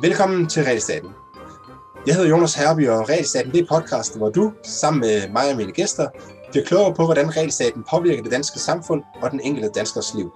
[0.00, 1.10] Velkommen til Realstaten.
[2.06, 5.56] Jeg hedder Jonas Herby, og Realstaten det er podcasten, hvor du, sammen med mig og
[5.56, 6.08] mine gæster,
[6.50, 10.32] bliver klogere på, hvordan Realstaten påvirker det danske samfund og den enkelte danskers liv.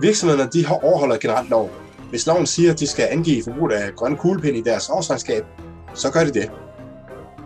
[0.00, 1.70] Virksomhederne de overholder generelt lov.
[2.10, 5.44] Hvis loven siger, at de skal angive forbruget af grønne kuglepinde i deres årsregnskab,
[5.94, 6.50] så gør de det.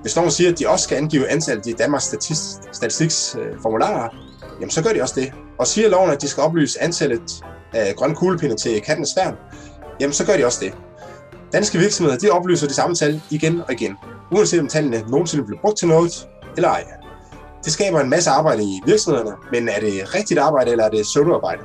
[0.02, 4.29] Hvis loven siger, at de også skal angive antallet i Danmarks Statistiks øh, formularer,
[4.60, 5.32] jamen så gør de også det.
[5.58, 9.36] Og siger loven, at de skal oplyse antallet af grønne kuglepinde til kattens værn,
[10.00, 10.74] jamen så gør de også det.
[11.52, 13.96] Danske virksomheder de oplyser de samme tal igen og igen,
[14.32, 16.84] uanset om tallene nogensinde bliver brugt til noget eller ej.
[17.64, 21.02] Det skaber en masse arbejde i virksomhederne, men er det rigtigt arbejde, eller er det
[21.02, 21.62] pseudoarbejde?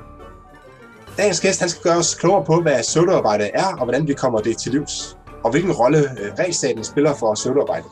[1.18, 4.40] Dagens gæst han skal gøre os klogere på, hvad pseudoarbejde er, og hvordan vi kommer
[4.40, 7.86] det til livs, og hvilken rolle øh, regelstaten spiller for pseudoarbejde.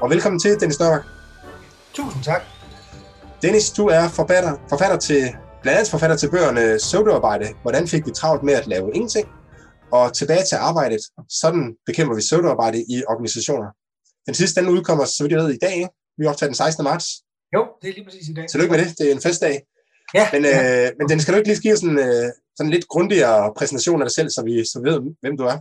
[0.00, 1.02] Og velkommen til, Dennis Nørmark.
[1.94, 2.59] Tusind tak.
[3.42, 5.22] Dennis, du er forfatter, forfatter til,
[5.62, 9.28] blandt andet forfatter til bøgerne Pseudoarbejde, hvordan fik vi travlt med at lave ingenting,
[9.92, 11.00] og tilbage til arbejdet.
[11.28, 13.68] Sådan bekæmper vi pseudoarbejde i organisationer.
[14.26, 15.88] Den sidste, den udkommer, så vidt jeg ved, i dag.
[16.18, 16.84] Vi optager den 16.
[16.84, 17.06] marts.
[17.54, 18.48] Jo, det er lige præcis i dag.
[18.48, 18.98] Tillykke med det.
[18.98, 19.62] Det er en festdag.
[20.14, 20.28] Ja.
[20.32, 20.86] Men, ja.
[20.86, 24.02] øh, men den skal du ikke lige give sådan, øh, sådan en lidt grundigere præsentation
[24.02, 25.58] af dig selv, så vi, så vi ved, hvem du er?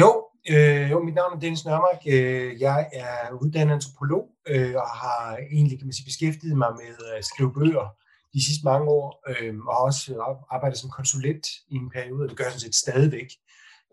[0.00, 2.02] Jo, øh, jo, mit navn er Dennis Nørmark.
[2.06, 7.06] Øh, jeg er uddannet antropolog øh, og har egentlig kan man sige, beskæftiget mig med
[7.16, 7.96] at skrive bøger
[8.34, 12.28] de sidste mange år, øh, og har også arbejdet som konsulent i en periode, og
[12.28, 13.28] det gør jeg sådan set stadigvæk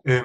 [0.08, 0.22] Øh,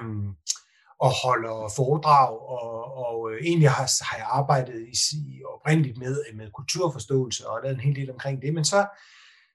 [0.99, 6.15] og holder foredrag, og, og øh, egentlig har, har jeg arbejdet i, i oprindeligt med,
[6.33, 8.87] med kulturforståelse og lavet en hel del omkring det, men så,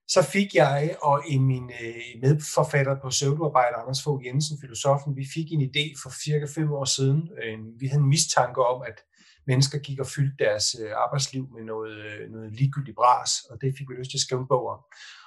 [0.08, 5.26] så fik jeg og en min øh, medforfatter på pseudoarbejde, Anders Fogh Jensen, filosofen, vi
[5.34, 7.28] fik en idé for cirka fem år siden.
[7.44, 8.98] Øh, vi havde en mistanke om, at
[9.46, 11.96] mennesker gik og fyldte deres øh, arbejdsliv med noget,
[12.30, 14.80] noget ligegyldigt bras, og det fik vi lyst til at skrive en bog om.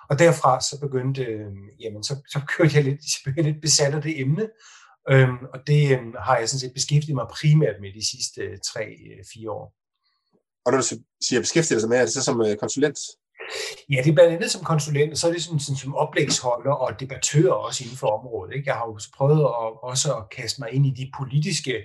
[0.10, 1.24] Og derfra så begyndte,
[1.80, 4.48] jamen så, så kørte jeg lidt, så blev jeg lidt besat af det emne,
[5.12, 8.58] Øhm, og det øhm, har jeg sådan set beskæftiget mig primært med de sidste øh,
[8.70, 9.66] tre-fire øh, år.
[10.66, 10.88] Og når du
[11.28, 13.00] siger beskæftiget dig med, er det så som konsulent?
[13.90, 16.72] Ja, det er blandt andet som konsulent, og så er det sådan, sådan som oplægsholder
[16.72, 18.56] og debattør også inden for området.
[18.56, 18.70] Ikke?
[18.70, 21.76] Jeg har jo prøvet at, også at kaste mig ind i de politiske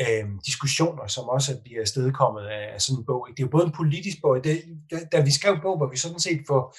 [0.00, 3.26] øh, diskussioner, som også bliver stedkommet af sådan en bog.
[3.30, 5.96] Det er jo både en politisk bog, det, da, da vi skrev bog, hvor vi
[5.96, 6.76] sådan set får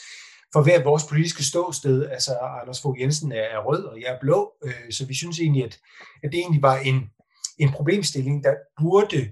[0.53, 2.09] for hver vores politiske ståsted.
[2.09, 2.31] Altså,
[2.61, 5.79] Anders Fogh Jensen er, rød, og jeg er blå, øh, så vi synes egentlig, at,
[6.23, 7.09] at det egentlig var en,
[7.57, 9.29] en problemstilling, der burde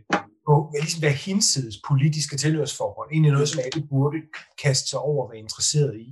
[0.50, 3.10] på, ligesom være hinsides politiske tilhørsforhold.
[3.12, 4.20] Egentlig noget, som alle burde
[4.64, 6.08] kaste sig over og være interesseret i.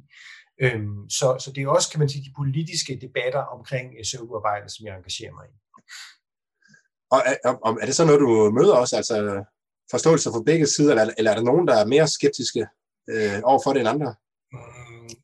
[0.64, 4.86] Øhm, så, så det er også, kan man sige, de politiske debatter omkring søvnarbejdet, som
[4.86, 5.56] jeg engagerer mig i.
[7.14, 9.16] Og er, er det så noget, du møder også, altså
[9.92, 12.64] forståelse for begge sider, eller, eller er der nogen, der er mere skeptiske
[13.10, 14.16] øh, overfor det end andre?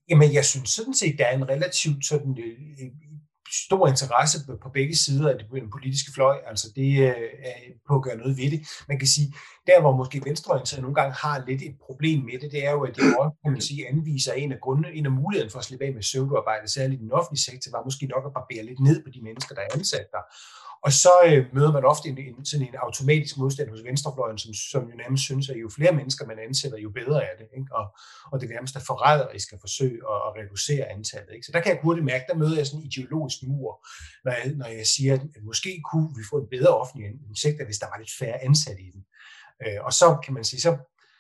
[0.10, 2.58] Jamen, jeg synes sådan set, der er en relativt sådan, øh,
[3.66, 6.38] stor interesse på begge sider af den politiske fløj.
[6.46, 7.16] Altså det øh,
[7.50, 8.62] er på at gøre noget ved det.
[8.88, 9.34] Man kan sige,
[9.68, 12.82] der hvor måske venstreorienteret nogle gange har lidt et problem med det, det er jo,
[12.84, 15.66] at det også, kan man sige, anviser en af grundene, en af muligheden for at
[15.66, 18.80] slippe af med pseudoarbejde, særligt i den offentlige sektor, var måske nok at barbere lidt
[18.80, 20.24] ned på de mennesker, der er ansat der.
[20.86, 24.54] Og så øh, møder man ofte en, en, sådan en automatisk modstand hos venstrefløjen, som,
[24.54, 27.48] som jo nærmest synes, at jo flere mennesker man ansætter, jo bedre er det.
[27.58, 27.76] Ikke?
[27.80, 27.86] Og,
[28.32, 31.34] og det nærmest er forræderisk at forsøge at, at reducere antallet.
[31.34, 31.46] Ikke?
[31.46, 33.88] Så der kan jeg hurtigt mærke, der møder jeg sådan en ideologisk mur,
[34.26, 37.08] når jeg, når jeg siger, at måske kunne vi få en bedre offentlig
[37.46, 39.04] sektor, hvis der var lidt færre ansatte i den.
[39.66, 40.72] Øh, og så kan man sige, så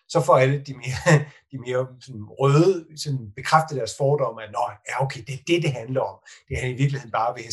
[0.07, 4.65] så får alle de mere, de mere sådan røde sådan bekræfte deres fordomme, at Nå,
[4.89, 6.17] ja, okay, det er det, det handler om.
[6.47, 7.43] Det er i virkeligheden bare ved,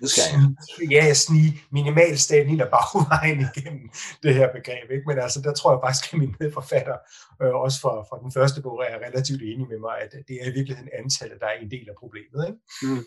[0.00, 0.56] ved snige,
[0.90, 3.90] ja, at snige minimalstaten ind og bagvejen igennem
[4.22, 4.90] det her begreb.
[4.90, 5.06] Ikke?
[5.06, 6.96] Men altså, der tror jeg faktisk, at min medforfatter,
[7.42, 10.46] øh, også fra, fra den første bog, er relativt enig med mig, at det er
[10.50, 12.40] i virkeligheden antallet, der er en del af problemet.
[12.48, 12.60] Ikke?
[12.82, 13.04] Mm.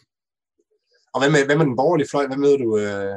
[1.13, 2.25] Og hvad med, hvad med den borgerlige fløj?
[2.27, 3.15] Hvad møder du øh,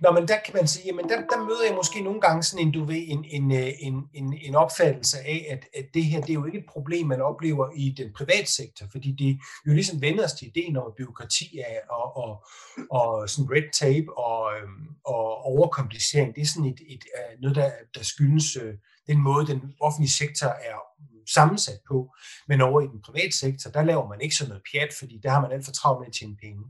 [0.00, 2.66] Nå, men der kan man sige, jamen der, der møder jeg måske nogle gange sådan
[2.66, 6.20] en, du ved, en, en, øh, en, en, en opfattelse af, at, at det her,
[6.20, 9.72] det er jo ikke et problem, man oplever i den private sektor, fordi det jo
[9.72, 12.46] ligesom vender os til ideen om, at byråkrati er, og, og,
[12.90, 17.56] og sådan red tape og, øhm, og overkomplicering, det er sådan et, et, øh, noget,
[17.56, 18.74] der, der skyldes øh,
[19.06, 20.78] den måde, den offentlige sektor er
[21.34, 22.14] sammensat på.
[22.48, 25.30] Men over i den private sektor, der laver man ikke sådan noget pjat, fordi der
[25.30, 26.64] har man alt for travlt med at tjene penge.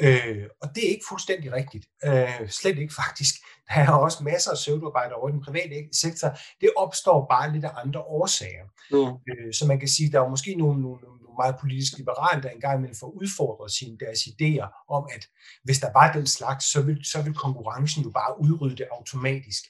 [0.00, 1.86] Øh, og det er ikke fuldstændig rigtigt.
[2.04, 3.34] Øh, slet ikke faktisk.
[3.68, 6.28] Der er også masser af pseudoarbejder over i den private sektor.
[6.60, 8.66] Det opstår bare lidt af andre årsager.
[8.90, 9.18] Mm.
[9.28, 12.50] Øh, så man kan sige, der er måske nogle, nogle, nogle meget politisk liberale, der
[12.50, 15.26] engang vil få udfordret sine, deres idéer om, at
[15.64, 19.62] hvis der var den slags, så vil, så vil konkurrencen jo bare udrydde det automatisk.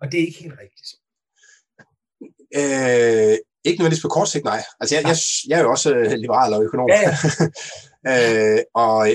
[0.00, 0.90] Og det er ikke helt rigtigt.
[2.56, 4.62] Øh, ikke nødvendigvis på kort sigt, nej.
[4.80, 5.16] Altså, jeg, jeg,
[5.48, 6.88] jeg er jo også øh, liberal og økonom.
[6.88, 7.14] Ja, ja.
[8.54, 9.08] øh, og,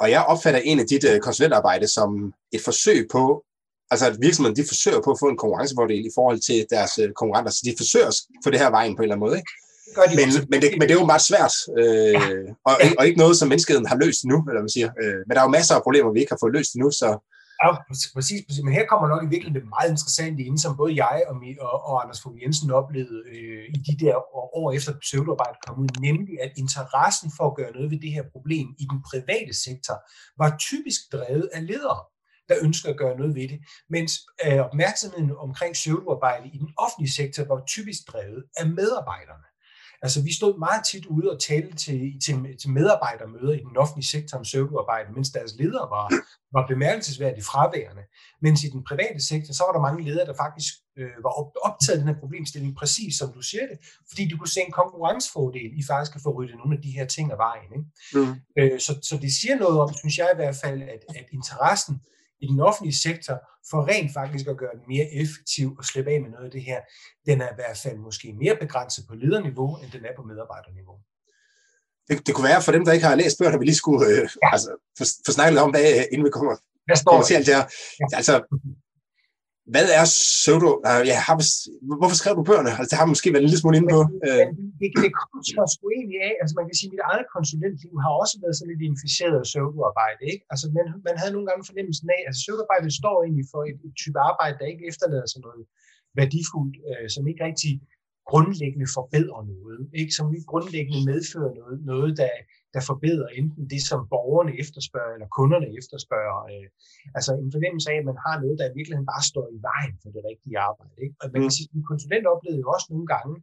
[0.00, 3.44] og jeg opfatter en af dit uh, konsulentarbejde som et forsøg på,
[3.90, 7.12] altså at virksomheden de forsøger på at få en konkurrencefordel i forhold til deres uh,
[7.20, 9.36] konkurrenter, så de forsøger at få det her vejen på en eller anden måde.
[9.36, 9.52] Ikke?
[9.94, 12.20] Gør de men, men, det, men det er jo meget svært, øh, ja.
[12.68, 14.88] og, og ikke noget, som menneskeheden har løst endnu, eller man siger.
[15.02, 17.08] Øh, men der er jo masser af problemer, vi ikke har fået løst endnu, så,
[17.62, 18.62] Ja, præcis, præcis.
[18.64, 21.50] Men her kommer nok i virkeligheden det meget interessante ind, som både jeg og, mi,
[21.60, 24.14] og, og Anders Fogh Jensen oplevede øh, i de der
[24.60, 28.24] år efter pseudoarbejdet kom ud, nemlig at interessen for at gøre noget ved det her
[28.34, 29.96] problem i den private sektor
[30.40, 32.02] var typisk drevet af ledere
[32.48, 34.12] der ønsker at gøre noget ved det, mens
[34.46, 39.47] øh, opmærksomheden omkring pseudoarbejde i den offentlige sektor var typisk drevet af medarbejderne.
[40.02, 44.06] Altså, vi stod meget tit ude og talte til, til, til medarbejdermøder i den offentlige
[44.14, 46.06] sektor om pseudoarbejde, mens deres ledere var,
[46.56, 48.02] var bemærkelsesværdigt fraværende.
[48.42, 51.32] Mens i den private sektor, så var der mange ledere, der faktisk øh, var
[51.68, 53.78] optaget af den her problemstilling, præcis som du siger det,
[54.08, 57.06] fordi de kunne se en konkurrencefordel i faktisk at få ryddet nogle af de her
[57.06, 57.70] ting af vejen.
[57.76, 57.88] Ikke?
[58.14, 58.34] Mm.
[58.58, 61.94] Øh, så, så det siger noget om, synes jeg i hvert fald, at, at interessen
[62.40, 63.36] i den offentlige sektor
[63.70, 66.62] for rent faktisk at gøre den mere effektiv og slippe af med noget af det
[66.62, 66.80] her,
[67.26, 70.96] den er i hvert fald måske mere begrænset på lederniveau, end den er på medarbejderniveau.
[72.08, 74.06] Det, det kunne være for dem, der ikke har læst bøger, at vi lige skulle
[74.06, 74.48] øh, ja.
[74.54, 76.54] altså, få, få snakket lidt om, hvad, inden vi kommer,
[77.06, 77.66] kommer til alt det her.
[78.00, 78.16] Ja.
[78.18, 78.34] Altså,
[79.72, 80.70] hvad er pseudo?
[81.10, 81.36] Ja, har,
[82.00, 82.70] hvorfor skrev du bøgerne?
[82.78, 84.00] Altså, det har måske været en lille smule inde på.
[84.28, 84.46] Øh.
[84.80, 86.34] Det, det kommer sgu egentlig af.
[86.42, 89.44] Altså, man kan sige, at mit eget konsulentliv har også været sådan lidt inficeret af
[89.48, 90.22] pseudoarbejde.
[90.32, 90.44] Ikke?
[90.52, 93.78] Altså, man, man havde nogle gange fornemmelsen af, at altså, pseudoarbejde står egentlig for et,
[93.86, 95.62] et type arbejde, der ikke efterlader sig noget
[96.20, 97.72] værdifuldt, øh, som ikke rigtig
[98.30, 100.12] grundlæggende forbedrer noget, ikke?
[100.18, 102.34] som ikke grundlæggende medfører noget, noget der,
[102.74, 106.38] der forbedrer enten det, som borgerne efterspørger, eller kunderne efterspørger.
[106.52, 106.68] Øh,
[107.16, 109.94] altså en fornemmelse af, at man har noget, der i virkeligheden bare står i vejen
[110.02, 110.98] for det rigtige arbejde.
[111.04, 111.14] Ikke?
[111.22, 111.56] Og man kan mm.
[111.56, 113.34] sige, at konsulent oplevede jo også nogle gange,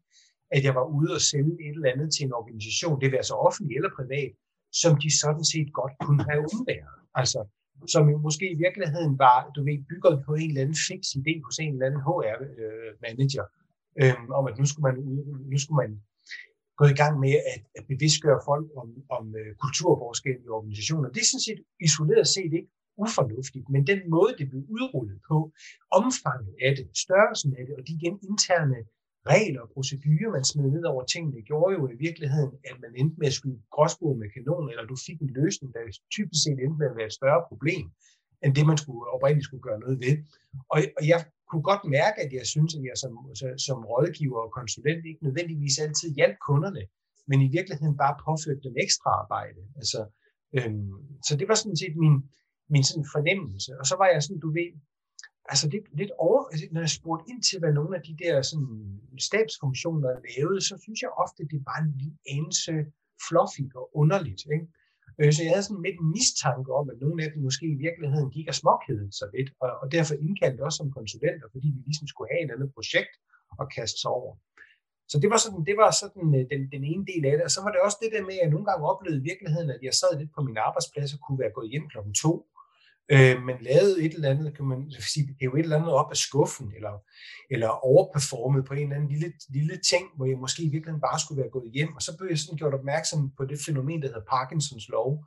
[0.55, 3.35] at jeg var ude og sælge et eller andet til en organisation, det vil altså
[3.47, 4.33] offentlig eller privat,
[4.81, 6.97] som de sådan set godt kunne have undværet.
[7.21, 7.39] Altså,
[7.93, 11.33] som jo måske i virkeligheden var, du ved, bygget på en eller anden fix idé
[11.45, 13.45] hos en eller anden HR-manager,
[14.01, 14.97] øh, om at nu skulle man,
[15.51, 15.91] nu skulle man
[16.77, 18.87] gået i gang med at, at bevidstgøre folk om,
[19.17, 19.51] om uh,
[20.45, 21.09] i organisationer.
[21.09, 25.37] Det er sådan set isoleret set ikke ufornuftigt, men den måde, det blev udrullet på,
[25.99, 28.79] omfanget af det, størrelsen af det, og de igen interne
[29.33, 33.15] regler og procedurer, man smed ned over tingene, gjorde jo i virkeligheden, at man endte
[33.19, 35.79] med at skyde gråsbog med kanon, eller du fik en løsning, der
[36.17, 37.85] typisk set endte med at være et større problem,
[38.43, 40.15] end det man skulle oprindeligt skulle gøre noget ved.
[40.73, 43.13] Og, og jeg kunne godt mærke, at jeg synes, at jeg som,
[43.67, 46.83] som rådgiver og konsulent ikke nødvendigvis altid hjalp kunderne,
[47.27, 49.61] men i virkeligheden bare påførte dem ekstra arbejde.
[49.75, 49.99] Altså,
[50.57, 50.91] øhm,
[51.27, 52.15] så det var sådan set min,
[52.73, 53.71] min sådan fornemmelse.
[53.79, 54.71] Og så var jeg sådan, du ved,
[55.51, 58.41] altså lidt, lidt over, altså, når jeg spurgte ind til, hvad nogle af de der
[58.41, 62.73] sådan, stabsfunktioner lavede, så synes jeg ofte, det var en lille anelse
[63.27, 64.41] fluffy og underligt.
[64.55, 64.67] Ikke?
[65.19, 67.81] Øh, så jeg havde sådan lidt en mistanke om, at nogle af dem måske i
[67.85, 71.81] virkeligheden gik og småkædede sig lidt, og, og derfor indkaldte også som konsulenter, fordi vi
[71.87, 73.13] ligesom skulle have et andet projekt
[73.61, 74.33] at kaste sig over.
[75.11, 77.43] Så det var sådan, det var sådan øh, den, den ene del af det.
[77.47, 79.69] Og så var det også det der med, at jeg nogle gange oplevede i virkeligheden,
[79.75, 82.33] at jeg sad lidt på min arbejdsplads og kunne være gået hjem klokken to,
[83.11, 86.17] øh, men lavede et eller andet, kan man sige, jo et eller andet op af
[86.17, 86.93] skuffen, eller,
[87.51, 91.19] eller overperformet på en eller anden lille, lille ting, hvor jeg måske i virkeligheden bare
[91.19, 94.07] skulle være gået hjem, og så blev jeg sådan gjort opmærksom på det fænomen, der
[94.07, 95.25] hedder Parkinsons lov,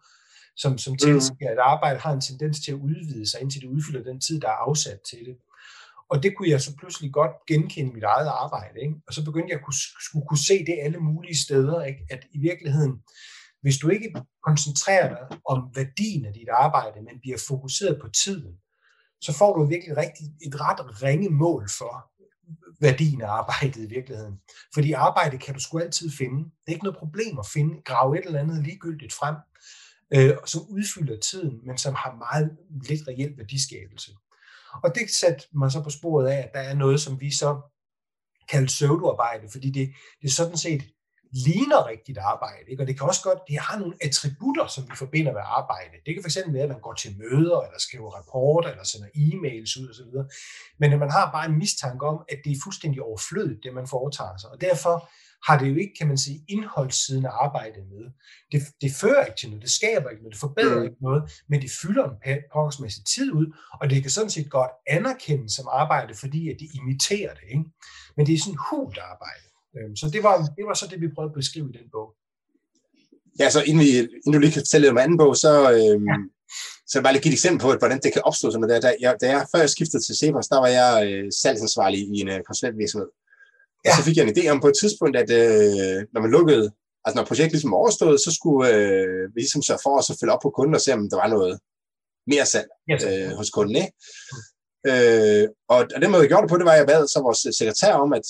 [0.56, 4.02] som, som tilsiger, at arbejdet har en tendens til at udvide sig, indtil det udfylder
[4.02, 5.36] den tid, der er afsat til det.
[6.10, 8.80] Og det kunne jeg så pludselig godt genkende mit eget arbejde.
[8.80, 8.94] Ikke?
[9.06, 12.06] Og så begyndte jeg at kunne, skulle kunne se det alle mulige steder, ikke?
[12.10, 13.02] at i virkeligheden,
[13.62, 14.12] hvis du ikke
[14.46, 18.52] koncentrerer dig om værdien af dit arbejde, men bliver fokuseret på tiden,
[19.20, 22.12] så får du virkelig rigtig, et ret ringe mål for
[22.80, 24.40] værdien af arbejdet i virkeligheden.
[24.74, 26.44] Fordi arbejde kan du sgu altid finde.
[26.44, 29.36] Det er ikke noget problem at finde, grave et eller andet ligegyldigt frem,
[30.14, 32.56] øh, som udfylder tiden, men som har meget
[32.88, 34.12] lidt reelt værdiskabelse.
[34.84, 37.60] Og det satte mig så på sporet af, at der er noget, som vi så
[38.48, 40.82] kalder pseudoarbejde, fordi det, det er sådan set
[41.32, 42.70] ligner rigtigt arbejde.
[42.70, 42.82] Ikke?
[42.82, 45.94] Og det kan også godt, det har nogle attributter, som vi forbinder med arbejde.
[46.06, 49.72] Det kan fx være, at man går til møder, eller skriver rapporter, eller sender e-mails
[49.80, 50.10] ud osv.
[50.80, 54.36] Men man har bare en mistanke om, at det er fuldstændig overflødigt, det man foretager
[54.36, 54.50] sig.
[54.50, 55.08] Og derfor
[55.46, 58.04] har det jo ikke, kan man sige, indholdssiden af arbejdet med.
[58.52, 60.84] Det, det fører ikke til noget, det skaber ikke noget, det forbedrer mm.
[60.84, 63.46] ikke noget, men det fylder en pågangsmæssig tid ud,
[63.80, 67.48] og det kan sådan set godt anerkendes som arbejde, fordi at det imiterer det.
[67.48, 67.64] Ikke?
[68.16, 69.47] Men det er sådan hult arbejde.
[69.76, 72.08] Øhm, så det var, det var så det, vi prøvede at beskrive i den bog.
[73.40, 76.16] Ja, så inden, vi, inden du lige kan fortælle om anden bog, så, øhm, ja.
[76.86, 78.82] så bare lige give et eksempel på, hvordan det kan opstå sådan noget.
[78.82, 82.20] Da jeg, da jeg, før jeg skiftede til Cepos, der var jeg øh, salgsansvarlig i
[82.22, 83.10] en øh, konsulentvirksomhed.
[83.84, 83.90] Ja.
[83.90, 86.66] Og så fik jeg en idé om på et tidspunkt, at øh, når man lukkede,
[87.04, 90.16] altså når projektet ligesom var overstået, så skulle øh, vi ligesom sørge for at så
[90.20, 91.54] følge op på kunden og se, om der var noget
[92.32, 92.68] mere salg
[93.06, 93.76] øh, hos kunden.
[93.82, 93.92] Ikke?
[94.90, 97.20] Øh, og, og den måde, jeg gjorde det på, det var, at jeg bad så
[97.26, 98.26] vores sekretær om, at,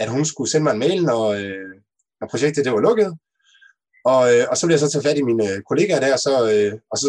[0.00, 1.74] at hun skulle sende mig en mail, når, øh,
[2.20, 3.10] når projektet det var lukket.
[4.04, 6.34] Og, øh, og så blev jeg så tage fat i mine kollegaer der, og så,
[6.52, 7.08] øh, og så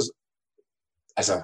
[1.18, 1.36] altså,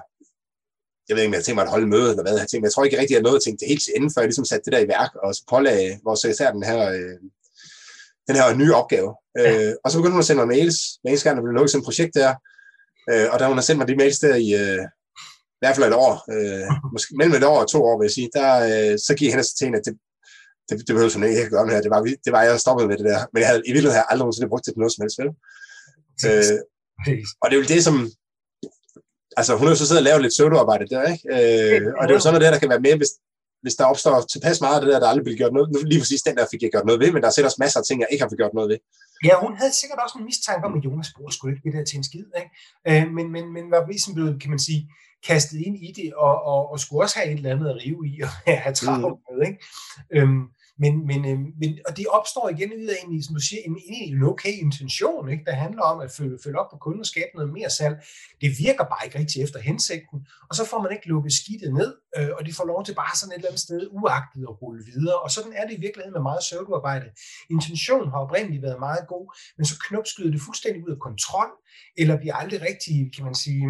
[1.08, 2.46] jeg ved ikke, om jeg har tænkt mig at holde møde, eller hvad jeg har
[2.46, 4.22] tænkt, men jeg tror ikke rigtig, jeg nåede at tænke det helt til enden, før
[4.22, 7.18] jeg ligesom satte det der i værk, og så pålagde vores sekretær den her, øh,
[8.28, 9.10] den her nye opgave.
[9.38, 9.70] Ja.
[9.70, 11.70] Øh, og så begyndte hun at sende mig mails, hver eneste gang, der blev lukket
[11.70, 12.30] sådan et projekt der,
[13.10, 14.82] øh, og da hun har sendt mig de mails der i, øh,
[15.58, 18.16] i hvert fald et år, øh, måske mellem et år og to år, vil jeg
[18.18, 19.94] sige, der, øh, så gik hende til hende, at det,
[20.68, 21.82] det, det behøver hun ikke at gøre med her.
[21.86, 23.20] Det var, det var, jeg stoppet med det der.
[23.32, 25.30] Men jeg havde i virkeligheden aldrig nogensinde brugt det til noget som helst, vel?
[26.26, 26.58] Øh,
[27.40, 27.96] og det er jo det, som,
[29.38, 31.24] altså hun har jo så siddet og lavet lidt pseudoarbejde der, ikke?
[31.36, 33.12] Øh, og det er jo sådan noget der, der kan være med, hvis,
[33.62, 35.68] hvis der opstår tilpas meget af det der, der aldrig bliver gjort noget.
[35.92, 37.78] Lige præcis den der fik jeg gjort noget ved, men der er sikkert også masser
[37.80, 38.78] af ting, jeg ikke har fået gjort noget ved.
[39.28, 41.84] Ja, hun havde sikkert også en mistanke om, at Jonas bruger sgu ikke det der
[41.84, 42.50] til en skid, ikke?
[42.90, 44.80] Øh, men, men, men var ligesom blevet, kan man sige,
[45.28, 48.02] kastet ind i det, og, og, og skulle også have et eller andet at rive
[48.12, 48.28] i, og
[48.64, 49.22] have travlt mm.
[49.28, 49.58] med, ikke?
[50.16, 50.42] Øhm,
[50.78, 53.76] men, men, øh, men, og det opstår igen ud af en, som du siger, en,
[53.90, 55.44] en okay intention, ikke?
[55.46, 57.96] der handler om at følge, følge op på kunden og skabe noget mere salg.
[58.40, 60.18] Det virker bare ikke rigtig efter hensigten,
[60.48, 63.16] og så får man ikke lukket skidtet ned, øh, og de får lov til bare
[63.16, 65.18] sådan et eller andet sted uagtet at rulle videre.
[65.24, 67.08] Og sådan er det i virkeligheden med meget søvnarbejde.
[67.50, 71.50] Intentionen har oprindeligt været meget god, men så knopskyder det fuldstændig ud af kontrol,
[72.00, 73.64] eller bliver aldrig rigtig, kan man sige,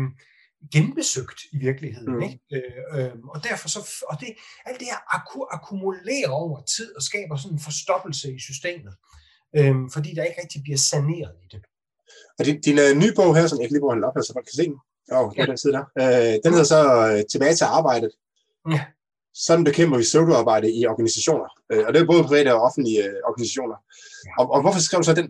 [0.72, 2.14] genbesøgt i virkeligheden.
[2.14, 2.22] Mm.
[2.22, 2.38] Ikke?
[2.52, 4.28] Øh, øh, og derfor så, og det,
[4.66, 8.94] alt det her akku, akkumulerer over tid og skaber sådan en forstoppelse i systemet,
[9.56, 11.60] øh, fordi der ikke rigtig bliver saneret i det.
[12.38, 14.46] Og din, din uh, nye bog her, som jeg lige bruger op her, så folk
[14.46, 14.78] kan se den,
[15.12, 15.46] oh, ja.
[15.46, 18.12] den side der, øh, den hedder så uh, Tilbage til arbejdet.
[18.70, 18.84] Ja.
[19.34, 21.48] Sådan bekæmper vi pseudoarbejde i organisationer.
[21.72, 23.76] Øh, og det er både private og offentlige uh, organisationer.
[24.26, 24.32] Ja.
[24.38, 25.28] Og, og hvorfor skrev du så den?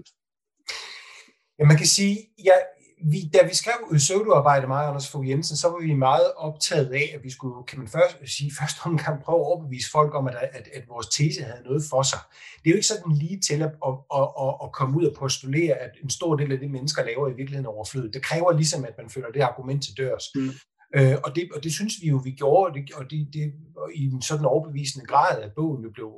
[1.58, 2.58] Ja, man kan sige, jeg,
[3.02, 6.92] vi, da vi skrev pseudoarbejde, mig og Anders Fogh Jensen, så var vi meget optaget
[6.92, 10.26] af, at vi skulle, kan man først sige, først omgang prøve at overbevise folk om,
[10.26, 12.18] at, at, at vores tese havde noget for sig.
[12.64, 15.74] Det er jo ikke sådan lige til at, at, at, at, komme ud og postulere,
[15.74, 18.14] at en stor del af det, mennesker laver i virkeligheden overflødet.
[18.14, 20.24] Det kræver ligesom, at man føler det argument til dørs.
[20.34, 20.50] Mm.
[20.96, 23.90] Øh, og, det, og det synes vi jo, vi gjorde, det, og det, det og
[23.94, 26.10] i en sådan overbevisende grad, at bogen jo blev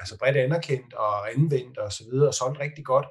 [0.00, 3.06] altså bredt anerkendt og anvendt og så videre, og solgt rigtig godt.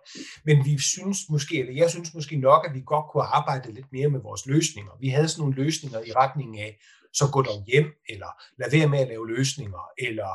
[0.45, 3.91] Men vi synes måske, eller jeg synes måske nok, at vi godt kunne arbejde lidt
[3.91, 4.91] mere med vores løsninger.
[4.99, 6.77] Vi havde sådan nogle løsninger i retning af,
[7.13, 8.29] så gå dog hjem, eller
[8.59, 10.29] lad være med at lave løsninger, eller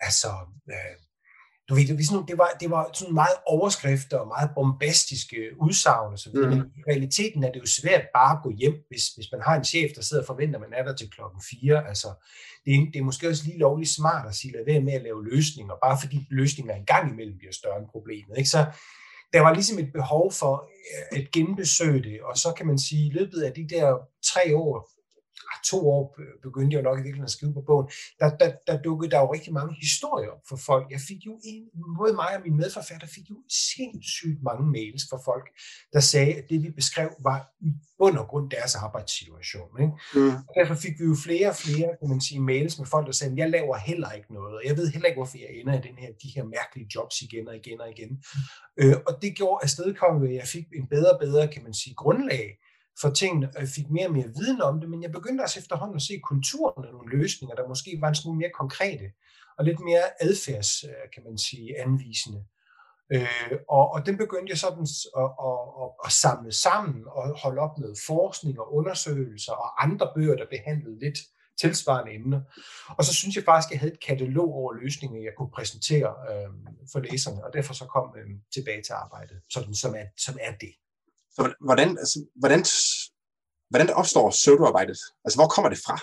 [0.00, 0.28] altså,
[0.70, 0.96] øh,
[1.68, 6.12] du ved, det, sådan, det, var, det var sådan meget overskrifter og meget bombastiske udsagn
[6.12, 6.56] og så videre, mm.
[6.56, 9.54] men i realiteten er det jo svært bare at gå hjem, hvis, hvis man har
[9.56, 11.88] en chef, der sidder og forventer, at man er der til klokken 4.
[11.88, 12.08] Altså,
[12.64, 15.02] det, er, det er måske også lige lovligt smart at sige, lad være med at
[15.02, 18.38] lave løsninger, bare fordi løsninger engang imellem bliver større end problemet.
[18.38, 18.50] Ikke?
[18.50, 18.66] Så
[19.32, 20.54] der var ligesom et behov for
[21.12, 23.86] øh, at genbesøge det, og så kan man sige, i løbet af de der
[24.32, 24.95] tre år,
[25.64, 27.88] to år begyndte jeg jo nok i virkeligheden at skrive på bogen,
[28.20, 30.86] der, der, der dukkede der jo rigtig mange historier op for folk.
[30.90, 31.64] Jeg fik jo en,
[31.98, 33.36] både mig og min medforfatter fik jo
[33.72, 35.46] sindssygt mange mails fra folk,
[35.92, 39.70] der sagde, at det vi beskrev var i bund og grund deres arbejdssituation.
[39.80, 39.94] Ikke?
[40.14, 40.34] Mm.
[40.48, 43.12] Og derfor fik vi jo flere og flere kan man sige, mails med folk, der
[43.12, 45.82] sagde, jeg laver heller ikke noget, og jeg ved heller ikke, hvorfor jeg ender i
[45.88, 48.10] den her, de her mærkelige jobs igen og igen og igen.
[48.10, 48.80] Mm.
[48.80, 51.94] Øh, og det gjorde afstedkommet, at jeg fik en bedre og bedre, kan man sige,
[51.94, 52.46] grundlag
[53.00, 55.60] for tingene, og jeg fik mere og mere viden om det, men jeg begyndte også
[55.60, 59.06] efterhånden at se konturerne af nogle løsninger, der måske var en smule mere konkrete,
[59.58, 62.44] og lidt mere adfærds, øh, kan man sige, anvisende.
[63.12, 67.60] Øh, og, og den begyndte jeg sådan at, at, at, at samle sammen og holde
[67.60, 71.18] op med forskning og undersøgelser og andre bøger, der behandlede lidt
[71.60, 72.40] tilsvarende emner.
[72.88, 76.14] Og så synes jeg faktisk, at jeg havde et katalog over løsninger, jeg kunne præsentere
[76.30, 76.50] øh,
[76.92, 80.52] for læserne, og derfor så kom øh, tilbage til arbejdet, sådan, som, er, som er
[80.52, 80.72] det.
[81.36, 82.64] Så hvordan, altså, hvordan,
[83.70, 84.98] hvordan opstår pseudoarbejdet?
[85.24, 85.96] Altså, hvor kommer det fra?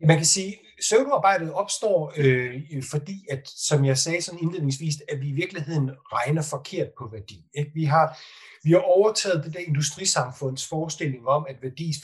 [0.00, 5.20] Man kan sige, at pseudoarbejdet opstår, øh, fordi, at, som jeg sagde sådan indledningsvis, at
[5.20, 7.44] vi i virkeligheden regner forkert på værdi.
[7.54, 7.70] Ikke?
[7.74, 8.18] Vi, har,
[8.64, 11.94] vi har overtaget det der industrisamfunds forestilling om, at værdi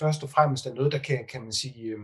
[0.00, 1.98] først og fremmest er noget, der kan, kan man sige, øh,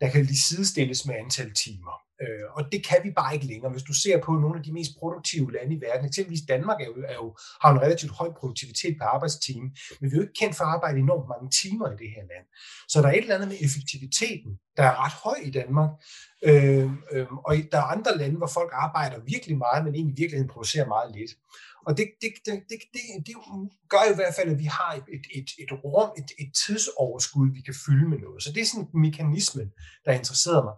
[0.00, 1.94] der kan lige sidestilles med antal timer.
[2.22, 3.72] Øh, og det kan vi bare ikke længere.
[3.72, 6.84] Hvis du ser på nogle af de mest produktive lande i verden, eksempelvis Danmark er
[6.84, 9.66] jo, er jo, har en relativt høj produktivitet per arbejdstime,
[10.00, 12.24] men vi er jo ikke kendt for at arbejde enormt mange timer i det her
[12.32, 12.46] land.
[12.88, 15.90] Så der er et eller andet med effektiviteten, der er ret høj i Danmark,
[16.44, 20.20] Øh, øh, og der er andre lande, hvor folk arbejder virkelig meget, men egentlig i
[20.20, 21.30] virkeligheden producerer meget lidt.
[21.86, 23.34] Og det, det, det, det, det, det
[23.88, 27.60] gør i hvert fald, at vi har et, et, et, rum, et, et tidsoverskud, vi
[27.60, 28.42] kan fylde med noget.
[28.42, 29.68] Så det er sådan mekanismen,
[30.04, 30.74] der interesserer mig.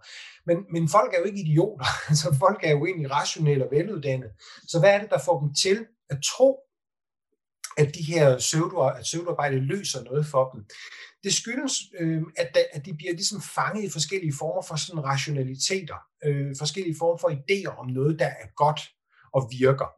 [0.46, 1.86] Men, men folk er jo ikke idioter.
[2.10, 4.32] Altså, folk er jo egentlig rationelle og veluddannede.
[4.68, 6.58] Så hvad er det, der får dem til at tro,
[7.76, 10.64] at de her pseudo, at pseudoarbejde løser noget for dem.
[11.26, 15.04] Det skyldes, øh, at, da, at de bliver ligesom fanget i forskellige former for sådan
[15.04, 18.80] rationaliteter, øh, forskellige former for idéer om noget, der er godt
[19.36, 19.88] og virker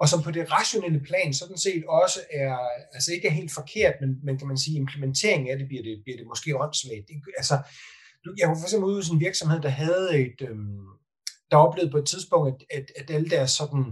[0.00, 2.58] og som på det rationelle plan sådan set også er,
[2.94, 6.00] altså ikke er helt forkert, men, men kan man sige, implementeringen af det bliver det,
[6.04, 7.10] bliver det måske åndssvagt.
[7.36, 7.56] Altså,
[8.38, 10.56] jeg var for eksempel ude i en virksomhed, der havde et, øh,
[11.50, 13.84] der oplevede på et tidspunkt, at, at, at alle deres sådan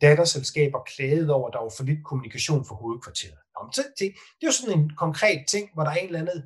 [0.00, 3.41] datterselskaber klagede over, at der var for lidt kommunikation for hovedkvarteret.
[3.76, 6.42] Det, det, det er jo sådan en konkret ting, hvor der er en eller anden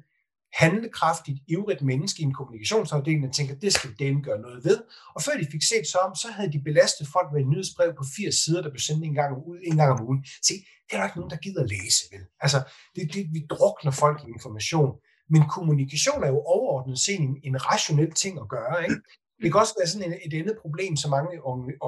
[0.53, 4.79] handlekraftigt, ivrigt menneske i en kommunikationsafdeling, der tænker, det skal dem gøre noget ved.
[5.15, 7.95] Og før de fik set så om, så havde de belastet folk med et nyhedsbrev
[7.99, 10.25] på 80 sider, der blev sendt en gang, ud, en gang om ugen.
[10.43, 10.55] Se,
[10.87, 12.21] det er der ikke nogen, der gider læse, vel?
[12.41, 12.59] Altså,
[12.95, 14.93] det, det, vi drukner folk i information.
[15.31, 19.01] Men kommunikation er jo overordnet set en, en rationel ting at gøre, ikke?
[19.43, 21.33] Det kan også være sådan et, et andet problem, som mange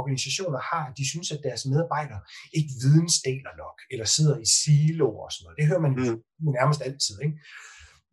[0.01, 2.21] organisationer har, at de synes, at deres medarbejdere
[2.59, 5.59] ikke vidensdeler nok, eller sidder i siloer og sådan noget.
[5.59, 6.17] Det hører man mm.
[6.59, 7.17] nærmest altid.
[7.27, 7.37] Ikke?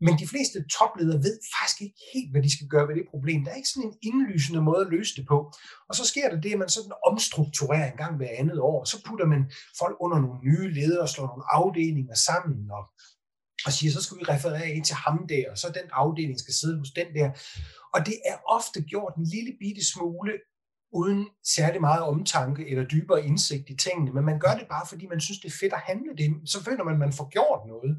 [0.05, 3.43] Men de fleste topledere ved faktisk ikke helt, hvad de skal gøre ved det problem.
[3.43, 5.37] Der er ikke sådan en indlysende måde at løse det på.
[5.89, 8.83] Og så sker der det, at man sådan omstrukturerer en gang hver andet år.
[8.83, 9.51] Så putter man
[9.81, 12.83] folk under nogle nye ledere slår nogle afdelinger sammen og,
[13.65, 16.53] og siger, så skal vi referere ind til ham der, og så den afdeling skal
[16.53, 17.29] sidde hos den der.
[17.95, 20.33] Og det er ofte gjort en lille bitte smule
[20.99, 25.05] uden særlig meget omtanke eller dybere indsigt i tingene, men man gør det bare, fordi
[25.13, 26.49] man synes, det er fedt at handle det.
[26.53, 27.91] Så føler man, at man får gjort noget.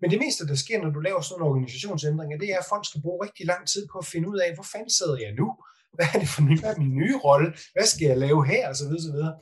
[0.00, 2.84] Men det meste, der sker, når du laver sådan en organisationsændring, det er, at folk
[2.86, 5.48] skal bruge rigtig lang tid på at finde ud af, hvor fanden sidder jeg nu?
[5.96, 7.48] Hvad er det for hvad er min nye rolle?
[7.74, 8.68] Hvad skal jeg lave her?
[8.68, 9.34] Og så videre, så videre.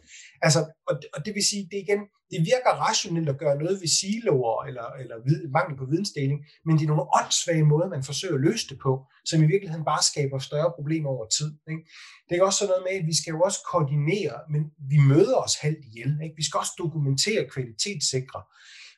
[0.42, 2.00] Altså, og, og det vil sige, det igen,
[2.32, 5.16] det virker rationelt at gøre noget ved siloer eller, eller
[5.56, 8.92] mangel på vidensdeling, men det er nogle åndssvage måder, man forsøger at løse det på,
[9.24, 11.50] som i virkeligheden bare skaber større problemer over tid.
[11.70, 11.82] Ikke?
[12.28, 14.62] Det er også sådan noget med, at vi skal jo også koordinere, men
[14.92, 16.12] vi møder os halvt ihjel.
[16.24, 16.36] Ikke?
[16.40, 18.40] Vi skal også dokumentere kvalitetssikre.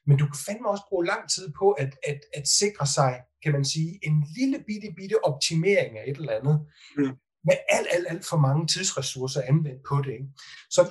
[0.06, 3.52] Men du kan fandme også bruge lang tid på at, at, at sikre sig, kan
[3.52, 6.56] man sige, en lille bitte, bitte optimering af et eller andet.
[6.96, 10.12] Mm med alt, alt, alt for mange tidsressourcer anvendt på det.
[10.12, 10.28] Ikke?
[10.70, 10.90] Så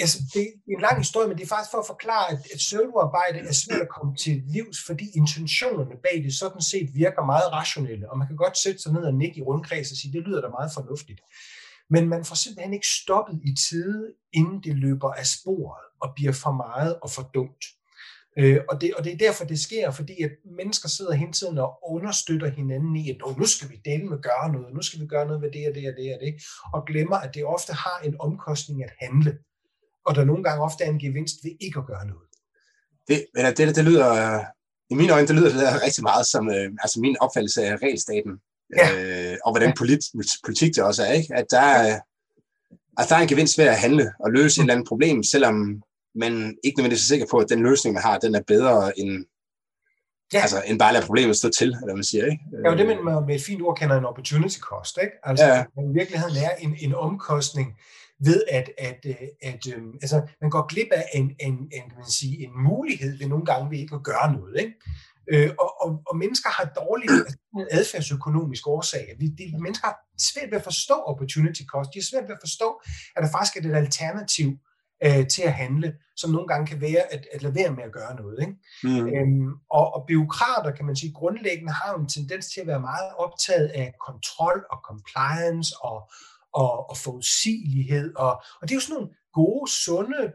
[0.00, 2.58] altså, det er en lang historie, men det er faktisk for at forklare, at, at
[2.58, 7.52] pseudoarbejde er svært at komme til livs, fordi intentionerne bag det sådan set virker meget
[7.52, 10.22] rationelle, og man kan godt sætte sig ned og nikke i rundkreds og sige, det
[10.26, 11.20] lyder da meget fornuftigt.
[11.90, 16.32] Men man får simpelthen ikke stoppet i tide, inden det løber af sporet og bliver
[16.32, 17.64] for meget og for dumt.
[18.38, 21.58] Øh, og, det, og det er derfor, det sker, fordi at mennesker sidder hele tiden
[21.58, 25.06] og understøtter hinanden i, at nu skal vi dele med gøre noget, nu skal vi
[25.06, 26.34] gøre noget ved det og det og det og det,
[26.74, 29.38] og glemmer, at det ofte har en omkostning at handle,
[30.06, 32.28] og der nogle gange ofte er en gevinst ved ikke at gøre noget.
[33.08, 34.44] Det, men det, det lyder,
[34.90, 38.32] i mine øjne, det lyder det rigtig meget som øh, altså min opfattelse af regelstaten,
[38.76, 38.86] ja.
[39.32, 40.00] øh, og hvordan polit,
[40.44, 41.34] politik det også er, ikke?
[41.34, 42.00] at der er,
[42.98, 45.82] at der er en gevinst ved at handle og løse et eller andet problem, selvom
[46.18, 46.32] men
[46.64, 49.24] ikke nødvendigvis er sikker på, at den løsning, man har, den er bedre end,
[50.32, 50.40] ja.
[50.40, 52.24] altså, end bare at lade problemet stå til, eller man siger.
[52.24, 52.44] Ikke?
[52.64, 54.98] Ja, det man med et fint ord kalder en opportunity cost.
[55.02, 55.12] Ikke?
[55.22, 55.62] Altså, ja.
[55.62, 57.74] i virkeligheden er en, en omkostning
[58.24, 61.96] ved, at, at, at, at øhm, altså, man går glip af en, en, en, kan
[61.96, 64.60] man sige, en mulighed ved nogle gange ved ikke at gøre noget.
[64.60, 64.74] Ikke?
[65.32, 67.36] Øh, og, og, og mennesker har dårlige altså,
[67.78, 69.14] adfærdsøkonomiske årsager.
[69.18, 71.90] Vi, de, mennesker har svært ved at forstå opportunity cost.
[71.94, 72.80] De har svært ved at forstå,
[73.16, 74.48] at der faktisk er et alternativ
[75.04, 77.92] øh, til at handle, som nogle gange kan være at, at lade være med at
[77.92, 78.38] gøre noget.
[78.40, 78.54] Ikke?
[78.84, 79.08] Mm.
[79.08, 83.10] Øhm, og, og byråkrater, kan man sige, grundlæggende har en tendens til at være meget
[83.18, 86.10] optaget af kontrol og compliance og,
[86.52, 88.14] og, og forudsigelighed.
[88.16, 90.32] Og, og det er jo sådan nogle gode, sunde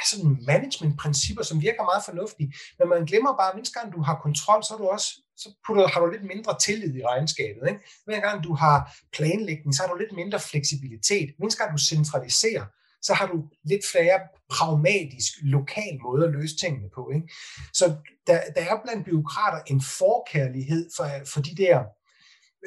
[0.00, 2.52] altså management-principper, som virker meget fornuftige.
[2.78, 5.48] Men man glemmer bare, at hver gang du har kontrol, så, er du også, så
[5.66, 7.62] putter, har du lidt mindre tillid i regnskabet.
[7.68, 7.80] Ikke?
[8.04, 8.78] Hver gang du har
[9.16, 11.28] planlægning, så har du lidt mindre fleksibilitet.
[11.38, 12.64] Hver gang du centraliserer,
[13.06, 17.10] så har du lidt flere pragmatisk, lokal måde at løse tingene på.
[17.14, 17.28] Ikke?
[17.72, 17.84] Så
[18.26, 21.84] der, der er blandt byråkrater en forkærlighed for, for de der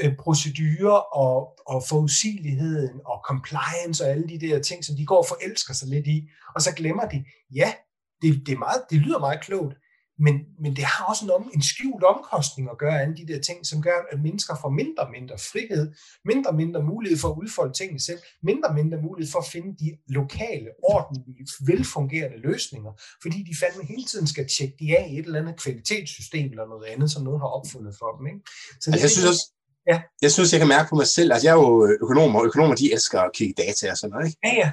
[0.02, 5.18] øh, procedurer og, og forudsigeligheden og compliance og alle de der ting, som de går
[5.18, 7.26] og forelsker sig lidt i, og så glemmer de,
[7.56, 7.74] ja,
[8.22, 9.74] det, det, er meget, det lyder meget klogt,
[10.20, 13.40] men, men det har også en, om, en skjult omkostning at gøre alle de der
[13.42, 15.94] ting, som gør, at mennesker får mindre og mindre frihed,
[16.26, 19.50] mindre og mindre mulighed for at udfolde tingene selv, mindre og mindre mulighed for at
[19.54, 25.08] finde de lokale, ordentlige, velfungerende løsninger, fordi de fandme hele tiden skal tjekke de af
[25.12, 28.28] i et eller andet kvalitetssystem eller noget andet, som nogen har opfundet for dem.
[28.28, 28.40] Ikke?
[28.82, 29.46] Så det, altså, jeg synes også,
[29.88, 30.02] Ja.
[30.22, 32.76] Jeg synes, jeg kan mærke på mig selv, altså jeg er jo økonom, og økonomer,
[32.76, 34.40] de elsker at kigge data og sådan noget, ikke?
[34.44, 34.70] Ja, ja.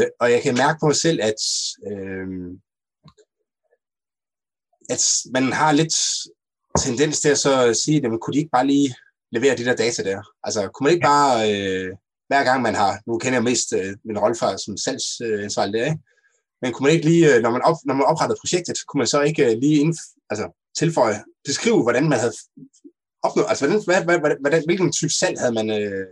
[0.00, 1.40] Øh, og jeg kan mærke på mig selv, at,
[1.90, 2.26] øh,
[4.88, 5.94] at man har lidt
[6.78, 8.94] tendens til at så sige, at kunne de ikke bare lige
[9.32, 10.22] levere de der data der?
[10.42, 11.90] Altså, kunne man ikke bare, øh,
[12.28, 15.98] hver gang man har, nu kender jeg mest øh, min rolle som salgsansvarlig der, ikke?
[16.62, 19.06] men kunne man ikke lige, øh, når man, op, når man oprettede projektet, kunne man
[19.06, 19.98] så ikke øh, lige indf,
[20.30, 20.46] altså,
[20.78, 22.32] tilføje, beskrive, hvordan man havde
[23.22, 26.06] opnået, altså hvordan, hvad, hvad, hvordan, hvilken type salg havde man, øh,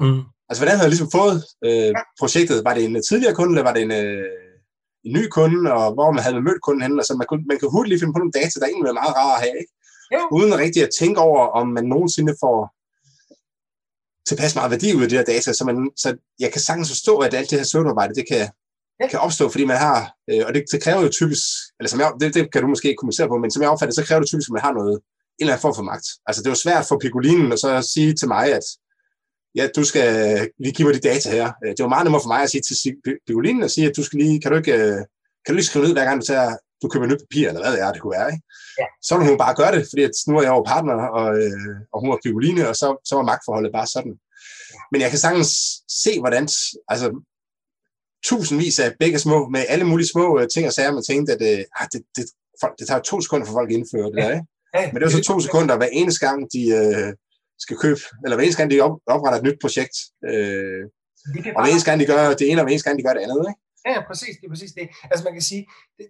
[0.00, 0.22] mm.
[0.48, 2.64] altså hvordan havde man ligesom fået øh, projektet?
[2.64, 4.47] Var det en tidligere kunde, eller var det en, øh,
[5.04, 7.00] en ny kunde, og hvor man havde mødt kunden henne?
[7.02, 9.16] Altså man, kunne, man kan hurtigt lige finde på nogle data, der egentlig er meget
[9.20, 9.72] rare at have, ikke?
[10.14, 10.22] Ja.
[10.36, 12.58] Uden rigtig at tænke over, om man nogensinde får
[14.28, 17.18] tilpas meget værdi ud af de her data, så, man, så jeg kan sagtens forstå,
[17.18, 18.44] at alt det her søvnarbejde, det kan,
[19.00, 19.06] ja.
[19.08, 19.98] kan opstå, fordi man har,
[20.30, 21.44] øh, og det, det kræver jo typisk,
[21.78, 23.94] eller som jeg, det, det kan du måske ikke kommentere på, men som jeg opfatter,
[23.94, 26.06] så kræver det typisk, at man har noget, en eller anden form for magt.
[26.26, 28.66] Altså det er jo svært for Pigolinen at så sige til mig, at
[29.58, 30.08] ja, du skal
[30.58, 31.46] lige give mig de data her.
[31.64, 34.02] Øh, det var meget nemmere for mig at sige til Pigolinen at sige, at du
[34.04, 34.98] skal lige, kan du ikke, øh,
[35.42, 37.72] kan du lige skrive ned, hver gang du tager, du køber nyt papir, eller hvad
[37.72, 38.44] det er, det kunne være, ikke?
[38.80, 38.86] Ja.
[39.02, 41.74] Så ville hun bare gøre det, fordi at nu er jeg jo partner, og, øh,
[41.92, 44.14] og hun var Pigoline, og så, så var magtforholdet bare sådan.
[44.92, 45.50] Men jeg kan sagtens
[46.04, 46.48] se, hvordan,
[46.92, 47.08] altså,
[48.24, 51.64] tusindvis af begge små, med alle mulige små ting og sager, man tænkte, at øh,
[51.92, 52.24] det, det,
[52.62, 54.46] folk, det tager to sekunder for folk at indføre det der, ikke?
[54.92, 57.12] Men det er jo så to sekunder hver eneste gang, de øh,
[57.58, 59.96] skal købe, eller hver eneste gang, de op, opretter et nyt projekt.
[60.30, 60.82] Øh,
[61.56, 63.22] og hver eneste gang, de gør det ene, og hver eneste gang, de gør det
[63.26, 63.46] andet.
[63.50, 63.60] Ikke?
[63.86, 64.88] Ja, præcis, det er præcis det.
[65.02, 65.66] Altså man kan sige,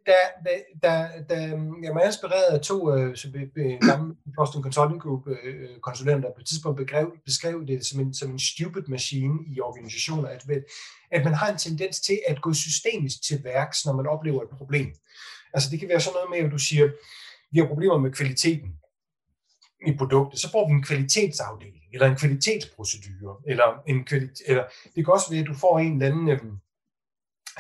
[0.07, 1.41] da, da, da, da
[1.83, 3.17] jeg var inspireret af to øh,
[3.81, 8.31] gamle Boston Consulting Group øh, konsulenter på et tidspunkt beskrev, beskrev det som en, som
[8.31, 10.45] en stupid machine i organisationer, at,
[11.11, 14.49] at man har en tendens til at gå systemisk til værks, når man oplever et
[14.59, 14.89] problem.
[15.55, 16.89] Altså det kan være sådan noget med, at du siger,
[17.53, 18.69] vi har problemer med kvaliteten
[19.87, 24.65] i produktet, så får vi en kvalitetsafdeling, eller en kvalitetsprocedure, eller, en kvalit- eller
[24.95, 26.41] det kan også være, at du får en eller anden, øh,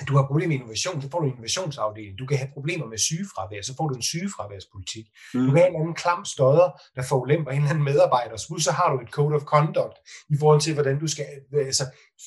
[0.00, 2.18] at du har problemer med innovation, så får du en innovationsafdeling.
[2.18, 5.07] Du kan have problemer med sygefravær, så får du en sygefraværspolitik.
[5.35, 5.40] Mm.
[5.40, 8.72] Du kan have en anden klam støder, der får ulemper en eller anden medarbejder, så
[8.78, 9.96] har du et code of conduct
[10.31, 11.85] i forhold til, hvordan du skal, altså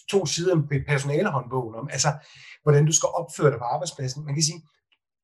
[0.09, 2.11] to sider med personalehåndbogen om, altså
[2.63, 4.25] hvordan du skal opføre dig på arbejdspladsen.
[4.25, 4.61] Man kan sige,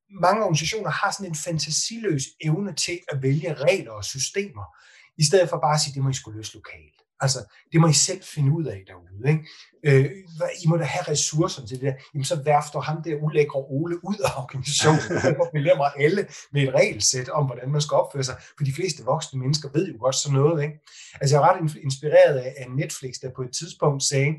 [0.09, 4.63] mange organisationer har sådan en fantasiløs evne til at vælge regler og systemer,
[5.17, 6.93] i stedet for bare at sige, det må I skulle løse lokalt.
[7.19, 7.39] Altså,
[7.71, 9.29] det må I selv finde ud af derude.
[9.31, 9.43] Ikke?
[9.83, 10.11] Øh,
[10.63, 11.93] I må da have ressourcer til det der.
[12.13, 16.73] Jamen, så værfter ham der ulækre Ole ud af organisationen, og belemmer alle med et
[16.73, 18.35] regelsæt om, hvordan man skal opføre sig.
[18.57, 20.63] For de fleste voksne mennesker ved jo godt sådan noget.
[20.63, 20.79] Ikke?
[21.21, 24.33] Altså, jeg er ret inspireret af Netflix, der på et tidspunkt sagde,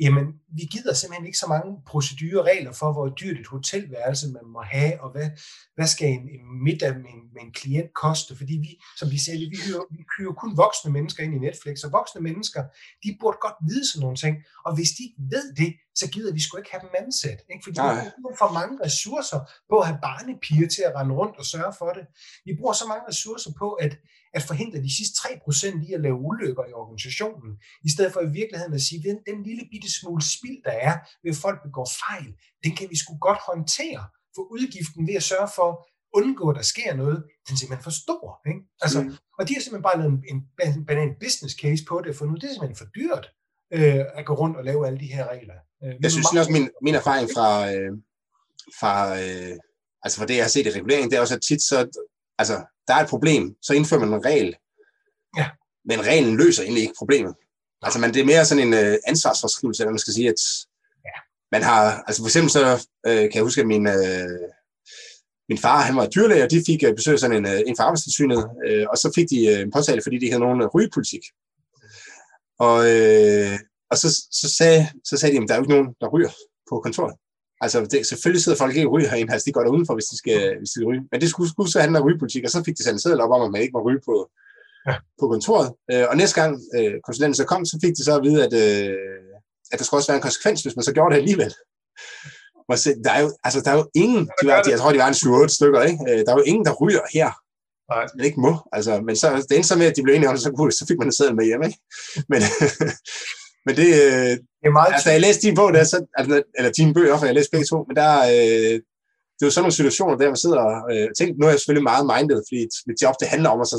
[0.00, 0.26] jamen,
[0.58, 4.46] vi gider simpelthen ikke så mange procedurer og regler for, hvor dyrt et hotelværelse man
[4.46, 5.30] må have, og hvad,
[5.74, 9.18] hvad skal en, en middag med en, med en klient koste, fordi vi, som vi
[9.18, 12.62] siger, vi hyrer, vi hyrer kun voksne mennesker ind i Netflix, og voksne mennesker,
[13.02, 16.32] de burde godt vide sådan nogle ting, og hvis de ikke ved det, så gider
[16.32, 17.64] vi sgu ikke have dem ansat, ikke?
[17.64, 18.04] fordi Nej.
[18.04, 21.74] vi bruger for mange ressourcer på at have barnepiger til at rende rundt og sørge
[21.78, 22.04] for det.
[22.44, 23.92] Vi bruger så mange ressourcer på at,
[24.34, 27.52] at forhindre de sidste 3% i at lave ulykker i organisationen,
[27.84, 30.76] i stedet for i virkeligheden at sige, at den, den lille bitte smule spild, der
[30.88, 32.30] er ved at folk begår fejl,
[32.64, 34.02] den kan vi sgu godt håndtere,
[34.34, 35.76] for udgiften ved at sørge for at
[36.18, 38.26] undgå, at der sker noget, den er simpelthen for stor.
[38.50, 38.60] Ikke?
[38.84, 39.14] Altså, mm.
[39.38, 42.34] Og de har simpelthen bare lavet en, en, en business case på det, for nu
[42.34, 43.26] det er simpelthen for dyrt
[43.72, 45.54] øh, at gå rundt og lave alle de her regler.
[45.84, 47.92] Øh, jeg synes også, min, min erfaring fra, øh,
[48.80, 49.56] fra, øh,
[50.02, 51.88] altså fra det, jeg har set i reguleringen, det er også, at tit så,
[52.38, 54.56] altså, der er et problem, så indfører man en regel,
[55.36, 55.50] ja.
[55.84, 57.34] men reglen løser egentlig ikke problemet.
[57.82, 60.42] Altså, man, det er mere sådan en øh, ansvarsforskrivelse, at man skal sige, at
[61.04, 61.18] ja.
[61.52, 64.48] man har, altså for eksempel så øh, kan jeg huske, at min, øh,
[65.48, 67.84] min far, han var dyrlæge, og de fik øh, besøg sådan en, øh, en fra
[67.84, 71.24] arbejdstilsynet, øh, og så fik de øh, en påtale, fordi de havde nogen rygepolitik.
[72.68, 73.58] Og, øh,
[73.90, 74.08] og så,
[74.40, 76.32] så, sagde, så sagde de, at der er jo ikke nogen, der ryger
[76.70, 77.14] på kontoret.
[77.64, 80.10] Altså, det, selvfølgelig sidder folk ikke og ryger herinde, altså de går der udenfor, hvis
[80.12, 81.04] de skal, hvis de skal ryge.
[81.10, 83.30] Men det skulle, skulle så handle om rygepolitik, og så fik de en seddel op
[83.30, 84.30] om, at man ikke må ryge på,
[84.88, 84.94] ja.
[85.20, 85.68] på kontoret.
[85.92, 88.52] Øh, og næste gang øh, konsulenten så kom, så fik de så at vide, at,
[88.64, 88.96] øh,
[89.72, 91.52] at der skulle også være en konsekvens, hvis man så gjorde det alligevel.
[92.70, 95.02] Og så, der, er jo, altså, der er jo ingen, de var, jeg tror, de
[95.04, 96.00] var en 7-8 stykker, ikke?
[96.08, 97.30] Øh, der er jo ingen, der ryger her.
[97.92, 98.06] Nej.
[98.16, 98.52] Man ikke må.
[98.76, 100.98] Altså, men så, det endte så med, at de blev enige om, så, så fik
[100.98, 101.62] man en seddel med hjem.
[101.68, 101.78] Ikke?
[102.32, 102.40] Men,
[103.66, 106.42] men det, øh, det er meget altså, da jeg læste din bog, der, så, altså,
[106.58, 108.76] eller dine bøger, for jeg læste begge to, men der, øh,
[109.36, 111.60] det er jo sådan nogle situationer, der man sidder og øh, tænker, nu er jeg
[111.60, 113.78] selvfølgelig meget minded, fordi mit job, det handler om, at, så,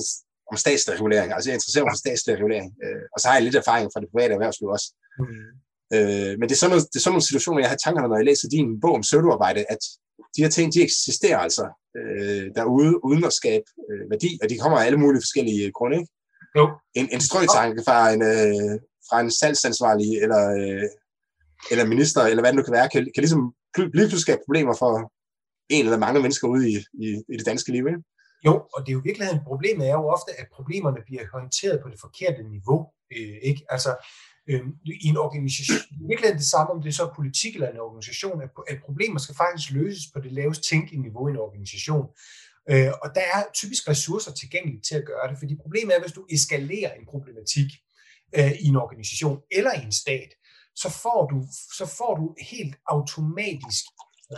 [0.52, 1.30] om statslig regulering.
[1.34, 4.02] Altså jeg interesserer mig for statslig regulering, øh, og så har jeg lidt erfaring fra
[4.02, 4.88] det private erhvervsliv også.
[5.20, 5.52] Mm.
[5.96, 8.20] Øh, men det er, sådan noget, det er sådan nogle situationer, jeg har tankerne, når
[8.20, 9.82] jeg læser din bog om pseudoarbejde, at
[10.36, 11.66] de her ting, de eksisterer altså
[12.00, 15.98] øh, derude, uden at skabe øh, værdi, og de kommer af alle mulige forskellige grunde,
[15.98, 16.12] ikke?
[16.58, 16.66] Jo.
[17.00, 18.74] En, en strøtanke fra en, øh,
[19.10, 20.88] fra en salgsansvarlig eller, øh,
[21.72, 24.76] eller minister, eller hvad det nu kan være, kan, kan ligesom lige pludselig skabe problemer
[24.82, 24.92] for
[25.70, 26.76] en eller mange mennesker ude i,
[27.06, 27.88] i, i det danske liv.
[27.88, 28.02] Ikke?
[28.48, 31.90] Jo, og det er jo virkelig problemet er jo ofte, at problemerne bliver håndteret på
[31.90, 32.80] det forkerte niveau.
[33.16, 33.62] Øh, ikke?
[33.70, 33.92] Altså,
[34.50, 34.62] øh,
[35.04, 37.80] i en organisation, det er virkelig det samme, om det er så politik eller en
[37.80, 42.06] organisation, at, at problemer skal faktisk løses på det lavest tænkelige niveau i en organisation.
[42.72, 46.18] Øh, og der er typisk ressourcer tilgængelige til at gøre det, fordi problemet er, hvis
[46.20, 47.70] du eskalerer en problematik
[48.38, 50.30] øh, i en organisation eller i en stat,
[50.76, 51.38] så får du,
[51.78, 53.84] så får du helt automatisk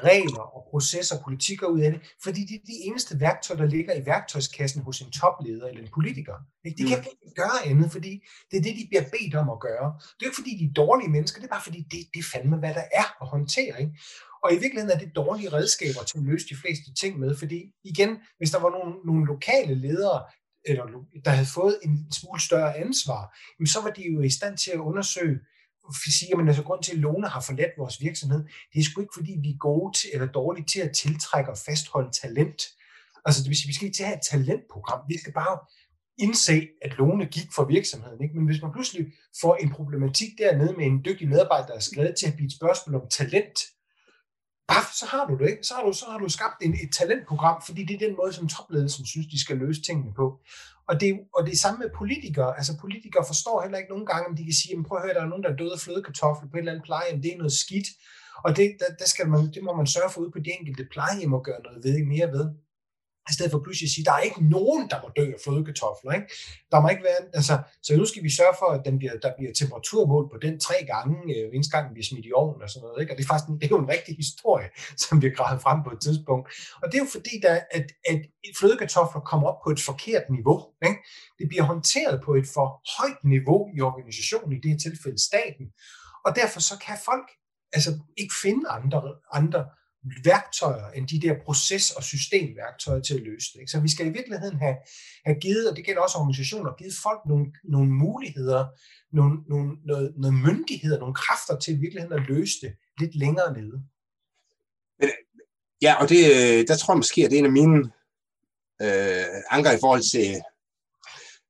[0.03, 3.67] regler og processer og politikker ud af det, fordi det er de eneste værktøjer, der
[3.67, 6.35] ligger i værktøjskassen hos en topleder eller en politiker.
[6.65, 6.83] Ikke?
[6.83, 9.87] De kan ikke gøre andet, fordi det er det, de bliver bedt om at gøre.
[10.15, 12.29] Det er ikke fordi, de er dårlige mennesker, det er bare fordi, det, det er
[12.33, 13.81] fandme, hvad der er at håndtere.
[13.81, 13.93] Ikke?
[14.43, 17.59] Og i virkeligheden er det dårlige redskaber til at løse de fleste ting med, fordi
[17.83, 20.23] igen, hvis der var nogle, nogle lokale ledere,
[20.65, 20.85] eller,
[21.25, 24.79] der havde fået en smule større ansvar, så var de jo i stand til at
[24.79, 25.39] undersøge,
[25.93, 28.43] siger man altså grund til, at Lone har forladt vores virksomhed,
[28.73, 31.57] det er sgu ikke fordi, vi er gode til, eller dårlige til at tiltrække og
[31.57, 32.61] fastholde talent.
[33.25, 35.57] Altså det vil sige, vi skal ikke til at have et talentprogram, vi skal bare
[36.17, 38.23] indse, at Lone gik for virksomheden.
[38.23, 38.35] Ikke?
[38.37, 39.05] Men hvis man pludselig
[39.41, 42.57] får en problematik dernede med en dygtig medarbejder, der er skrevet til at blive et
[42.59, 43.59] spørgsmål om talent,
[44.67, 45.63] Baf, så har du det, ikke?
[45.63, 48.33] Så har du, så har du skabt en, et talentprogram, fordi det er den måde,
[48.33, 50.39] som topledelsen synes, de skal løse tingene på.
[50.89, 52.57] Og det, og det er samme med politikere.
[52.57, 55.21] Altså politikere forstår heller ikke nogen gange, om de kan sige, prøv at høre, der
[55.21, 57.53] er nogen, der er døde af flødekartoffel på et eller andet plejehjem, det er noget
[57.63, 57.87] skidt.
[58.45, 60.87] Og det, der, der skal man, det må man sørge for ud på de enkelte
[60.91, 62.45] plejehjem og gøre noget ved, mere ved
[63.29, 66.11] i stedet for pludselig at sige, der er ikke nogen, der må dø af flødekartofler.
[66.17, 66.27] Ikke?
[66.71, 69.31] Der må ikke være, altså, så nu skal vi sørge for, at den bliver, der
[69.37, 72.69] bliver temperaturmål på den tre gange, øh, eneste gang vi bliver smidt i ovnen og
[72.69, 73.01] sådan noget.
[73.01, 73.11] Ikke?
[73.13, 74.67] Og det er faktisk det er jo en rigtig historie,
[75.03, 76.45] som vi har gravet frem på et tidspunkt.
[76.81, 78.19] Og det er jo fordi, der, at, at
[78.59, 80.57] flødekartofler kommer op på et forkert niveau.
[80.87, 80.99] Ikke?
[81.39, 85.65] Det bliver håndteret på et for højt niveau i organisationen, i det her tilfælde staten.
[86.25, 87.27] Og derfor så kan folk
[87.73, 88.99] altså ikke finde andre,
[89.39, 89.61] andre
[90.23, 93.59] værktøjer end de der proces- og systemværktøjer til at løse det.
[93.59, 93.71] Ikke?
[93.71, 94.75] Så vi skal i virkeligheden have,
[95.25, 98.65] have givet, og det gælder også organisationer, givet folk nogle, nogle muligheder,
[99.13, 103.53] nogle, nogle, noget, noget myndigheder, nogle kræfter til i virkeligheden at løse det lidt længere
[103.53, 103.77] nede.
[104.99, 105.09] Men,
[105.81, 107.79] ja, og det, øh, der tror jeg måske, at det er en af mine
[108.81, 110.41] øh, anker i forhold til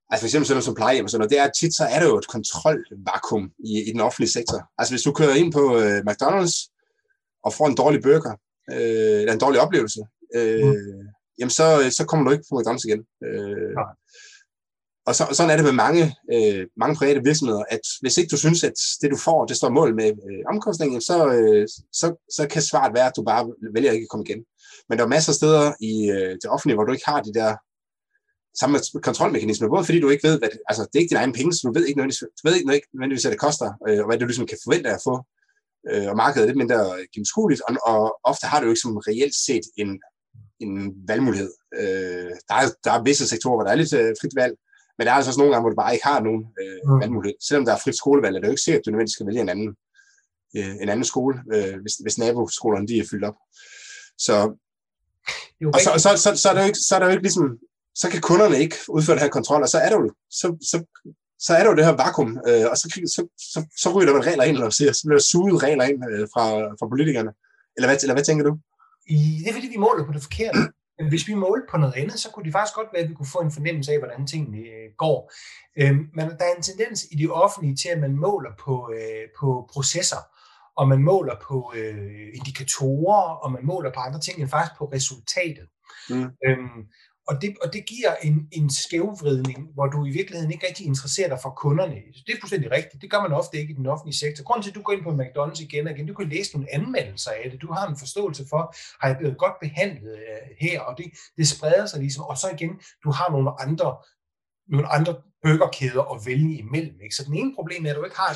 [0.09, 1.99] Altså for eksempel sådan noget som plejehjem og sådan noget, det er tit, så er
[1.99, 4.59] der jo et kontrolvakuum i, i den offentlige sektor.
[4.77, 6.57] Altså hvis du kører ind på øh, McDonald's
[7.43, 8.35] og får en dårlig burger,
[8.71, 10.01] øh, eller en dårlig oplevelse,
[10.35, 11.07] øh, mm.
[11.39, 13.01] jamen så, så kommer du ikke på McDonald's igen.
[13.25, 13.85] Øh, ja.
[15.07, 18.37] Og så, sådan er det med mange, øh, mange private virksomheder, at hvis ikke du
[18.37, 22.47] synes, at det du får, det står mål med øh, omkostningen, så, øh, så, så
[22.47, 24.41] kan svaret være, at du bare vælger ikke at komme igen.
[24.89, 27.33] Men der er masser af steder i øh, det offentlige, hvor du ikke har de
[27.33, 27.51] der
[28.59, 31.33] samme kontrolmekanismer, både fordi du ikke ved, hvad det, altså det er ikke dine egne
[31.33, 34.05] penge, så du ved ikke nødvendigvis, du ved ikke nødvendigvis hvad det koster, øh, og
[34.07, 35.15] hvad du ligesom kan forvente at få
[35.91, 36.79] øh, og markedet er lidt mindre
[37.13, 39.89] gennemskueligt, og, og ofte har det jo ikke som reelt set en,
[40.59, 40.73] en
[41.07, 41.51] valgmulighed.
[41.79, 44.55] Øh, der, er, der er visse sektorer, hvor der er lidt øh, frit valg,
[44.97, 46.99] men der er altså også nogle gange, hvor du bare ikke har nogen øh, mm.
[47.01, 47.37] valgmulighed.
[47.47, 49.41] Selvom der er frit skolevalg, er det jo ikke sikkert, at du nødvendigvis skal vælge
[49.41, 49.69] en anden,
[50.57, 53.37] øh, en anden skole, øh, hvis, hvis naboskolerne de er fyldt op.
[54.25, 54.35] Så,
[55.73, 57.47] og så, så, så, så, er der jo ikke, så er der jo ikke ligesom,
[58.01, 60.77] så kan kunderne ikke udføre den her kontrol, og så er der jo, så, så
[61.45, 63.21] så er der jo det her vakuum, øh, og så, så,
[63.53, 66.27] så, så ryger der regler ind, eller siger, så bliver der suget regler ind øh,
[66.33, 66.45] fra,
[66.79, 67.31] fra politikerne.
[67.75, 68.53] Eller hvad, eller hvad tænker du?
[69.43, 70.59] Det er fordi, vi måler på det forkerte.
[71.11, 73.33] Hvis vi målte på noget andet, så kunne det faktisk godt være, at vi kunne
[73.35, 75.31] få en fornemmelse af, hvordan tingene øh, går.
[75.79, 79.25] Øh, men der er en tendens i det offentlige til, at man måler på, øh,
[79.39, 80.21] på processer,
[80.77, 84.85] og man måler på øh, indikatorer, og man måler på andre ting, end faktisk på
[84.85, 85.67] resultatet.
[86.09, 86.29] Mm.
[86.47, 86.81] Øhm,
[87.27, 91.29] og det, og det giver en, en skævvridning, hvor du i virkeligheden ikke rigtig interesserer
[91.29, 91.95] dig for kunderne.
[92.25, 93.01] Det er fuldstændig rigtigt.
[93.01, 94.43] Det gør man ofte ikke i den offentlige sektor.
[94.43, 96.73] Grunden til, at du går ind på McDonald's igen og igen, du kan læse nogle
[96.73, 97.61] anmeldelser af det.
[97.61, 101.05] Du har en forståelse for, har jeg blevet godt behandlet øh, her, og det,
[101.37, 102.23] det spreder sig ligesom.
[102.23, 102.71] Og så igen,
[103.03, 103.97] du har nogle andre
[104.67, 106.97] nogle andre burgerkæder at vælge imellem.
[107.03, 107.15] Ikke?
[107.15, 108.33] Så den ene problem er, at du ikke har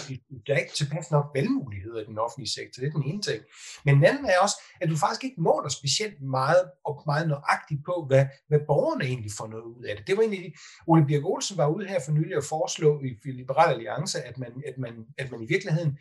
[0.47, 2.81] der er ikke tilpas nok valgmuligheder i den offentlige sektor.
[2.81, 3.41] Det er den ene ting.
[3.85, 7.81] Men den anden er også, at du faktisk ikke måler specielt meget og meget nøjagtigt
[7.85, 10.07] på, hvad, hvad borgerne egentlig får noget ud af det.
[10.07, 10.53] Det var egentlig,
[10.87, 14.51] Ole Birk Olsen var ude her for nylig at foreslå i Liberal Alliance, at man,
[14.69, 15.97] at man, at man i virkeligheden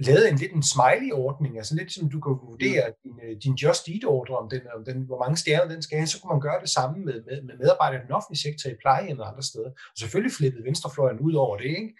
[0.00, 2.94] lavet en lidt en smiley-ordning, altså lidt som du kan vurdere mm.
[3.04, 6.06] din, øh, din Just Eat-ordre, om den, om den, hvor mange stjerner den skal have,
[6.06, 8.80] så kunne man gøre det samme med, med, med medarbejdere i den offentlige sektor, i
[8.82, 9.70] plejehjem og andre steder.
[9.92, 11.90] Og selvfølgelig flippede venstrefløjen ud over det, ikke?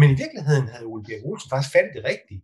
[0.00, 2.42] Men i virkeligheden havde Ole Bjerg Olsen faktisk fat det rigtige.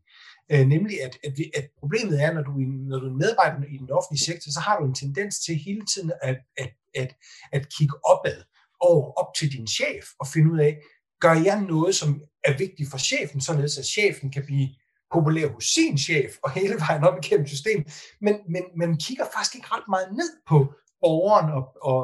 [0.53, 2.53] Øh, nemlig at, at, vi, at problemet er, når du,
[2.91, 5.85] når du er medarbejder i den offentlige sektor, så har du en tendens til hele
[5.93, 7.11] tiden at, at, at,
[7.53, 8.39] at kigge opad
[8.81, 10.73] over op til din chef og finde ud af,
[11.21, 14.69] gør jeg noget, som er vigtigt for chefen, således at chefen kan blive
[15.15, 17.87] populær hos sin chef og hele vejen op igennem systemet,
[18.21, 20.59] men, men man kigger faktisk ikke ret meget ned på
[21.01, 22.01] borgeren og, og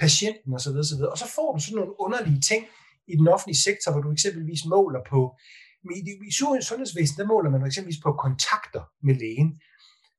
[0.00, 0.70] patienten osv.
[0.82, 2.62] Og, så videre, og så får du sådan nogle underlige ting
[3.12, 5.20] i den offentlige sektor, hvor du eksempelvis måler på,
[5.98, 6.32] i, i
[6.70, 9.50] sundhedsvæsenet, der måler man eksempelvis på kontakter med lægen.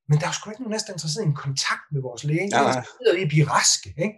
[0.09, 2.49] Men der er sgu ikke nogen næsten interesseret i en kontakt med vores læge.
[2.51, 2.61] Ja,
[3.11, 3.89] er i at blive raske.
[4.05, 4.15] Ikke?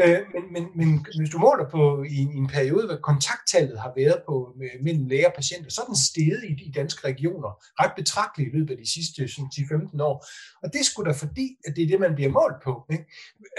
[0.00, 3.92] Øh, men, men, men hvis du måler på i, i en periode, hvad kontakttallet har
[3.96, 7.50] været på med, mellem læger og patienter, så er den steget i de danske regioner
[7.82, 10.16] ret betragteligt i løbet af de sidste 10-15 år.
[10.62, 12.72] Og det skulle da fordi, at det er det, man bliver målt på.
[12.92, 13.06] Ikke?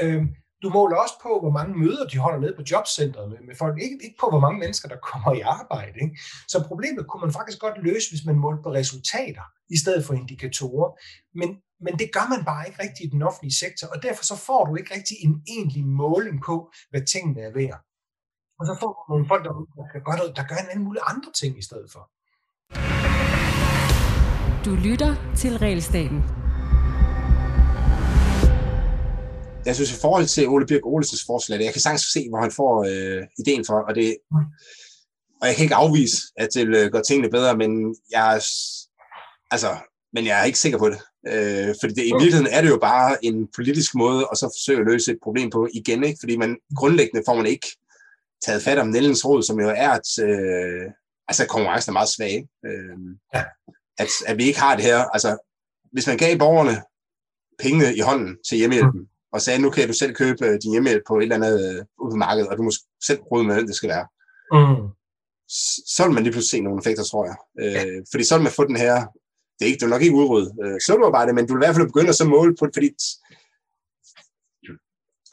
[0.01, 0.23] Øh,
[0.63, 3.81] du måler også på, hvor mange møder de holder ned på jobcentret med, med folk.
[3.81, 5.97] Ikke, ikke på, hvor mange mennesker, der kommer i arbejde.
[6.01, 6.17] Ikke?
[6.47, 10.13] Så problemet kunne man faktisk godt løse, hvis man målte på resultater, i stedet for
[10.13, 10.89] indikatorer.
[11.39, 11.49] Men,
[11.85, 14.65] men det gør man bare ikke rigtigt i den offentlige sektor, og derfor så får
[14.65, 17.79] du ikke rigtig en egentlig måling på, hvad tingene er værd.
[18.59, 19.51] Og så får du nogle folk, der,
[20.05, 22.03] gør, noget, der gør en anden mulig andre ting i stedet for.
[24.65, 26.21] Du lytter til Realstaten
[29.65, 32.51] jeg synes i forhold til Ole Birk Olesens forslag, jeg kan sagtens se, hvor han
[32.51, 34.17] får øh, ideen for, og det,
[35.41, 38.41] og jeg kan ikke afvise, at det vil gøre tingene bedre, men jeg,
[39.51, 39.77] altså,
[40.13, 41.01] men jeg er ikke sikker på det.
[41.27, 44.79] Øh, fordi det, i virkeligheden er det jo bare en politisk måde at så forsøge
[44.79, 46.17] at løse et problem på igen, ikke?
[46.19, 47.67] fordi man grundlæggende får man ikke
[48.45, 50.91] taget fat om Nellens råd, som jo er, at øh,
[51.27, 52.47] altså, konkurrencen er meget svag.
[52.65, 52.97] Øh,
[53.35, 53.43] ja.
[53.97, 54.97] at, at vi ikke har det her.
[54.97, 55.37] Altså,
[55.91, 56.81] hvis man gav borgerne
[57.59, 61.03] pengene i hånden til hjemmehjælpen, og sagde, nu kan du selv købe øh, din hjemmehjælp
[61.07, 62.71] på et eller andet øh, ude på markedet, og du må
[63.07, 64.07] selv råde med, hvem det skal være.
[64.55, 64.87] Mm.
[65.95, 67.35] Så vil man lige pludselig se nogle effekter, tror jeg.
[67.61, 67.85] Øh, ja.
[68.11, 68.95] Fordi så vil man få den her,
[69.61, 71.75] det er, ikke, det er nok ikke udryddet øh, søvnarbejde, men du vil i hvert
[71.75, 72.89] fald begynde at så måle på det, fordi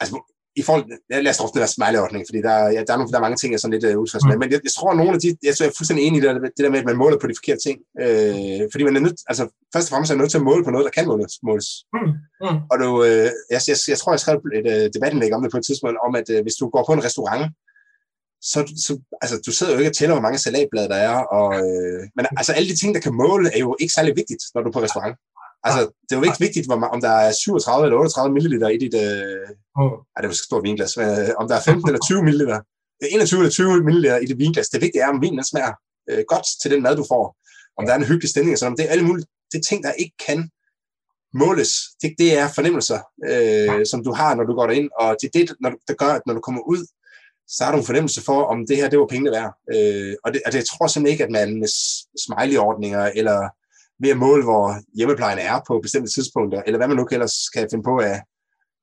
[0.01, 0.15] altså,
[0.61, 3.19] i forhold, lad os droppe den der smiley-ordning, fordi der, ja, der, er nogle, der
[3.19, 4.35] er mange ting, jeg er sådan lidt uh, utilfreds med.
[4.35, 4.39] Mm.
[4.41, 6.29] Men jeg, jeg, tror, at nogle af de, jeg, jeg er fuldstændig enig i det,
[6.57, 7.77] det der med, at man måler på de forkerte ting.
[8.03, 10.71] Øh, fordi man er nødt, altså først og fremmest er nødt til at måle på
[10.73, 11.33] noget, der kan måles.
[11.49, 11.67] måles.
[11.95, 12.11] Mm.
[12.43, 12.57] Mm.
[12.71, 15.59] Og du, øh, jeg, jeg, jeg, tror, jeg skrev et uh, debatindlæg om det på
[15.61, 17.45] et tidspunkt, om at uh, hvis du går på en restaurant,
[18.41, 21.15] så, så altså, du sidder jo ikke og tæller, hvor mange salatblade der er.
[21.37, 24.43] Og, øh, men altså, alle de ting, der kan måle, er jo ikke særlig vigtigt,
[24.53, 25.15] når du er på restaurant.
[25.63, 28.95] Altså, det er jo ikke vigtigt, om der er 37 eller 38 ml i dit...
[28.95, 29.47] Øh.
[30.13, 30.97] Ej, det er jo et stort vinglas.
[30.97, 32.41] Men, øh, om der er 15 eller 20 ml.
[33.11, 34.69] 21 eller 20 ml i dit vinglas.
[34.69, 35.73] Det vigtige er, om vinen smager
[36.09, 37.23] øh, godt til den mad, du får.
[37.77, 38.57] Om der er en hyggelig stemning.
[38.57, 40.49] Så om det er alle mulige det er ting, der ikke kan
[41.33, 41.71] måles.
[42.01, 42.99] Det, det er fornemmelser,
[43.29, 44.89] øh, som du har, når du går derind.
[44.99, 46.81] Og det er det, når, der gør, at når du kommer ud,
[47.55, 49.51] så har du en fornemmelse for, om det her, det var pengene værd.
[49.73, 51.69] Øh, og, det, og det jeg tror simpelthen ikke, at man med
[52.25, 53.39] smiley-ordninger eller
[54.01, 54.65] ved at måle, hvor
[54.97, 58.21] hjemmeplejen er på bestemte tidspunkter, eller hvad man nu ellers kan finde på af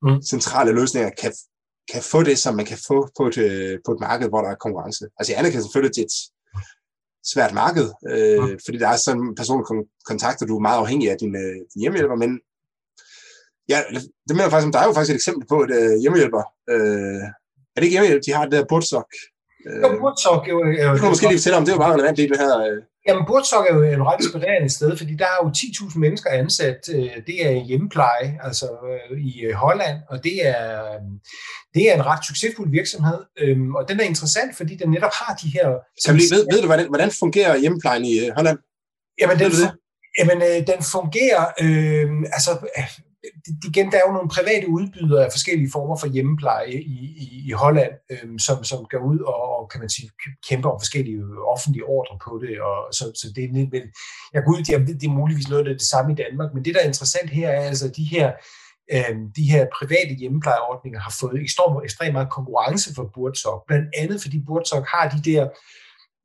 [0.05, 0.21] mm.
[0.21, 1.33] centrale løsninger, kan,
[1.93, 4.49] kan få det, som man kan få på et, øh, på et marked, hvor der
[4.49, 5.05] er konkurrence.
[5.19, 6.15] Altså jeg anerkender selvfølgelig, til et
[7.33, 8.59] svært marked, øh, mm.
[8.65, 9.67] fordi der er sådan personlige
[10.05, 12.31] kontakter, du er meget afhængig af din, øh, din hjemmehjælper, men
[13.69, 13.79] ja,
[14.27, 16.43] det mener jeg faktisk, der er jo faktisk et eksempel på et øh, hjemmehjælper.
[16.73, 17.23] Øh,
[17.77, 19.07] er det ikke hjemmehjælp, de har det der Burtsok?
[19.67, 20.65] Øh, jo, Burtsok jo...
[20.65, 22.59] Øh, du kan måske lige fortælle om, det er jo meget relevant i det her...
[22.59, 26.29] Øh, Jamen, Burtsok er jo et ret inspirerende sted, fordi der er jo 10.000 mennesker
[26.29, 26.79] ansat.
[26.95, 30.65] Øh, det er hjemmepleje, altså øh, i øh, Holland, og det er,
[31.73, 33.19] det er en ret succesfuld virksomhed.
[33.77, 35.67] Og den er interessant, fordi den netop har de her...
[36.05, 38.57] Kan lige, ved, ved du, hvordan, hvordan fungerer hjemmeplejen i Holland?
[39.21, 39.51] Jamen, den,
[40.19, 41.43] jamen den fungerer...
[41.63, 42.51] Øh, altså,
[43.69, 47.51] igen, der er jo nogle private udbydere af forskellige former for hjemmepleje i, i, i
[47.51, 50.09] Holland, øhm, som, som går ud og, og, kan man sige,
[50.49, 52.61] kæmper om forskellige øh, offentlige ordre på det.
[52.61, 53.83] Og så, så det er men
[54.33, 56.65] jeg går ud, jeg ved, det er muligvis noget af det samme i Danmark, men
[56.65, 58.31] det, der er interessant her, er altså, de her
[58.93, 64.21] øhm, de her private hjemmeplejeordninger har fået ekstremt, ekstremt meget konkurrence for Burtsok, blandt andet
[64.21, 65.49] fordi Burtsok har de der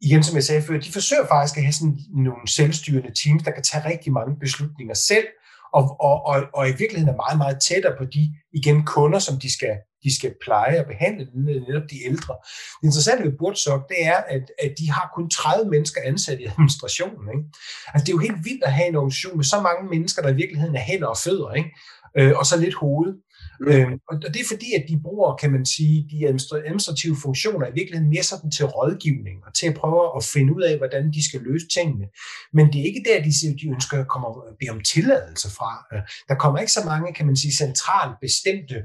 [0.00, 3.50] igen som jeg sagde før, de forsøger faktisk at have sådan nogle selvstyrende teams, der
[3.50, 5.26] kan tage rigtig mange beslutninger selv,
[5.72, 9.36] og, og, og, og i virkeligheden er meget, meget tættere på de igen kunder, som
[9.38, 12.34] de skal, de skal pleje og behandle, netop de ældre.
[12.80, 16.46] Det interessante ved Burtsok, det er, at, at de har kun 30 mennesker ansat i
[16.52, 17.28] administrationen.
[17.34, 17.44] Ikke?
[17.92, 20.30] Altså, det er jo helt vildt at have en organisation med så mange mennesker, der
[20.30, 21.70] i virkeligheden er hænder og fødder, ikke?
[22.18, 23.14] Øh, og så lidt hoved.
[23.62, 23.72] Mm.
[23.72, 27.74] Øh, og det er fordi, at de bruger, kan man sige, de administrative funktioner i
[27.74, 31.24] virkeligheden mere sådan til rådgivning og til at prøve at finde ud af, hvordan de
[31.28, 32.06] skal løse tingene.
[32.52, 35.48] Men det er ikke der, de siger, de ønsker at komme og bede om tilladelse
[35.58, 35.70] fra.
[35.92, 38.76] Øh, der kommer ikke så mange, kan man sige, centralt bestemte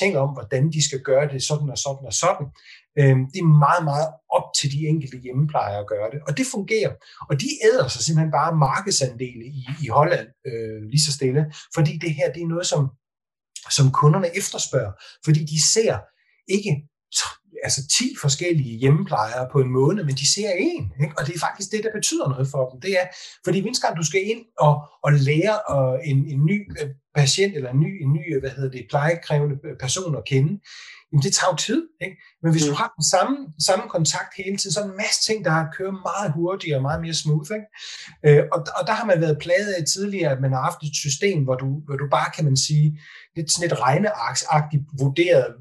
[0.00, 2.46] ting om, hvordan de skal gøre det sådan og sådan og sådan.
[2.98, 6.20] Øh, det er meget, meget op til de enkelte hjemmeplejere at gøre det.
[6.28, 6.92] Og det fungerer.
[7.30, 11.42] Og de æder sig simpelthen bare markedsandele i, i Holland øh, lige så stille,
[11.74, 12.82] fordi det her det er noget, som
[13.70, 14.92] som kunderne efterspørger,
[15.24, 15.98] fordi de ser
[16.48, 16.88] ikke
[17.62, 21.14] altså 10 forskellige hjemmeplejere på en måned, men de ser en, ikke?
[21.18, 22.80] og det er faktisk det, der betyder noget for dem.
[22.80, 23.06] Det er,
[23.44, 27.56] fordi hver gang du skal ind og, og lære og en, en ny øh, patient
[27.56, 30.52] eller en ny, en ny hvad hedder det, plejekrævende person at kende,
[31.12, 31.82] jamen det tager jo tid.
[32.04, 32.16] Ikke?
[32.42, 32.70] Men hvis mm.
[32.70, 33.36] du har den samme,
[33.68, 36.82] samme kontakt hele tiden, så er der en masse ting, der kører meget hurtigere og
[36.82, 37.50] meget mere smooth.
[37.58, 37.68] Ikke?
[38.26, 40.96] Øh, og, og der har man været plaget af tidligere, at man har haft et
[41.04, 43.00] system, hvor du, hvor du bare, kan man sige,
[43.36, 45.54] lidt sådan et regnearksagtigt vurderet,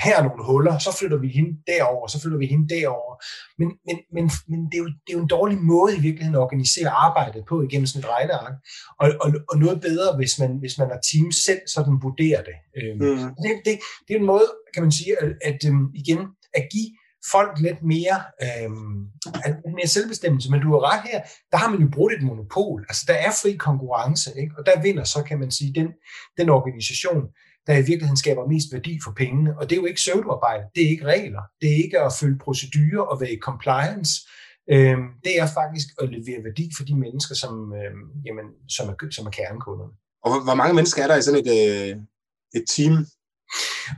[0.00, 3.12] her er nogle huller, så flytter vi hende derover, så flytter vi hende derover.
[3.58, 6.36] Men, men, men, men det, er jo, det er jo en dårlig måde i virkeligheden
[6.36, 8.54] at organisere arbejdet på igennem sådan et regneark.
[9.00, 12.56] Og, og, og noget bedre, hvis man, hvis man har team selv sådan vurderer det.
[12.78, 13.34] Øhm, mm.
[13.42, 13.74] det, det.
[14.08, 16.20] Det er en måde, kan man sige, at, at øhm, igen,
[16.54, 16.90] at give
[17.32, 18.98] folk lidt mere, øhm,
[19.64, 20.50] lidt mere selvbestemmelse.
[20.50, 21.20] Men du har ret her,
[21.52, 22.86] der har man jo brugt et monopol.
[22.88, 24.54] Altså der er fri konkurrence, ikke?
[24.58, 25.88] og der vinder så, kan man sige, den,
[26.38, 27.22] den organisation,
[27.66, 29.58] der i virkeligheden skaber mest værdi for pengene.
[29.58, 32.38] Og det er jo ikke søvdearbejde, det er ikke regler, det er ikke at følge
[32.38, 34.12] procedurer og være i compliance.
[34.70, 38.94] Øhm, det er faktisk at levere værdi for de mennesker, som, øhm, jamen, som, er,
[39.10, 39.92] som er kernekunderne.
[40.24, 41.96] Og hvor, mange mennesker er der i sådan et, øh,
[42.58, 42.94] et team?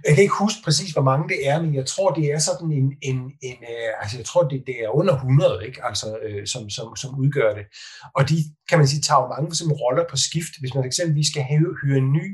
[0.07, 2.73] Jeg kan ikke huske præcis, hvor mange det er, men jeg tror, det er sådan
[2.73, 5.85] en, en, en øh, altså jeg tror, det, det er under 100, ikke?
[5.85, 7.67] Altså, øh, som, som, som udgør det.
[8.15, 8.37] Og de,
[8.69, 10.53] kan man sige, tager mange for roller på skift.
[10.61, 12.27] Hvis man eksempelvis skal have, hyre en ny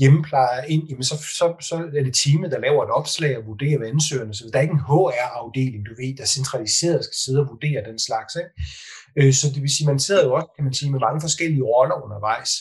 [0.00, 3.88] hjemmeplejer ind, jamen så, så, så er det teamet, der laver et opslag og vurderer
[3.88, 4.34] ansøgerne.
[4.34, 7.98] Så der er ikke en HR-afdeling, du ved, der centraliseret skal sidde og vurdere den
[7.98, 8.32] slags.
[8.42, 8.52] Ikke?
[9.18, 11.62] Øh, så det vil sige, man sidder jo også, kan man sige, med mange forskellige
[11.72, 12.52] roller undervejs.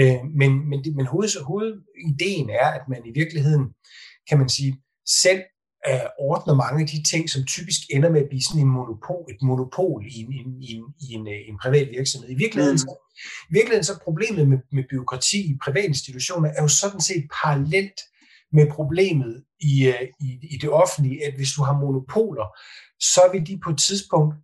[0.00, 3.64] Øh, men, men, men hoved, hovedideen er, at man i virkeligheden,
[4.28, 4.72] kan man sige,
[5.24, 5.42] selv
[5.88, 9.24] øh, ordner mange af de ting, som typisk ender med at blive sådan en monopol,
[9.30, 12.30] et monopol i en, en, i en, i en, en privat virksomhed.
[12.30, 12.86] I virkeligheden, mm.
[12.86, 12.92] så,
[13.50, 18.00] i virkeligheden så problemet med, med byråkrati i private institutioner er jo sådan set parallelt
[18.52, 22.46] med problemet i, i, i det offentlige, at hvis du har monopoler,
[23.00, 24.34] så vil de på et tidspunkt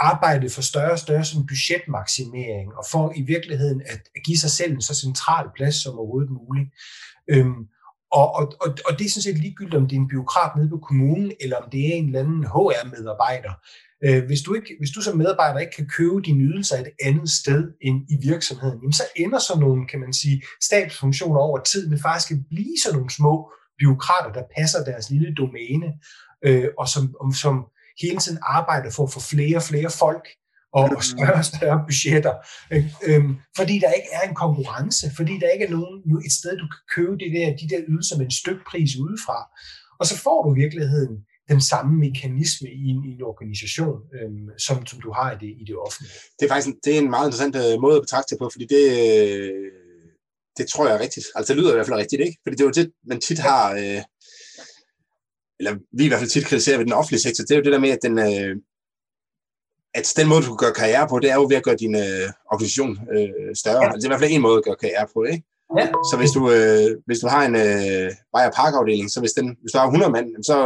[0.00, 4.50] arbejde for større og større sådan budgetmaksimering, og for i virkeligheden at, at give sig
[4.50, 6.68] selv en så central plads som overhovedet muligt.
[7.30, 7.62] Øhm,
[8.12, 10.68] og, og, og, og det er sådan set ligegyldigt, om det er en byråkrat nede
[10.68, 13.52] på kommunen, eller om det er en eller anden HR-medarbejder.
[14.04, 17.30] Øh, hvis, du ikke, hvis du som medarbejder ikke kan købe dine ydelser et andet
[17.30, 21.88] sted end i virksomheden, jamen så ender så nogle, kan man sige, stabsfunktioner over tid
[21.88, 25.92] med faktisk at blive sådan nogle små byråkrater, der passer deres lille domæne,
[26.44, 27.64] øh, og som, som
[28.02, 30.28] hele tiden arbejder for at få flere og flere folk
[30.72, 32.34] og, og større og større budgetter.
[33.08, 36.66] Øhm, fordi der ikke er en konkurrence, fordi der ikke er nogen, et sted, du
[36.74, 39.38] kan købe de der, de der ydelser med en stykpris udefra.
[40.00, 41.14] Og så får du i virkeligheden
[41.48, 45.52] den samme mekanisme i en, i en organisation, øhm, som, som du har i det,
[45.60, 46.12] i det offentlige.
[46.38, 48.50] Det er faktisk en, det er en meget interessant øh, måde at betragte det på,
[48.54, 49.70] fordi det, øh,
[50.58, 51.26] det tror jeg er rigtigt.
[51.34, 52.38] Altså det lyder i hvert fald rigtigt, ikke?
[52.42, 54.02] Fordi det er jo det, man tit har, øh,
[55.60, 57.72] eller vi i hvert fald tit kritiserer ved den offentlige sektor, det er jo det
[57.72, 58.52] der med, at den, øh,
[59.94, 61.94] at den måde, du kan gøre karriere på, det er jo ved at gøre din
[61.94, 63.82] øh, organisation øh, større.
[63.84, 63.92] Ja.
[63.92, 65.44] Altså, det er i hvert fald en måde at gøre karriere på, ikke?
[65.78, 65.86] Ja.
[66.10, 69.72] Så hvis du, øh, hvis du har en øh, Bayer Park-afdeling, så hvis, den, hvis
[69.72, 70.56] du har 100 mand, så,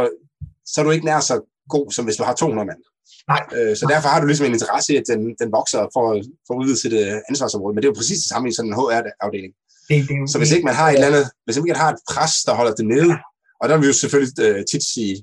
[0.71, 1.35] så er du ikke nær så
[1.69, 2.81] god, som hvis du har 200 mand.
[3.27, 3.43] Nej.
[3.55, 6.05] Øh, så derfor har du ligesom en interesse i, at den, den vokser for,
[6.47, 7.73] for at udvide sit øh, ansvarsområde.
[7.73, 9.53] Men det er jo præcis det samme i sådan en HR-afdeling.
[9.89, 12.01] Det, det, så hvis ikke man har et eller andet, hvis ikke man har et
[12.11, 13.13] pres, der holder det nede,
[13.61, 15.15] og der vil vi jo selvfølgelig øh, tit sige,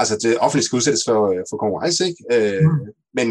[0.00, 2.20] altså det offentlige skal udsættes for, øh, for konkurrence, ikke?
[2.34, 2.78] Øh, mm.
[3.18, 3.28] men,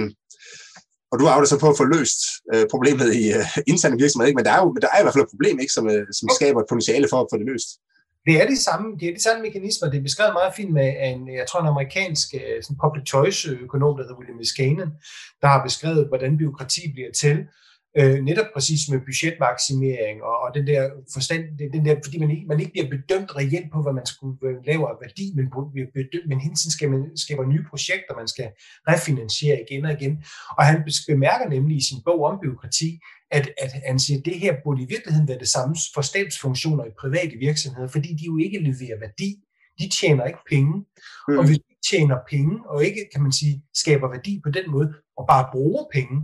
[1.11, 2.22] og du arbejder så på at få løst
[2.53, 4.39] øh, problemet i øh, interne virksomheder, ikke?
[4.39, 5.74] men der er jo men der er i hvert fald et problem, ikke?
[5.74, 7.70] Som, øh, som skaber et potentiale for at få det løst.
[8.28, 9.89] Det er de samme, det er de samme mekanismer.
[9.89, 13.49] Det er beskrevet meget fint med en, jeg tror, en amerikansk øh, sådan public choice
[13.66, 14.89] økonom, der hedder William Iskanen,
[15.41, 17.36] der har beskrevet, hvordan byråkrati bliver til
[17.99, 22.45] øh, netop præcis med budgetmaksimering og, og den der forstand, den der, fordi man ikke,
[22.47, 25.45] man ikke bliver bedømt reelt på, hvad man skulle lave af værdi, men,
[25.97, 28.49] bedømt, men hele tiden skal man skaber nye projekter, man skal
[28.87, 30.23] refinansiere igen og igen.
[30.57, 30.77] Og han
[31.07, 32.99] bemærker nemlig i sin bog om byråkrati,
[33.31, 36.85] at, at han siger, at det her burde i virkeligheden være det samme for stabsfunktioner
[36.85, 39.29] i private virksomheder, fordi de jo ikke leverer værdi.
[39.80, 40.86] De tjener ikke penge.
[41.28, 41.38] Mm.
[41.38, 44.93] Og hvis de tjener penge, og ikke, kan man sige, skaber værdi på den måde,
[45.17, 46.15] og bare bruger penge,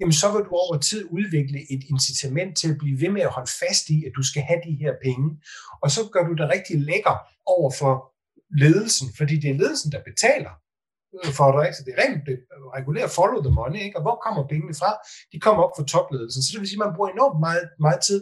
[0.00, 3.34] jamen så vil du over tid udvikle et incitament til at blive ved med at
[3.36, 5.26] holde fast i, at du skal have de her penge.
[5.82, 7.92] Og så gør du det rigtig lækker over for
[8.62, 10.50] ledelsen, fordi det er ledelsen, der betaler
[11.38, 11.68] for dig.
[11.76, 12.22] Så det er rent
[12.78, 13.80] regulært follow the money.
[13.86, 13.96] Ikke?
[13.98, 14.90] Og hvor kommer pengene fra?
[15.32, 16.42] De kommer op fra topledelsen.
[16.42, 18.20] Så det vil sige, at man bruger enormt meget, meget tid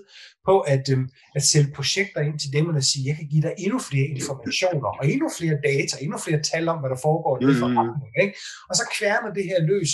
[0.49, 3.55] på at, øhm, at sælge projekter ind til dem, og sige, jeg kan give dig
[3.64, 7.45] endnu flere informationer, og endnu flere data, endnu flere tal om, hvad der foregår i
[7.45, 7.61] mm.
[7.62, 8.12] forretning.
[8.22, 8.34] Ikke?
[8.68, 9.92] Og så kværner det her løs.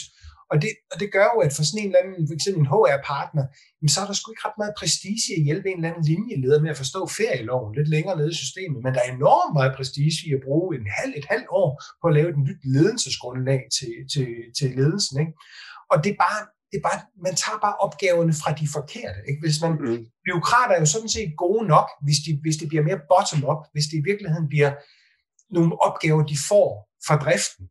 [0.53, 2.73] Og det, og det gør jo, at for sådan en eller anden, for eksempel en
[2.73, 3.45] HR-partner,
[3.93, 6.61] så er der sgu ikke ret meget prestige i at hjælpe en eller anden linjeleder
[6.65, 10.17] med at forstå ferieloven lidt længere nede i systemet, men der er enormt meget prestige
[10.29, 11.71] i at bruge en halv, et halvt år
[12.01, 14.29] på at lave et nyt ledelsesgrundlag til, til,
[14.59, 15.15] til ledelsen.
[15.23, 15.33] Ikke?
[15.93, 16.41] Og det er bare,
[16.71, 19.21] det er bare, man tager bare opgaverne fra de forkerte.
[19.29, 19.41] Ikke?
[19.45, 19.99] Hvis man, mm.
[20.25, 23.87] Byråkrater er jo sådan set gode nok, hvis, de, hvis det bliver mere bottom-up, hvis
[23.91, 24.73] det i virkeligheden bliver
[25.57, 26.71] nogle opgaver, de får
[27.07, 27.65] fra driften.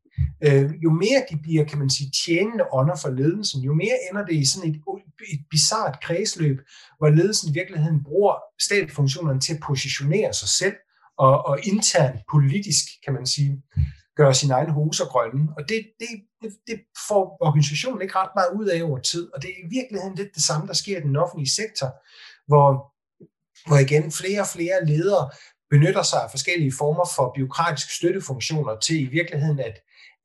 [0.43, 4.25] Øh, jo mere de bliver, kan man sige, tjenende ånder for ledelsen, jo mere ender
[4.25, 4.81] det i sådan et,
[5.33, 6.57] et bizart kredsløb,
[6.97, 10.75] hvor ledelsen i virkeligheden bruger statfunktionerne til at positionere sig selv,
[11.17, 13.61] og, og internt politisk, kan man sige,
[14.15, 15.47] gøre sin egen hose grønne.
[15.57, 16.07] Og det, det,
[16.41, 19.33] det, det får organisationen ikke ret meget ud af over tid.
[19.33, 21.89] Og det er i virkeligheden lidt det samme, der sker i den offentlige sektor,
[22.47, 22.67] hvor,
[23.67, 25.29] hvor igen flere og flere ledere
[25.69, 29.75] benytter sig af forskellige former for biokratiske støttefunktioner til i virkeligheden at,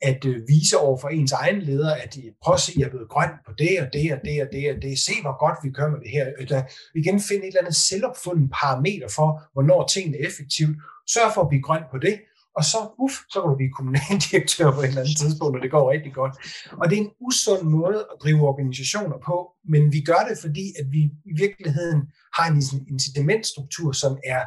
[0.02, 3.08] at øh, vise over for ens egen leder, at de at se, jeg er blevet
[3.08, 4.98] grøn på det og det og det og det og det.
[4.98, 6.26] Se, hvor godt vi kører med det her.
[6.26, 6.62] Øh, eller
[6.94, 10.76] igen finde et eller andet selvopfundet parameter for, hvornår tingene er effektivt.
[11.08, 12.16] Sørg for at blive grøn på det,
[12.56, 15.70] og så, uff, så kan du blive kommunaldirektør på et eller andet tidspunkt, og det
[15.70, 16.34] går rigtig godt.
[16.80, 19.36] Og det er en usund måde at drive organisationer på,
[19.72, 22.00] men vi gør det, fordi at vi i virkeligheden
[22.36, 24.42] har en incitamentstruktur, som er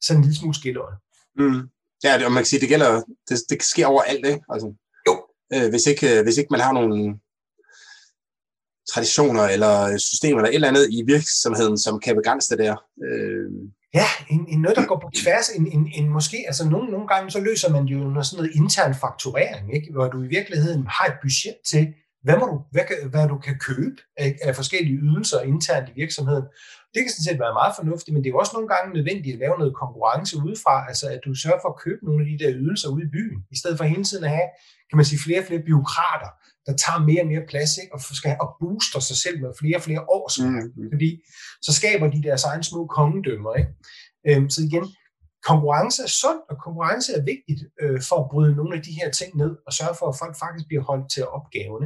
[0.00, 0.94] sådan en lille smule skilleret.
[1.38, 1.62] Mm.
[2.04, 4.40] Ja, det, og man kan sige, det gælder, det, det sker overalt, ikke?
[4.52, 4.68] Altså.
[5.54, 7.18] Øh, hvis, ikke, øh, hvis ikke man har nogle
[8.92, 13.50] traditioner eller systemer eller et eller andet i virksomheden, som kan begrænse det der, øh,
[13.94, 15.48] Ja, en, en noget, der går på tværs.
[15.48, 18.56] En, en, en måske, altså nogle, nogle gange så løser man jo noget, sådan noget
[18.56, 19.92] intern fakturering, ikke?
[19.92, 21.94] hvor du i virkeligheden har et budget til,
[22.26, 26.46] hvad, må du, hvad, hvad du kan købe af, af forskellige ydelser internt i virksomheden.
[26.92, 29.34] Det kan sådan set være meget fornuftigt, men det er jo også nogle gange nødvendigt
[29.34, 32.36] at lave noget konkurrence udefra, altså at du sørger for at købe nogle af de
[32.42, 34.48] der ydelser ude i byen, i stedet for hele tiden at have,
[34.88, 36.30] kan man sige, flere og flere byråkrater,
[36.66, 37.94] der tager mere og mere plads, ikke?
[37.94, 40.90] og skal og booster sig selv med flere og flere år, mm.
[40.92, 41.10] fordi
[41.66, 43.52] så skaber de deres egen små kongedømmer.
[43.60, 43.70] Ikke?
[44.28, 44.84] Øhm, så igen,
[45.50, 49.08] konkurrence er sundt, og konkurrence er vigtigt øh, for at bryde nogle af de her
[49.18, 51.84] ting ned, og sørge for, at folk faktisk bliver holdt til opgaven.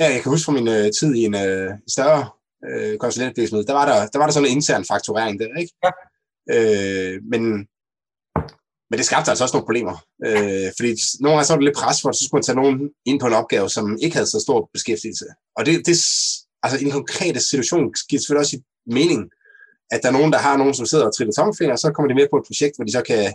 [0.00, 2.28] Ja, jeg kan huske fra min øh, tid i en øh, større
[2.68, 5.72] øh, konsulentvirksomhed, der var der, der var der sådan en intern fakturering der, ikke?
[5.84, 5.90] Ja.
[6.54, 7.42] Øh, men
[8.90, 9.96] men det skabte altså også nogle problemer.
[10.26, 10.90] Øh, fordi
[11.20, 13.20] nogle gange så var det lidt pres for, at så skulle man tage nogen ind
[13.20, 15.26] på en opgave, som ikke havde så stor beskæftigelse.
[15.56, 15.96] Og det, det
[16.62, 18.58] altså i en konkret situation giver selvfølgelig også
[18.98, 19.20] mening,
[19.92, 22.08] at der er nogen, der har nogen, som sidder og triller tommelfinger, og så kommer
[22.08, 23.34] de med på et projekt, hvor de så kan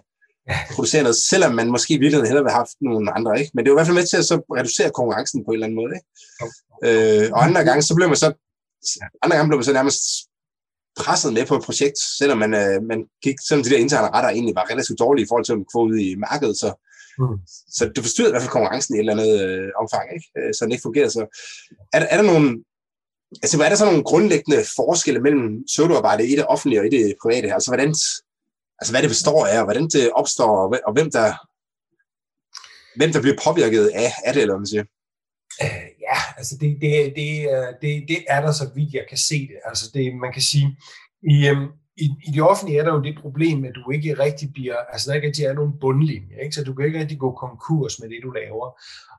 [0.76, 3.40] producere noget, selvom man måske i virkeligheden hellere vil have haft nogle andre.
[3.40, 3.52] Ikke?
[3.54, 5.56] Men det er jo i hvert fald med til at så reducere konkurrencen på en
[5.56, 5.94] eller anden måde.
[5.98, 6.08] Ikke?
[6.88, 8.30] Øh, og andre gange, så blev man så
[9.24, 10.02] andre gange blev man så nærmest
[11.00, 14.30] presset med på et projekt, selvom man, øh, man gik, selvom de der interne retter
[14.30, 16.70] egentlig var relativt dårlige i forhold til, at man få ud i markedet, så,
[17.20, 17.38] mm.
[17.78, 20.28] så det forstyrrede i hvert fald konkurrencen i et eller andet øh, omfang, ikke?
[20.38, 21.12] Øh, så den ikke fungerede.
[21.18, 21.24] Så
[21.94, 22.48] er, er der nogle,
[23.44, 27.16] altså, er der så nogle grundlæggende forskelle mellem pseudoarbejde i det offentlige og i det
[27.22, 27.54] private?
[27.54, 27.92] Altså, hvordan,
[28.80, 31.28] altså hvad det består af, og hvordan det opstår, og, og hvem der
[33.00, 34.86] hvem der bliver påvirket af, af det, eller hvad man siger?
[35.64, 37.30] Øh, ja, altså det, det, det,
[37.82, 39.60] det, det er der så vidt jeg kan se det.
[39.66, 40.78] Altså det, man kan sige,
[41.34, 41.68] i, øhm,
[41.98, 45.10] i, i det offentlige er der jo det problem, at du ikke rigtig bliver, altså
[45.10, 46.56] der ikke rigtig er nogen bundlinje, ikke?
[46.56, 48.68] så du kan ikke rigtig gå konkurs med det, du laver.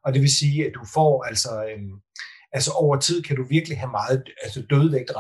[0.05, 1.95] Og det vil sige, at du får altså, øhm,
[2.53, 5.11] altså over tid kan du virkelig have meget altså dødvægt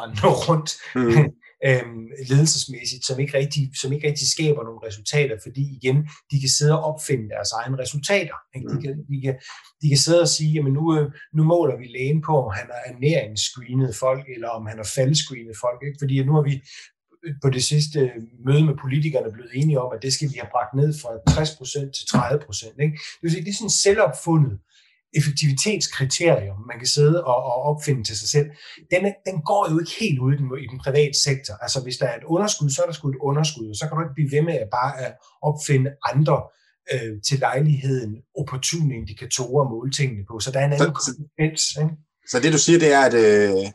[0.48, 1.32] rundt, mm.
[1.66, 5.96] Øhm, ledelsesmæssigt, som ikke, rigtig, som ikke rigtig skaber nogle resultater, fordi igen,
[6.30, 8.36] de kan sidde og opfinde deres egne resultater.
[8.56, 8.68] Ikke?
[8.68, 8.82] De, mm.
[8.82, 9.34] kan, de, kan,
[9.82, 12.66] de kan sidde og sige, jamen nu, øh, nu måler vi lægen på, om han
[12.72, 15.80] har ernæringsscreenet folk, eller om han har faldscreenet folk.
[15.86, 15.98] Ikke?
[16.00, 16.54] Fordi nu har vi
[17.42, 18.10] på det sidste
[18.46, 21.90] møde med politikerne blevet enige om, at det skal vi have bragt ned fra 60%
[21.96, 22.82] til 30%.
[22.84, 22.96] Ikke?
[23.14, 24.58] Det vil sige, det er sådan selvopfundet
[25.18, 28.48] effektivitetskriterium, man kan sidde og, og opfinde til sig selv,
[28.90, 31.54] den, den går jo ikke helt ud i den, i den private sektor.
[31.64, 33.96] Altså hvis der er et underskud, så er der sgu et underskud, og så kan
[33.96, 36.42] du ikke blive ved med at bare at opfinde andre
[36.92, 40.40] øh, til lejligheden opportune indikatorer at måle tingene på.
[40.40, 41.62] Så der er en anden konsekvens.
[41.82, 41.94] Ikke?
[42.30, 43.66] Så det du siger, det er, at øh,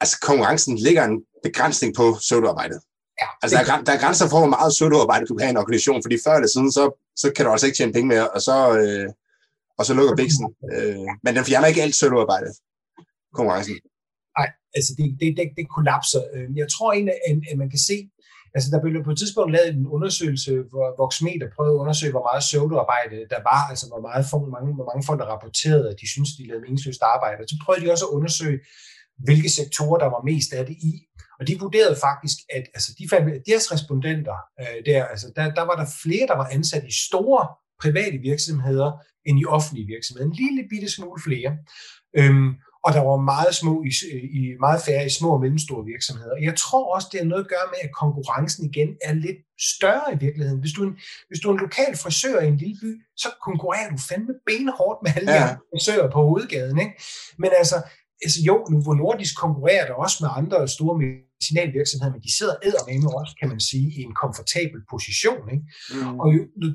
[0.00, 2.80] altså, konkurrencen ligger en begrænsning på pseudoarbejdet.
[3.22, 5.56] Ja, altså, der, er, der er grænser for, hvor meget pseudoarbejde du kan have i
[5.56, 6.84] en organisation, fordi før eller siden, så,
[7.16, 9.08] så kan du altså ikke tjene penge mere, og så, øh,
[9.82, 10.46] og så lukker Bixen.
[10.72, 12.48] Øh, men den fjerner ikke alt sølvarbejde,
[13.38, 13.76] konkurrencen.
[14.38, 16.22] Nej, altså det, det, det, det kollapser.
[16.34, 17.14] Øhm, jeg tror egentlig,
[17.52, 17.96] at man kan se,
[18.54, 22.26] altså der blev på et tidspunkt lavet en undersøgelse, hvor Voxmeter prøvede at undersøge, hvor
[22.28, 25.98] meget pseudoarbejde der var, altså hvor, meget, hvor, mange, hvor mange folk, der rapporterede, at
[26.00, 27.40] de synes de lavede meningsløst arbejde.
[27.50, 28.58] Så prøvede de også at undersøge,
[29.26, 30.92] hvilke sektorer, der var mest af det i.
[31.38, 35.64] Og de vurderede faktisk, at altså, de fandt, deres respondenter øh, der, altså, der, der
[35.70, 37.44] var der flere, der var ansat i store
[37.82, 38.90] private virksomheder
[39.26, 40.26] end i offentlige virksomheder.
[40.26, 41.50] En lille bitte smule flere.
[42.18, 42.50] Øhm,
[42.84, 43.92] og der var meget, små i,
[44.38, 46.36] i, meget færre i små og mellemstore virksomheder.
[46.48, 49.40] Jeg tror også, det har noget at gøre med, at konkurrencen igen er lidt
[49.74, 50.60] større i virkeligheden.
[50.60, 50.96] Hvis du er en,
[51.28, 54.98] hvis du er en lokal frisør i en lille by, så konkurrerer du fandme benhårdt
[55.04, 55.48] med alle ja.
[55.48, 56.78] de frisører på hovedgaden.
[56.84, 56.94] Ikke?
[57.38, 57.76] Men altså,
[58.24, 60.96] altså jo, Novo Nordisk konkurrerer der også med andre store
[61.42, 65.44] medicinalvirksomheder, men de sidder eddermame også, kan man sige, i en komfortabel position.
[65.54, 65.64] Ikke?
[65.90, 66.20] Mm.
[66.20, 66.28] Og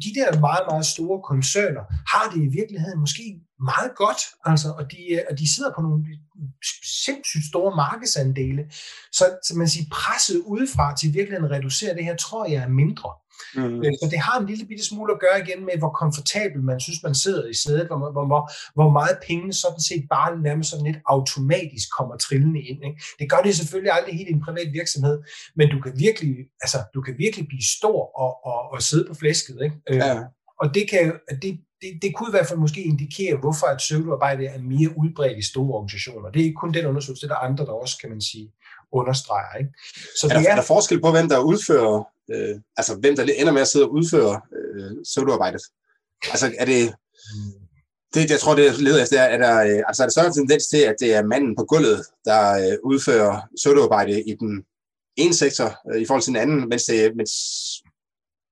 [0.05, 3.26] de der meget, meget store koncerner har det i virkeligheden måske
[3.72, 5.99] meget godt, altså, og, de, og de sidder på nogle
[7.05, 8.63] sindssygt store markedsandele.
[9.18, 12.74] Så, så man siger, presset udefra til virkeligheden at reducere det her, tror jeg er
[12.84, 13.09] mindre.
[13.55, 13.83] Mm.
[14.01, 17.03] Så det har en lille bitte smule at gøre igen med, hvor komfortabel man synes,
[17.03, 20.85] man sidder i sædet, hvor, hvor, hvor, hvor meget penge sådan set bare nærmest sådan
[20.85, 22.79] lidt automatisk kommer trillende ind.
[22.88, 23.01] Ikke?
[23.19, 25.17] Det gør det selvfølgelig aldrig helt i en privat virksomhed,
[25.55, 29.13] men du kan virkelig, altså, du kan virkelig blive stor og, og, og sidde på
[29.13, 29.57] flæsket.
[29.63, 29.75] Ikke?
[29.89, 30.19] Øh, ja.
[30.61, 34.45] Og det, kan, det, det, det kunne i hvert fald måske indikere, hvorfor at pseudoarbejde
[34.45, 36.29] er mere udbredt i store organisationer.
[36.31, 38.51] Det er ikke kun den undersøgelse, det er der andre, der også, kan man sige,
[38.91, 39.53] understreger.
[39.59, 39.71] Ikke?
[40.19, 42.03] Så er, der, det er, er der forskel på, hvem der udfører
[42.34, 45.61] øh, altså hvem der ender med at sidde og udføre øh, pseudoarbejdet.
[46.32, 46.93] Altså er det,
[48.13, 50.34] det, jeg tror, det er leder efter, er, er der, øh, altså er der større
[50.34, 54.65] tendens til, at det er manden på gulvet, der øh, udfører pseudoarbejde i den
[55.17, 57.34] ene sektor øh, i forhold til den anden, mens, det, mens,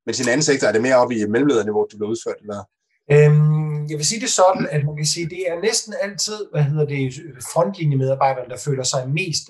[0.05, 2.39] mens i den anden sektor er det mere oppe i mellemlederniveau, det bliver udført?
[2.41, 2.63] Eller?
[3.11, 6.63] Øhm, jeg vil sige det sådan, at man kan sige, det er næsten altid, hvad
[6.63, 7.13] hedder det,
[7.53, 9.45] frontlinjemedarbejderne, der føler sig mest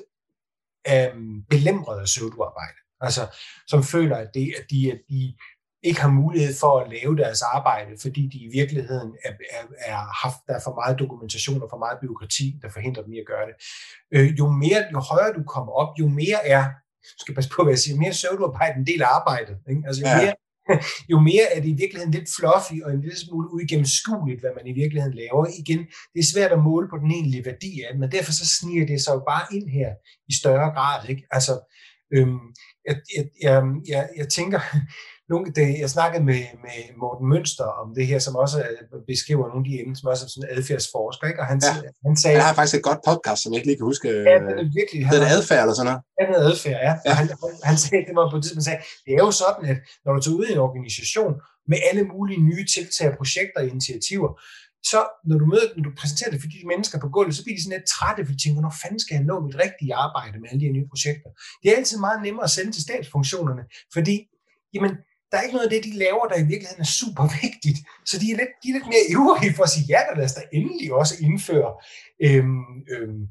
[0.91, 2.80] øhm, belemret af søvnarbejde.
[3.02, 3.22] Altså,
[3.68, 5.36] som føler, at, det, at, de, at de
[5.84, 9.98] ikke har mulighed for at lave deres arbejde, fordi de i virkeligheden er, er, er
[10.24, 13.30] haft, der er for meget dokumentation og for meget byråkrati, der forhindrer dem i at
[13.32, 13.56] gøre det.
[14.16, 16.64] Øh, jo, mere, jo højere du kommer op, jo mere er,
[17.22, 19.56] skal passe på, hvad jeg siger, mere pseudoarbejde en del af arbejdet.
[19.70, 19.84] Ikke?
[19.88, 20.18] Altså, jo, ja.
[20.22, 20.36] mere,
[21.12, 24.68] jo mere er det i virkeligheden lidt fluffy og en lille smule uigennemskueligt, hvad man
[24.68, 25.46] i virkeligheden laver.
[25.62, 25.82] Igen,
[26.14, 28.86] det er svært at måle på den egentlige værdi af det, men derfor så sniger
[28.91, 29.89] det sig jo bare ind her
[30.32, 31.10] i større grad.
[31.10, 31.24] Ikke?
[31.38, 31.54] Altså,
[32.14, 32.39] øhm,
[32.88, 34.60] jeg, jeg, jeg, jeg, jeg tænker,
[35.32, 38.58] nogle, det, jeg snakkede med, med Morten Mønster om det her, som også
[39.12, 41.39] beskriver nogle af de emner, som også er sådan adfærdsforsker, ikke?
[41.43, 41.74] og han, ja.
[42.08, 42.36] han sagde...
[42.38, 44.08] Han har faktisk et godt podcast, som jeg ikke lige kan huske.
[44.30, 44.99] Ja, det er virkelig.
[45.12, 46.01] Det er adfærd eller sådan noget.
[46.18, 46.93] Ja, det er adfærd, ja.
[47.08, 47.14] ja.
[47.20, 47.28] Han,
[47.70, 50.38] han, sagde, det var på det, sagde, det er jo sådan, at når du tager
[50.39, 51.34] ud i en organisation
[51.72, 54.30] med alle mulige nye tiltag, projekter og initiativer,
[54.91, 57.57] så når du møder, når du præsenterer det for de mennesker på gulvet, så bliver
[57.57, 60.39] de sådan lidt trætte, fordi de tænker, hvornår fanden skal jeg nå mit rigtige arbejde
[60.39, 61.29] med alle de her nye projekter?
[61.61, 63.63] Det er altid meget nemmere at sende til statsfunktionerne,
[63.95, 64.15] fordi
[64.73, 64.93] jamen,
[65.36, 67.79] der er ikke noget af det, de laver, der i virkeligheden er super vigtigt.
[68.09, 70.38] Så de er lidt, de er lidt mere ivrige for at sige, ja, lad os
[70.38, 71.71] da endelig også indføre
[72.25, 73.21] øhm, øhm,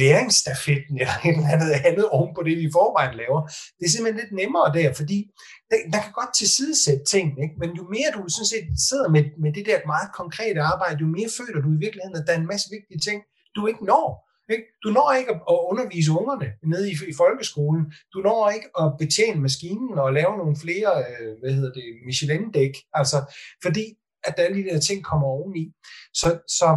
[0.00, 3.40] læringsstafetten eller et eller andet andet oven på det, vi i forvejen laver.
[3.78, 5.18] Det er simpelthen lidt nemmere der, fordi
[5.92, 7.56] der kan godt tilsidesætte ting, ikke?
[7.62, 11.08] men jo mere du sådan set sidder med, med det der meget konkrete arbejde, jo
[11.16, 13.18] mere føler du i virkeligheden, at der er en masse vigtige ting,
[13.56, 14.31] du ikke når.
[14.50, 14.64] Ikke?
[14.84, 17.92] Du når ikke at undervise ungerne nede i, i folkeskolen.
[18.12, 22.74] Du når ikke at betjene maskinen og lave nogle flere, øh, hvad hedder det, Michelin-dæk.
[22.94, 23.18] Altså,
[23.62, 23.84] fordi
[24.24, 25.64] at der alle de der ting kommer oveni.
[26.14, 26.28] Så,
[26.58, 26.68] så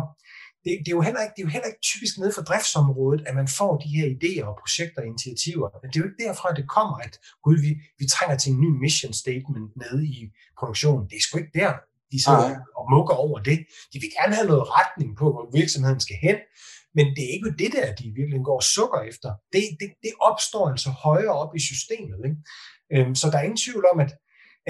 [0.63, 3.21] det, det, er jo heller ikke, det er jo heller ikke typisk nede for driftsområdet,
[3.27, 5.67] at man får de her idéer og projekter og initiativer.
[5.81, 7.13] Men det er jo ikke derfra, det kommer, at
[7.43, 10.19] gud, vi, vi trænger til en ny mission statement nede i
[10.59, 11.09] produktionen.
[11.09, 11.71] Det er sgu ikke der,
[12.11, 12.57] de sidder ja.
[12.79, 13.59] og mukker over det.
[13.91, 16.37] De vil gerne have noget retning på, hvor virksomheden skal hen,
[16.95, 19.29] men det er ikke det der, de virkelig går og sukker efter.
[19.53, 22.19] Det, det, det opstår altså højere op i systemet.
[22.27, 22.37] Ikke?
[22.93, 24.11] Øhm, så der er ingen tvivl om, at,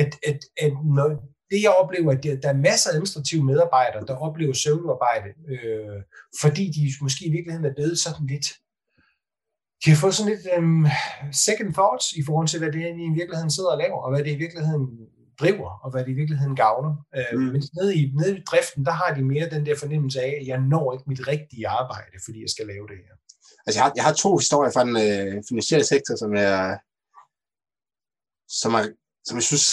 [0.02, 1.08] at, at, at når,
[1.52, 6.00] det jeg oplever, at der er masser af administrative medarbejdere, der oplever søvnarbejde, øh,
[6.42, 8.48] fordi de måske i virkeligheden er blevet sådan lidt,
[9.82, 10.88] de har fået sådan lidt um,
[11.48, 14.10] second thoughts i forhold til, hvad det er, de i virkeligheden sidder og laver, og
[14.12, 14.86] hvad det i virkeligheden
[15.40, 16.94] driver, og hvad det i virkeligheden gavner.
[17.18, 17.46] Øh, mm.
[17.46, 20.48] Men nede i, nede i driften, der har de mere den der fornemmelse af, at
[20.48, 23.16] jeg når ikke mit rigtige arbejde, fordi jeg skal lave det her.
[23.66, 26.80] Altså, jeg har, jeg har to historier fra den øh, finansielle sektor, som jeg,
[28.62, 28.84] som, er,
[29.26, 29.66] som jeg synes,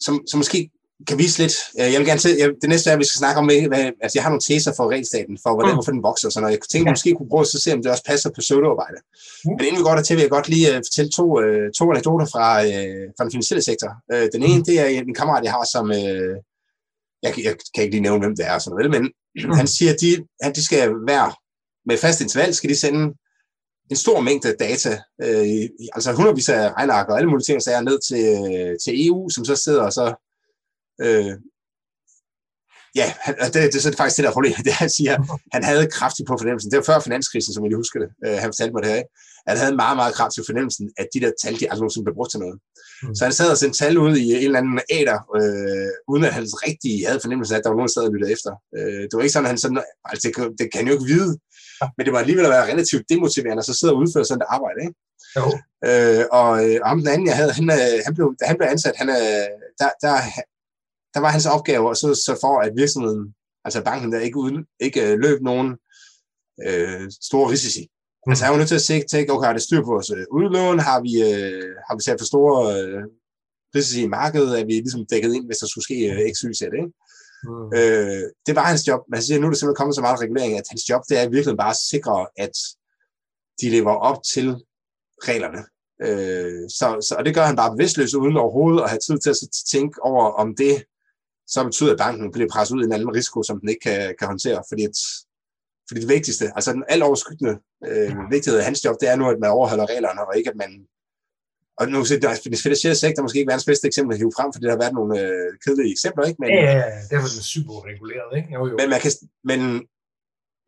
[0.00, 0.70] som, som måske
[1.08, 1.54] kan vise lidt.
[1.80, 3.84] Øh, jeg vil gerne til, jeg, det næste er, at vi skal snakke om, hvad,
[4.02, 5.76] altså jeg har nogle teser for regelstaten, for hvordan, mm.
[5.76, 7.90] hvorfor den vokser, så når jeg tænker, at måske kunne prøve at se, om det
[7.90, 8.98] også passer på pseudoarbejde.
[9.44, 9.50] Mm.
[9.56, 11.84] Men inden vi går der til, vil jeg godt lige uh, fortælle to, uh, to
[11.92, 13.90] anekdoter fra, uh, fra den finansielle sektor.
[14.14, 14.64] Uh, den ene, mm.
[14.68, 16.34] det er en kammerat, jeg har, som, uh,
[17.24, 19.04] jeg, jeg kan ikke lige nævne, hvem det er, sådan noget, men
[19.44, 19.56] mm.
[19.60, 20.10] han siger, at de,
[20.46, 20.82] at de skal
[21.12, 21.28] være
[21.88, 23.02] med fast interval, skal de sende
[23.90, 24.92] en stor mængde data,
[25.22, 28.24] øh, altså hundredvis af regnarker og alle mulige ting, så er ned til,
[28.84, 30.23] til EU, som så sidder og så
[31.00, 31.34] Øh,
[32.94, 35.14] ja, det, det, det er faktisk det der problem, det han siger,
[35.52, 38.48] han havde kraftigt på fornemmelsen, det var før finanskrisen, som jeg husker det, øh, han
[38.50, 39.12] fortalte mig det her, ikke?
[39.48, 42.30] han havde meget, meget kraftigt fornemmelsen, at de der tal, de aldrig nogensinde blev brugt
[42.30, 42.56] til noget.
[43.02, 43.14] Mm.
[43.14, 46.32] Så han sad og sendte tal ud i en eller anden æder, øh, uden at
[46.38, 48.52] han rigtig havde fornemmelsen af, at der var nogen, der sad og lyttede efter.
[48.76, 51.10] Øh, det var ikke sådan, at han sådan, altså det, det kan han jo ikke
[51.14, 51.32] vide,
[51.94, 54.80] men det må alligevel være relativt demotiverende at så sidde og udføre sådan et arbejde,
[54.86, 54.96] ikke?
[55.38, 55.46] Jo.
[55.88, 58.56] Øh, og, øh, og ham den anden, jeg havde, han, øh, han blev, da han
[58.58, 59.46] blev ansat, han, øh,
[59.80, 60.14] der, der,
[61.14, 63.34] der var hans opgave at så, så for, at virksomheden,
[63.64, 65.68] altså banken, der ikke, uden, ikke øh, løb nogen
[66.66, 67.82] øh, store risici.
[68.26, 68.30] Mm.
[68.30, 70.26] Altså han var nødt til at se, tænke, okay, har det styr på vores øh,
[70.36, 70.78] udlån?
[70.78, 73.02] Har vi, øh, har vi sat for store øh,
[73.74, 74.60] risici i markedet?
[74.60, 76.92] Er vi ligesom dækket ind, hvis der skulle ske øh, x, y, z, ikke?
[77.48, 77.66] Mm.
[77.78, 79.00] Øh, det var hans job.
[79.08, 81.28] Man siger, nu er der simpelthen kommet så meget regulering, at hans job, det er
[81.28, 82.56] virkelig bare at sikre, at
[83.60, 84.46] de lever op til
[85.28, 85.62] reglerne.
[86.06, 89.30] Øh, så, så, og det gør han bare bevidstløst, uden overhovedet at have tid til
[89.30, 89.36] at
[89.74, 90.84] tænke over, om det
[91.46, 94.14] så betyder, at banken bliver presset ud i en anden risiko, som den ikke kan,
[94.18, 94.62] kan håndtere.
[94.70, 94.96] Fordi, at,
[95.88, 97.54] fordi det vigtigste, altså den alt overskyggende
[97.88, 100.56] øh, vigtighed af hans job, det er nu, at man overholder reglerne, og ikke at
[100.56, 100.86] man
[101.78, 102.20] og nu kan
[102.52, 104.94] det finansielle sektor måske ikke verdens bedste eksempel at hive frem, fordi der har været
[104.94, 106.40] nogle øh, kedelige eksempler, ikke?
[106.40, 108.48] Men, ja, ja, ja, derfor er den super reguleret, ikke?
[108.54, 108.76] Jo, jo.
[108.80, 109.10] Men man kan,
[109.50, 109.60] men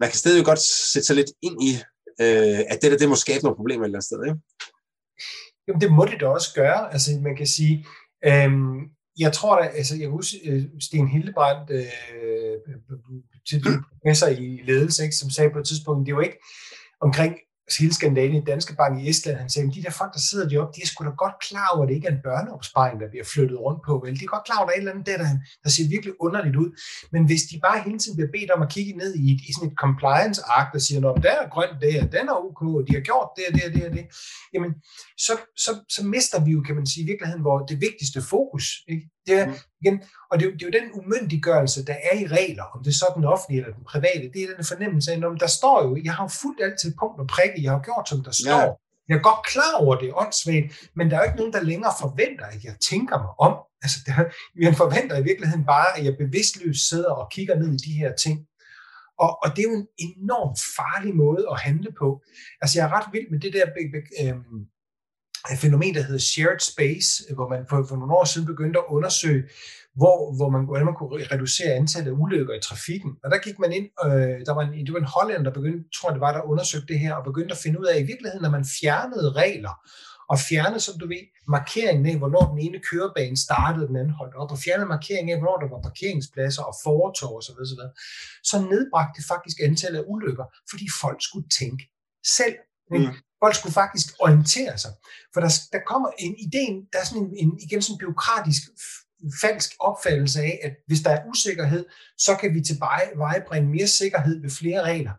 [0.01, 0.62] man kan stadig godt
[0.93, 1.72] sætte sig lidt ind i,
[2.24, 4.39] øh, at det der, det må skabe nogle problemer et eller andet sted, ikke?
[5.66, 6.93] Jamen, det må det da også gøre.
[6.93, 7.74] Altså, man kan sige,
[8.29, 8.79] øhm,
[9.19, 11.87] jeg tror da, altså, jeg husker øh, Sten Hildebrandt, øh,
[12.23, 12.53] øh,
[12.91, 12.99] øh
[13.49, 13.62] til
[13.93, 16.39] professor i ledelse, ikke, som sagde på et tidspunkt, det er jo ikke
[17.01, 17.37] omkring
[17.67, 20.25] Altså, hele skandalen i Danske Bank i Estland, han sagde, at de der folk, der
[20.31, 23.01] sidder deroppe, de er sgu da godt klar over, at det ikke er en børneopsparing,
[23.01, 23.93] der bliver flyttet rundt på.
[24.05, 24.19] Vel?
[24.21, 25.31] De er godt klar over, at der er et eller andet der, der,
[25.64, 26.71] der ser virkelig underligt ud.
[27.12, 29.71] Men hvis de bare hele tiden bliver bedt om at kigge ned i, i sådan
[29.71, 33.05] et compliance-ark, der siger, at der er grønt der, den er ok, og de har
[33.11, 34.05] gjort det og det og det og det,
[34.55, 34.73] jamen,
[35.27, 35.33] så,
[35.64, 38.67] så, så mister vi jo, kan man sige, i virkeligheden, hvor det vigtigste fokus.
[38.93, 39.05] Ikke?
[39.27, 39.55] Det er, mm.
[39.81, 42.95] igen, og det, det er jo den umyndiggørelse, der er i regler, om det er
[42.95, 46.01] så den offentlige eller den private, det er den fornemmelse af, om der står jo,
[46.05, 48.61] jeg har jo fuldt altid punkt og prikke, jeg har gjort, som der står.
[48.61, 48.72] Ja.
[49.09, 51.93] Jeg er godt klar over det, åndssvagt, men der er jo ikke nogen, der længere
[52.01, 53.55] forventer, at jeg tænker mig om.
[53.83, 54.12] Altså, der,
[54.64, 58.12] man forventer i virkeligheden bare, at jeg bevidstløst sidder og kigger ned i de her
[58.14, 58.47] ting.
[59.18, 62.22] Og, og det er jo en enormt farlig måde at handle på.
[62.61, 63.66] Altså, jeg er ret vild med det der
[64.22, 64.37] øh,
[65.53, 68.84] et fænomen, der hedder shared space, hvor man for, for nogle år siden begyndte at
[68.88, 69.42] undersøge,
[69.94, 73.11] hvor, hvor man, hvordan man kunne reducere antallet af ulykker i trafikken.
[73.24, 75.90] Og der gik man ind, øh, der var en, det var en hollænder, der begyndte,
[75.97, 78.03] tror jeg det var, der undersøgte det her, og begyndte at finde ud af, at
[78.03, 79.74] i virkeligheden, når man fjernede regler,
[80.28, 84.34] og fjernede, som du ved, markeringen af, hvornår den ene kørebane startede, den anden holdt
[84.34, 87.90] op, og fjernede markeringen af, hvornår der var parkeringspladser og fortov osv., så, videre,
[88.42, 91.84] så nedbragte det faktisk antallet af ulykker, fordi folk skulle tænke
[92.38, 92.57] selv.
[92.90, 93.12] Mm.
[93.43, 94.91] Folk skulle faktisk orientere sig.
[95.32, 98.62] For der, der kommer en idé, der er sådan en, en igen sådan en byråkratisk
[99.41, 101.84] falsk opfattelse af, at hvis der er usikkerhed,
[102.18, 105.12] så kan vi tilvejebringe mere sikkerhed ved flere regler.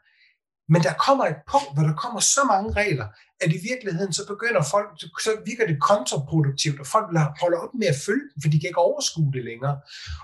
[0.74, 3.08] Men der kommer et punkt, hvor der kommer så mange regler,
[3.42, 4.90] at i virkeligheden så begynder folk,
[5.26, 7.08] så virker det kontraproduktivt, og folk
[7.42, 9.76] holder op med at følge dem, for de kan ikke overskue det længere.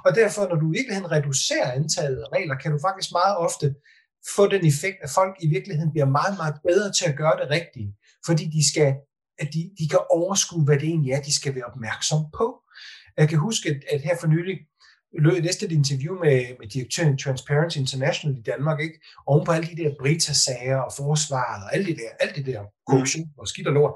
[0.05, 3.75] Og derfor, når du i virkeligheden reducerer antallet af regler, kan du faktisk meget ofte
[4.35, 7.49] få den effekt, at folk i virkeligheden bliver meget, meget bedre til at gøre det
[7.49, 7.95] rigtige,
[8.25, 8.95] fordi de skal
[9.39, 12.61] at de, de kan overskue, hvad det egentlig er, de skal være opmærksom på.
[13.17, 14.57] Jeg kan huske, at, her for nylig
[15.19, 18.99] lød jeg næste et interview med, med direktøren i Transparency International i Danmark, ikke?
[19.25, 22.61] oven på alle de der Brita-sager og forsvaret og alt det der, alt det der
[22.87, 23.93] korruption og skidt og lort,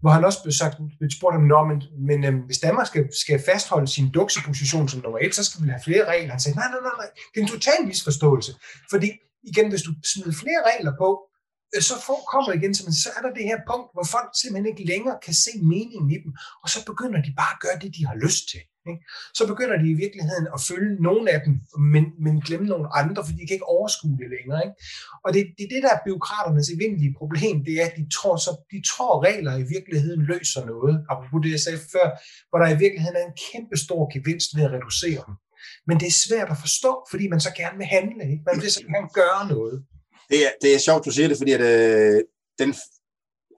[0.00, 3.08] hvor han også blev, sagt, blev spurgt om, Nå, men, men øhm, hvis Danmark skal,
[3.22, 6.30] skal fastholde sin dukseposition som nummer et, så skal vi have flere regler.
[6.30, 8.52] Han sagde, nej, nej, nej, nej, det er en total misforståelse.
[8.90, 9.10] Fordi
[9.50, 11.08] igen, hvis du smider flere regler på,
[11.74, 14.90] øh, så får, kommer igen, så er der det her punkt, hvor folk simpelthen ikke
[14.92, 16.32] længere kan se meningen i dem,
[16.62, 18.62] og så begynder de bare at gøre det, de har lyst til.
[18.90, 19.02] Ikke?
[19.38, 21.54] Så begynder de i virkeligheden at følge nogle af dem,
[21.94, 24.60] men, men glemme nogle andre, fordi de kan ikke overskue det længere.
[24.66, 24.76] Ikke?
[25.24, 28.36] Og det, det er det, der er byråkraternes evindelige problem, det er, at de tror,
[28.46, 32.06] så, de tror regler i virkeligheden løser noget, apropos det, jeg sagde før,
[32.48, 35.34] hvor der i virkeligheden er en kæmpe stor gevinst ved at reducere dem.
[35.86, 38.22] Men det er svært at forstå, fordi man så gerne vil handle.
[38.32, 38.42] Ikke?
[38.46, 39.84] Man vil så gerne gøre noget.
[40.30, 42.22] Det er, det er sjovt, du siger det, fordi at, øh,
[42.58, 42.74] den,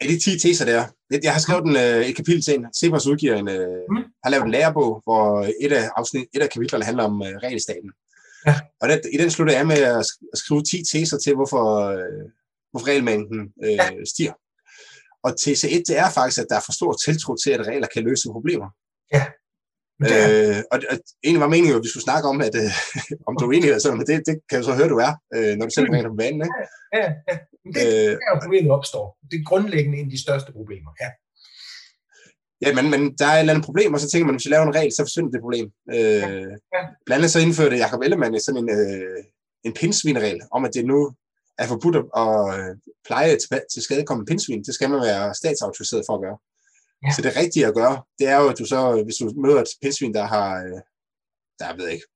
[0.00, 0.84] af de 10 teser der,
[1.22, 2.66] jeg har skrevet en, øh, et kapitel til en.
[2.80, 4.04] Cepos udgiver en, øh, mm.
[4.24, 7.90] har lavet en lærebog, hvor et af, afsnit, et af kapitlerne handler om øh, regelstaten.
[8.46, 8.60] Ja.
[8.80, 11.64] Og den, i den slutter jeg med at skrive 10 teser til, hvorfor,
[11.96, 12.24] øh,
[12.70, 13.88] hvorfor regelmængden øh, ja.
[14.04, 14.32] stiger.
[15.22, 17.88] Og tese 1, det er faktisk, at der er for stor tiltro til, at regler
[17.94, 18.68] kan løse problemer.
[19.12, 19.24] Ja.
[20.02, 22.72] Øh, og, og egentlig var meningen jo, at vi skulle snakke om, at, øh,
[23.28, 25.12] om du er enig eller sådan, men det, det kan jeg så høre, du er,
[25.36, 26.40] øh, når du selv bringer det på banen.
[26.46, 26.56] Ikke?
[26.98, 27.36] Ja, ja.
[27.64, 29.06] Men det, øh, er jo problemet opstår.
[29.30, 31.10] Det er grundlæggende en af de største problemer, ja.
[32.64, 34.46] Ja, men, men der er et eller andet problem, og så tænker man, at hvis
[34.46, 35.66] vi laver en regel, så forsvinder det problem.
[35.94, 36.28] Øh, ja,
[36.74, 36.82] ja.
[37.06, 39.20] Blandt andet så indførte Jacob Ellemann sådan en, øh,
[39.66, 40.98] en pindsvinregel, om at det nu
[41.58, 42.72] er forbudt at øh,
[43.06, 44.62] pleje til, til skadekommende pindsvin.
[44.62, 46.38] Det skal man være statsautoriseret for at gøre.
[47.04, 47.10] Ja.
[47.16, 49.68] Så det rigtige at gøre, det er jo, at du så, hvis du møder et
[49.82, 50.80] pindsvin, der har, øh,
[51.60, 52.08] der ved jeg ikke,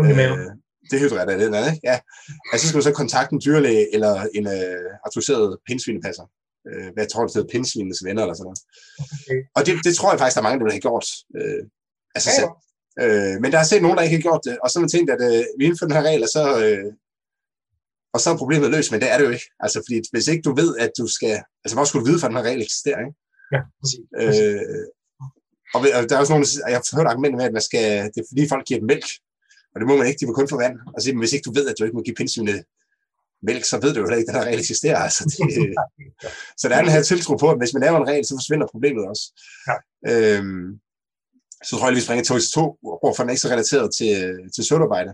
[0.00, 0.50] øh,
[0.90, 1.80] Det det, den ikke?
[1.90, 1.96] Ja.
[2.52, 6.26] Altså, så skal du så kontakte en dyrlæge eller en øh, autoriseret pindsvinepasser.
[6.68, 8.62] Øh, hvad tror, det hedder pindsvinenes venner eller sådan noget.
[9.24, 9.40] Okay.
[9.56, 11.06] Og det, det tror jeg faktisk, der er mange, der vil have gjort
[11.38, 11.62] øh,
[12.24, 12.52] sig ja, selv.
[13.02, 14.94] Øh, men der er set nogen, der ikke har gjort det, og så har man
[14.94, 16.90] tænkt, at øh, vi indfører den her regel, og så, øh,
[18.14, 19.48] og så er problemet løst, men det er det jo ikke.
[19.64, 21.34] Altså, fordi hvis ikke du ved, at du skal...
[21.62, 23.14] Altså, hvor skulle du vide, for den her regel eksisterer, ikke?
[23.54, 24.04] Ja, præcis.
[24.22, 24.86] Øh,
[25.74, 25.78] og
[26.08, 28.48] der er også nogen, jeg har hørt argumentet med, at man skal, det er fordi
[28.48, 29.08] folk giver dem mælk,
[29.72, 30.76] og det må man ikke, de må kun få vand.
[30.94, 32.56] Altså, hvis ikke du ved, at du ikke må give pindsvine
[33.48, 34.98] mælk, så ved du jo heller ikke, at den her regel eksisterer.
[35.06, 35.38] Altså, det,
[36.60, 38.66] så der er den her tiltro på, at hvis man laver en regel, så forsvinder
[38.74, 39.24] problemet også.
[39.68, 39.76] Ja.
[40.10, 40.68] Øhm,
[41.66, 42.64] så tror jeg, at vi springer til to,
[43.16, 44.12] for den er ikke så relateret til,
[44.54, 45.12] til sødarbejde.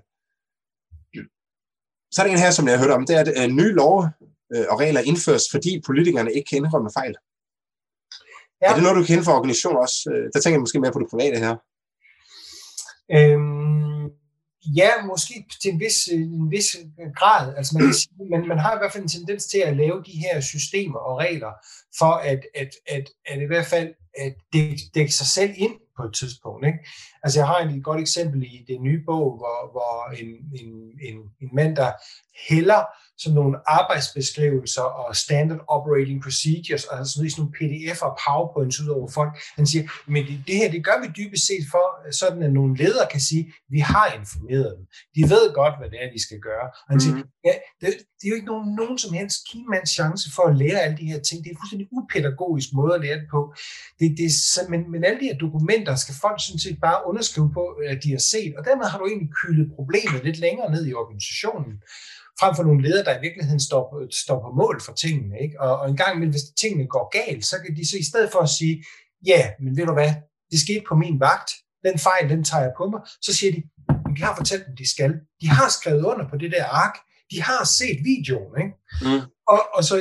[2.13, 3.73] Så er der en her, som jeg har hørt om, det er, at øh, nye
[3.81, 4.11] love
[4.55, 7.15] øh, og regler indføres, fordi politikerne ikke kan indrømme fejl.
[8.63, 8.67] Ja.
[8.69, 10.11] Er det noget, du kan kende for organisationer også?
[10.13, 11.55] Øh, der tænker jeg måske mere på det private her.
[13.17, 14.05] Øhm,
[14.65, 16.77] ja, måske til en vis, en vis
[17.15, 17.55] grad.
[17.57, 20.03] Altså man, kan sige, man, man har i hvert fald en tendens til at lave
[20.07, 21.53] de her systemer og regler
[21.99, 26.03] for at, at, at, at i hvert fald at dække, dække sig selv ind på
[26.05, 26.67] et tidspunkt.
[26.67, 26.79] Ikke?
[27.23, 30.29] Altså jeg har et godt eksempel i det nye bog, hvor, hvor en,
[30.61, 30.73] en,
[31.09, 31.93] en, en mand, der
[32.49, 32.85] hælder
[33.23, 39.09] sådan nogle arbejdsbeskrivelser og standard operating procedures, og sådan nogle pdf'er og powerpoints ud over
[39.19, 39.33] folk.
[39.59, 41.85] Han siger, men det, det her, det gør vi dybest set for,
[42.21, 44.85] sådan at nogle ledere kan sige, vi har informeret dem.
[45.17, 46.67] De ved godt, hvad det er, de skal gøre.
[46.85, 47.01] Og han mm.
[47.01, 47.17] siger,
[47.49, 50.81] ja, det, det er jo ikke nogen, nogen som helst kimands chance for at lære
[50.85, 51.39] alle de her ting.
[51.43, 53.41] Det er en fuldstændig upædagogisk måde at lære det på.
[53.99, 54.31] Det, det,
[54.73, 58.11] men, men alle de her dokumenter skal folk sådan set bare underskrive på, at de
[58.17, 61.73] har set, og dermed har du egentlig kyldet problemet lidt længere ned i organisationen
[62.41, 63.85] frem for nogle ledere, der i virkeligheden står,
[64.23, 65.35] står på mål for tingene.
[65.45, 65.61] Ikke?
[65.61, 68.29] Og, og en gang imellem, hvis tingene går galt, så kan de så i stedet
[68.33, 68.85] for at sige,
[69.27, 70.13] ja, men ved du hvad,
[70.51, 71.51] det skete på min vagt,
[71.87, 73.63] den fejl, den tager jeg på mig, så siger de,
[74.15, 75.13] vi har fortalt dem, de skal.
[75.41, 76.95] De har skrevet under på det der ark,
[77.31, 78.55] de har set videoen.
[78.63, 78.75] Ikke?
[79.05, 79.23] Mm.
[79.53, 79.95] Og, og, så,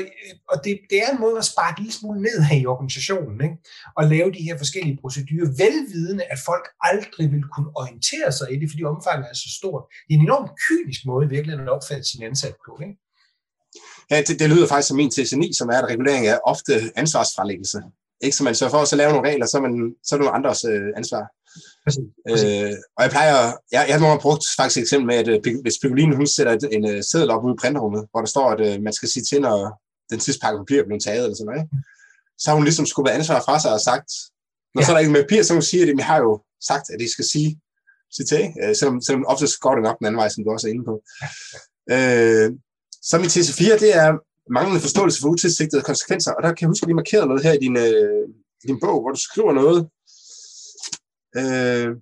[0.52, 3.40] og det, det er en måde at spare en lille smule ned her i organisationen,
[3.48, 3.58] ikke?
[3.98, 8.60] og lave de her forskellige procedurer, velvidende, at folk aldrig vil kunne orientere sig i
[8.60, 9.84] det, fordi omfanget er så stort.
[10.06, 12.72] Det er en enormt kynisk måde i virkeligheden at opfatte sin ansat på.
[12.86, 12.96] Ikke?
[14.12, 17.80] Ja, det, det lyder faktisk som min TC9, som er, at regulering er ofte ansvarsfralæggelse.
[18.26, 20.18] Ikke så man sørger for at så lave nogle regler, så er, man, så er
[20.18, 21.24] det nogle andres øh, ansvar.
[22.30, 25.80] Øh, og jeg plejer, jeg, jeg har brugt faktisk et eksempel med, at øh, hvis
[25.82, 28.62] Piccolino hun sætter en, en uh, seddel op ude i printerrummet, hvor der står, at
[28.68, 29.58] uh, man skal sige til, når
[30.12, 31.76] den sidste pakke papir er blevet taget, eller sådan noget, ikke?
[32.42, 34.10] så har hun ligesom være ansvar fra sig og sagt,
[34.74, 34.86] når ja.
[34.86, 36.32] så er der ikke med papir, så hun siger det, men jeg har jo
[36.70, 37.50] sagt, at de skal sige,
[38.16, 40.68] sige til, uh, selvom, selvom ofte går det nok den anden vej, som du også
[40.68, 40.96] er inde på.
[41.96, 42.48] Øh,
[43.08, 44.10] så min TC4, det er
[44.58, 47.54] manglende forståelse for utilsigtede konsekvenser, og der kan jeg huske, at vi markerede noget her
[47.54, 48.26] i din, øh,
[48.68, 49.80] din bog, hvor du skriver noget,
[51.38, 51.96] Øh,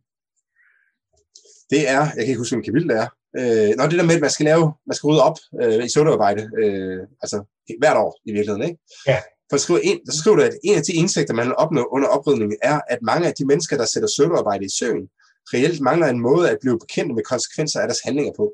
[1.69, 3.09] det er, jeg kan ikke huske, hvilken kapitel det er.
[3.39, 5.89] Øh, når det der med, at man skal lave, man skal rydde op øh, i
[5.89, 7.37] søvnarbejde, øh, altså
[7.79, 8.79] hvert år i virkeligheden, ikke?
[9.07, 9.19] Ja.
[9.49, 11.83] For at skrive ind, så skriver du, at en af de indsigter, man vil opnå
[11.91, 15.09] under oprydningen, er, at mange af de mennesker, der sætter søvnarbejde i søvn,
[15.53, 18.45] reelt mangler en måde at blive bekendt med konsekvenser af deres handlinger på.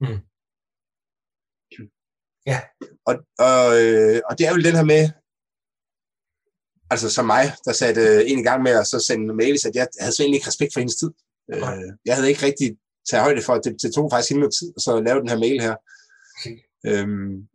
[0.00, 0.20] Mm.
[2.46, 2.60] Ja.
[3.08, 5.10] Og, og, øh, og det er jo den her med,
[6.90, 9.74] altså som mig, der satte øh, en i gang med at så sende mails, at
[9.74, 11.10] jeg havde så egentlig ikke respekt for hendes tid.
[11.54, 12.76] Øh, jeg havde ikke rigtig
[13.10, 15.28] taget højde for, at det, det tog faktisk hende noget tid, at så lave den
[15.28, 15.76] her mail her.
[16.38, 16.56] Okay.
[16.86, 17.48] Øhm,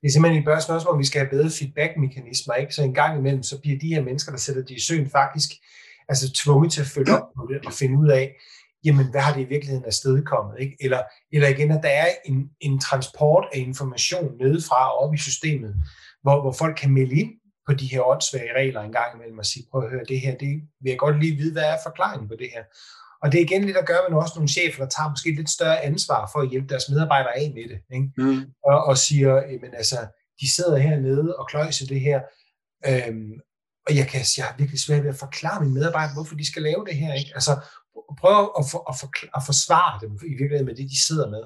[0.00, 2.74] det er simpelthen et spørgsmål, hvor vi skal have bedre feedback-mekanismer, ikke?
[2.74, 5.50] Så en gang imellem, så bliver de her mennesker, der sætter det i søen, faktisk
[6.08, 8.34] altså tvunget til at følge op på det og finde ud af,
[8.84, 10.76] jamen, hvad har det i virkeligheden afstedkommet, ikke?
[10.80, 11.02] Eller,
[11.32, 15.74] eller igen, at der er en, en transport af information nedefra og op i systemet,
[16.22, 17.30] hvor, hvor folk kan melde ind
[17.70, 20.34] på de her åndssvage regler en gang imellem og sige, prøv at høre, det her,
[20.44, 22.64] det vil jeg godt lige vide, hvad er forklaringen på det her.
[23.22, 25.50] Og det er igen lidt at gøre med også nogle chefer, der tager måske lidt
[25.50, 27.80] større ansvar for at hjælpe deres medarbejdere af med det.
[27.96, 28.10] Ikke?
[28.16, 28.42] Mm.
[28.70, 29.98] Og, og siger, men altså,
[30.40, 32.20] de sidder hernede og kløjser det her,
[32.88, 33.32] øhm,
[33.86, 36.62] og jeg, kan, jeg har virkelig svært ved at forklare mine medarbejdere, hvorfor de skal
[36.62, 37.12] lave det her.
[37.14, 37.32] Ikke?
[37.34, 37.52] Altså,
[38.22, 39.08] prøve at, for, at, for,
[39.38, 41.44] at forsvare dem i virkeligheden med det, de sidder med.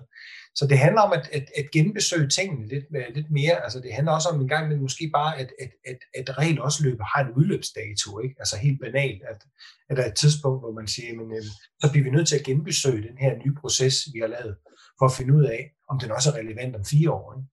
[0.54, 2.84] Så det handler om at, at, at genbesøge tingene lidt,
[3.14, 3.64] lidt mere.
[3.64, 6.60] Altså det handler også om en gang, men måske bare, at, at, at, at regel
[6.60, 8.20] også løber har en udløbsdato.
[8.24, 8.34] Ikke?
[8.38, 9.40] Altså helt banalt, at,
[9.88, 11.44] at der er et tidspunkt, hvor man siger, men øh,
[11.80, 14.56] så bliver vi nødt til at genbesøge den her nye proces, vi har lavet,
[14.98, 17.26] for at finde ud af, om den også er relevant om fire år.
[17.36, 17.48] Ikke?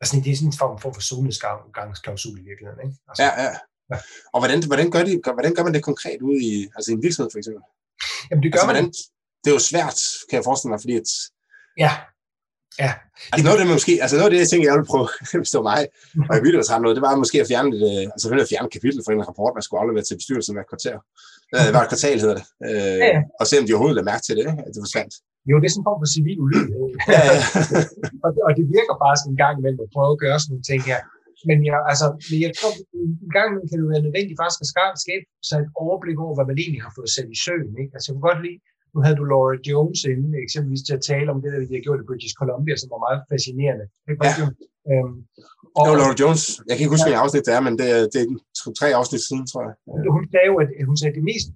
[0.00, 2.80] Altså det er sådan en form for forsoningsgangsklausul i virkeligheden.
[2.86, 2.96] Ikke?
[3.08, 3.52] Altså, ja, ja.
[3.90, 3.98] ja.
[4.32, 7.02] Og hvordan, hvordan, gør de, hvordan gør man det konkret ude i, altså i en
[7.06, 7.62] virksomhed for eksempel?
[8.28, 8.76] Jamen det gør altså, man...
[8.76, 8.92] Hvordan,
[9.42, 9.98] det er jo svært,
[10.28, 11.10] kan jeg forestille mig, fordi at,
[11.84, 11.92] Ja,
[12.84, 12.92] Ja.
[13.32, 15.08] Altså noget af det, måske, altså noget af det, jeg tænker, jeg ville prøve,
[15.42, 15.82] hvis det var mig,
[16.28, 19.00] og jeg ville noget, det var måske at fjerne, det, altså at fjerne et kapitel
[19.04, 20.96] fra en rapport, man skulle aflevere til bestyrelsen hver kvarter.
[21.66, 22.46] Det var et kvartal, hedder det.
[22.68, 23.20] Øh, ja, ja.
[23.40, 25.14] Og se, om de overhovedet lagde mærke til det, at det forsvandt.
[25.50, 26.86] Jo, det er sådan en form for civil ulydighed.
[28.24, 30.66] og, og det virker bare sådan en gang imellem at prøve at gøre sådan nogle
[30.70, 31.00] ting her.
[31.48, 32.72] Men jeg, altså, men jeg tror,
[33.26, 36.46] en gang imellem kan det være nødvendigt faktisk at skabe sig et overblik over, hvad
[36.50, 37.72] man egentlig har fået sat i søen.
[37.82, 37.92] Ikke?
[37.94, 38.58] Altså, jeg kunne godt lide,
[38.94, 41.84] nu havde du Laura Jones inde, eksempelvis til at tale om det, der vi har
[41.86, 43.86] gjort i British Columbia, som var meget fascinerende.
[44.10, 44.20] Ikke?
[44.26, 44.46] Ja.
[44.90, 45.16] Øhm,
[45.78, 46.42] og, jo, Laura Jones.
[46.68, 48.28] Jeg kan ikke huske, hvilket afsnit det er, men det, det er
[48.80, 49.74] tre afsnit siden, tror jeg.
[50.16, 51.46] Hun sagde jo, at hun sagde, at det, mest,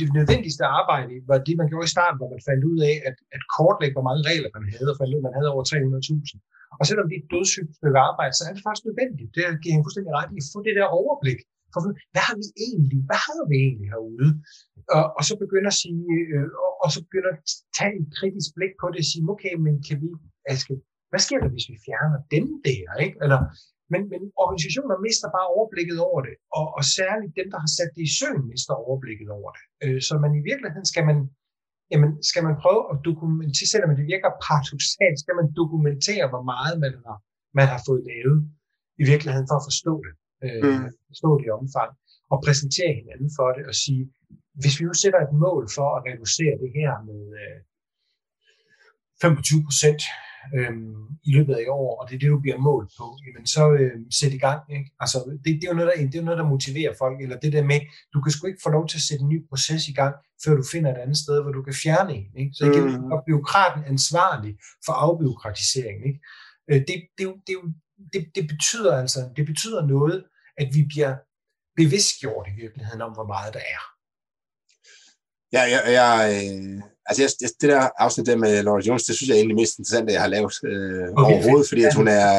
[0.00, 3.16] det nødvendigste arbejde var det, man gjorde i starten, hvor man fandt ud af, at,
[3.36, 6.78] at kortlægge, hvor mange regler man havde, og fandt ud, at man havde over 300.000.
[6.78, 9.28] Og selvom det er et dødssygt stykke arbejde, så er det faktisk nødvendigt.
[9.34, 11.40] Det giver hende fuldstændig ret i at få det der overblik.
[11.76, 11.82] For
[12.14, 13.00] hvad har vi egentlig?
[13.08, 14.28] Hvad har vi egentlig herude?
[14.96, 17.40] Og, og så begynder at sige, øh, og, og så begynder at
[17.78, 20.08] tage et kritisk blik på det og sige, okay, men kan vi,
[20.52, 20.74] Aske,
[21.10, 22.86] hvad sker der, hvis vi fjerner dem der?
[23.04, 23.16] Ikke?
[23.24, 23.40] Eller,
[23.92, 27.90] men, men organisationer mister bare overblikket over det, og, og særligt dem, der har sat
[27.96, 29.64] det i søen, mister overblikket over det.
[29.84, 31.18] Øh, så man i virkeligheden skal man,
[31.92, 36.76] jamen, skal man prøve at dokumentere, selvom det virker paradoxalt, skal man dokumentere, hvor meget
[36.84, 37.18] man har,
[37.58, 38.38] man har fået lavet
[39.02, 40.12] i virkeligheden for at forstå det,
[40.44, 40.88] øh, mm.
[41.10, 41.90] forstå det i omfang,
[42.32, 44.02] og præsentere hinanden for det, og sige,
[44.60, 47.58] hvis vi nu sætter et mål for at reducere det her med øh,
[49.22, 50.02] 25 procent
[50.56, 53.46] øhm, i løbet af i år, og det er det, du bliver målt på, jamen
[53.46, 54.60] så øh, sæt i gang.
[54.76, 54.90] Ikke?
[55.00, 57.36] Altså, det, det, er jo noget, der, det er jo noget, der motiverer folk, eller
[57.44, 57.80] det der med,
[58.14, 60.14] du kan sgu ikke få lov til at sætte en ny proces i gang,
[60.44, 62.30] før du finder et andet sted, hvor du kan fjerne en.
[62.42, 62.52] Ikke?
[62.54, 63.12] Så igen, mm.
[63.12, 64.52] er byråkraten ansvarlig
[64.86, 65.98] for afbyråkratisering.
[66.08, 66.20] Ikke?
[66.70, 67.56] Øh, det, det, det,
[68.12, 70.24] det, det, betyder altså, det betyder noget,
[70.58, 71.16] at vi bliver
[71.76, 73.82] bevidstgjort i virkeligheden om, hvor meget der er.
[75.52, 79.28] Ja, jeg, jeg, øh, altså jeg, det der afsnit der med Laura Jones, det synes
[79.28, 82.32] jeg er egentlig mest interessant, jeg har lavet øh, okay, overhovedet, fordi at hun er,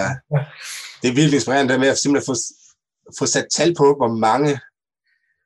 [1.01, 2.36] det er virkelig inspirerende der med at simpelthen få,
[3.20, 4.49] få sat tal på, hvor mange,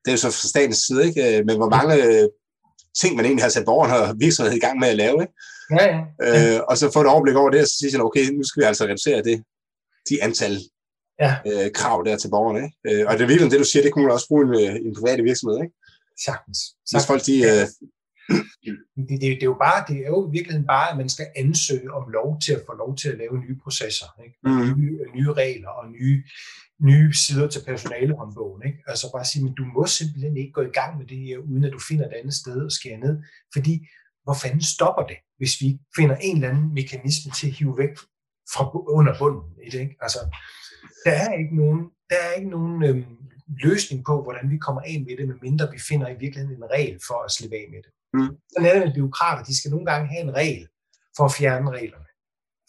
[0.01, 1.38] det er jo så fra statens side, ikke?
[1.38, 2.28] Øh, men hvor mange øh,
[2.99, 5.18] ting, man egentlig har sat borgerne og virksomheden i gang med at lave.
[5.22, 5.34] Ikke?
[5.80, 6.55] Ja, ja.
[6.55, 8.66] Øh, og så få et overblik over det, og så sige, okay, nu skal vi
[8.66, 9.43] altså reducere det,
[10.10, 10.54] de antal
[11.20, 11.32] ja.
[11.49, 12.62] øh, krav der til borgerne.
[12.66, 13.02] Ikke?
[13.02, 14.88] Øh, og det er virkelig det, du siger, det kunne man også bruge i en,
[14.88, 15.58] en privat virksomhed.
[15.64, 15.76] Ikke?
[16.26, 16.60] Sagtens.
[16.60, 16.91] Sagtens.
[16.91, 17.66] Hvis folk de, øh,
[19.08, 21.28] det, det, det, er jo bare, det er jo i virkeligheden bare, at man skal
[21.36, 24.38] ansøge om lov til at få lov til at lave nye processer, ikke?
[24.43, 24.82] Mm.
[24.82, 26.24] Nye, nye regler og nye,
[26.89, 28.62] nye sider til personalehåndbogen.
[28.66, 28.80] Ikke?
[28.88, 31.64] Altså bare sige, men du må simpelthen ikke gå i gang med det her, uden
[31.64, 33.16] at du finder et andet sted at skære ned.
[33.54, 33.88] Fordi
[34.24, 37.93] hvor fanden stopper det, hvis vi finder en eller anden mekanisme til at hive væk
[38.54, 38.64] fra
[38.97, 39.80] under bunden i det?
[39.80, 39.97] Ikke?
[40.02, 40.20] Altså,
[41.06, 41.80] der er ikke nogen,
[42.10, 43.06] der er ikke nogen øhm,
[43.64, 46.99] løsning på, hvordan vi kommer af med det, medmindre vi finder i virkeligheden en regel
[47.08, 47.91] for at slippe af med det.
[48.14, 48.38] Mm.
[48.52, 49.43] Sådan er det med byråkrater.
[49.43, 50.68] De skal nogle gange have en regel
[51.18, 52.10] for at fjerne reglerne,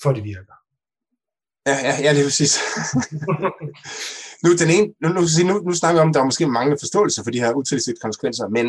[0.02, 0.56] for det virker.
[1.66, 2.52] Ja, ja, ja lige præcis.
[4.44, 6.76] nu, den ene, nu, nu, nu, nu snakker vi om, at der er måske mange
[6.80, 8.66] forståelse for de her utilsigtede konsekvenser, men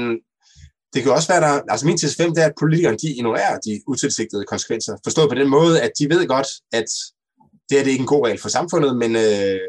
[0.93, 3.59] det kan også være, der, altså min til 5, det er, at politikerne de ignorerer
[3.59, 4.97] de utilsigtede konsekvenser.
[5.03, 6.89] Forstået på den måde, at de ved godt, at
[7.69, 9.59] det er det ikke en god regel for samfundet, men, øh,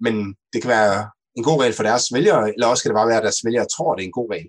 [0.00, 3.08] men det kan være en god regel for deres vælgere, eller også kan det bare
[3.08, 4.48] være, at deres vælgere tror, det er en god regel.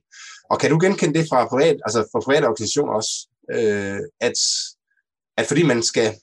[0.50, 3.14] Og kan du genkende det fra, privat, altså fra private organisationer også,
[3.56, 4.38] øh, at,
[5.38, 6.14] at fordi man skal,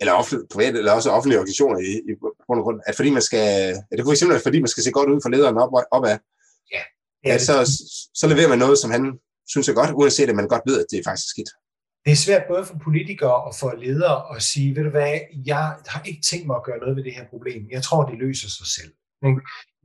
[0.00, 2.12] eller offentlig, private, eller også offentlige organisationer i, i
[2.46, 3.46] grund og grund, at fordi man skal,
[3.90, 6.18] at det kunne simpelthen være, fordi man skal se godt ud for lederen op, opad,
[6.74, 6.82] ja,
[7.24, 7.54] ja, så,
[8.14, 10.86] så leverer man noget, som han synes er godt, uanset at man godt ved, at
[10.90, 11.50] det er faktisk skidt.
[12.04, 15.76] Det er svært både for politikere og for ledere at sige, ved du hvad, jeg
[15.86, 17.68] har ikke tænkt mig at gøre noget ved det her problem.
[17.70, 18.92] Jeg tror, det løser sig selv.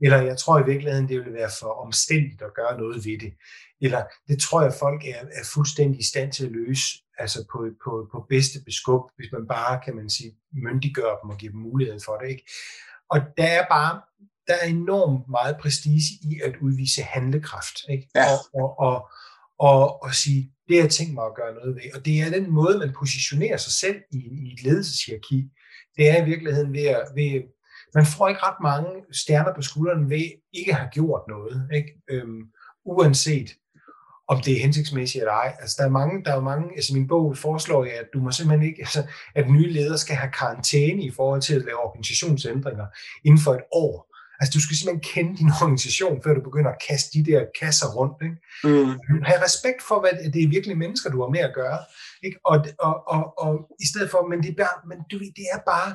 [0.02, 3.32] Eller jeg tror i virkeligheden, det vil være for omstændigt at gøre noget ved det.
[3.80, 6.86] Eller det tror jeg, folk er, er fuldstændig i stand til at løse
[7.18, 11.38] altså på, på, på bedste beskub, hvis man bare, kan man sige, myndiggør dem og
[11.38, 12.28] give dem mulighed for det.
[12.28, 12.44] Ikke?
[13.10, 14.00] Og der er bare,
[14.46, 17.76] der er enormt meget prestige i at udvise handlekraft.
[17.88, 18.08] Ikke?
[18.14, 18.24] Ja.
[18.32, 19.10] Og, og, og,
[19.58, 21.82] og, og sige, det har jeg tænkt mig at gøre noget ved.
[21.94, 25.50] Og det er den måde, man positionerer sig selv i, i et ledelseshierarki.
[25.96, 27.42] Det er i virkeligheden ved at, ved,
[27.94, 31.92] man får ikke ret mange stjerner på skulderen ved ikke at have gjort noget, ikke?
[32.10, 32.42] Øhm,
[32.84, 33.50] uanset
[34.28, 35.56] om det er hensigtsmæssigt eller ej.
[35.60, 38.30] Altså, der er mange, der er mange, altså min bog foreslår jeg, at du må
[38.30, 42.86] simpelthen ikke, altså, at nye ledere skal have karantæne i forhold til at lave organisationsændringer
[43.24, 44.07] inden for et år.
[44.38, 47.88] Altså, du skal simpelthen kende din organisation, før du begynder at kaste de der kasser
[47.96, 48.16] rundt.
[48.26, 48.36] Ikke?
[48.64, 49.22] Mm.
[49.30, 51.80] Have respekt for, hvad det er virkelig mennesker, du har med at gøre.
[52.26, 52.38] Ikke?
[52.50, 53.52] Og, og, og, og,
[53.84, 55.90] i stedet for, men det er bare, men du, det er bare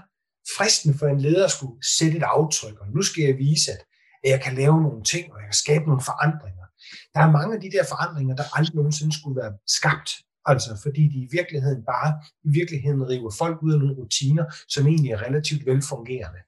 [0.58, 3.82] fristende for en leder at skulle sætte et aftryk, og nu skal jeg vise, at
[4.24, 6.66] jeg kan lave nogle ting, og jeg kan skabe nogle forandringer.
[7.14, 10.12] Der er mange af de der forandringer, der aldrig nogensinde skulle være skabt,
[10.46, 14.88] altså fordi de i virkeligheden bare i virkeligheden river folk ud af nogle rutiner, som
[14.88, 16.40] egentlig er relativt velfungerende.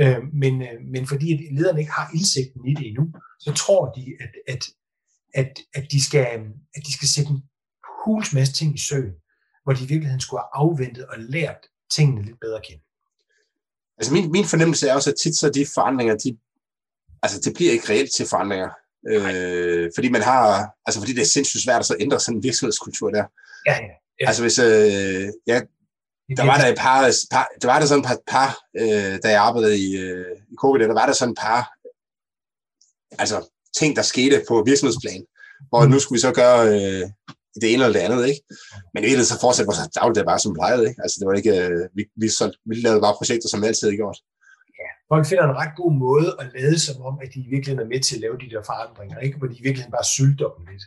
[0.00, 3.92] Øh, men, øh, men fordi at lederne ikke har indsigten i det endnu, så tror
[3.92, 4.64] de, at, at,
[5.34, 6.26] at, at, de, skal,
[6.74, 7.42] at de skal sætte en
[8.04, 9.14] huls masse ting i søen,
[9.64, 12.82] hvor de i virkeligheden skulle have afventet og lært tingene lidt bedre at kende.
[13.98, 16.38] Altså min, min fornemmelse er også, at tit så de forandringer, de,
[17.22, 18.70] altså det bliver ikke reelt til forandringer.
[19.12, 22.42] Øh, fordi man har, altså fordi det er sindssygt svært at så ændre sådan en
[22.42, 23.24] virksomhedskultur der.
[23.66, 23.88] Ja, ja.
[24.20, 24.26] ja.
[24.28, 25.60] Altså hvis, øh, ja,
[26.36, 28.50] der var der et par, par der var der sådan et par, par
[28.80, 31.72] øh, da jeg arbejdede i, øh, i COVID, der var der sådan et par,
[33.18, 35.24] altså ting, der skete på virksomhedsplan,
[35.68, 35.90] hvor mm.
[35.90, 37.04] nu skulle vi så gøre øh,
[37.60, 38.42] det ene eller det andet, ikke?
[38.94, 41.02] Men i så fortsatte vores dagligdag bare som plejede, ikke?
[41.02, 43.86] Altså det var ikke, øh, vi, vi, så, vi lavede bare projekter, som vi altid
[43.86, 44.18] havde gjort.
[45.12, 47.92] Folk finder en ret god måde at lade som om, at de i virkeligheden er
[47.92, 49.38] med til at lave de der forandringer, ikke?
[49.38, 50.84] Hvor de i virkeligheden bare sylter dem lidt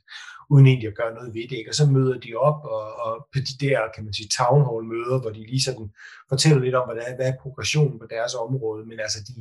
[0.52, 1.58] uden egentlig at gøre noget ved det.
[1.60, 1.72] Ikke?
[1.72, 4.84] Og så møder de op og, og på de der, kan man sige, town hall
[4.94, 5.88] møder, hvor de lige sådan
[6.32, 9.34] fortæller lidt om, hvad, der er, hvad er progressionen på deres område, men altså de,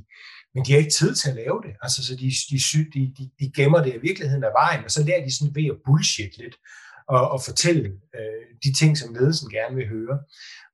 [0.54, 1.72] men de har ikke tid til at lave det.
[1.82, 2.58] Altså, så de, de,
[2.94, 5.66] de, de, de gemmer det i virkeligheden af vejen, og så lærer de sådan ved
[5.74, 6.56] at bullshit lidt
[7.14, 7.86] og, og fortælle
[8.18, 10.16] øh, de ting, som ledelsen gerne vil høre.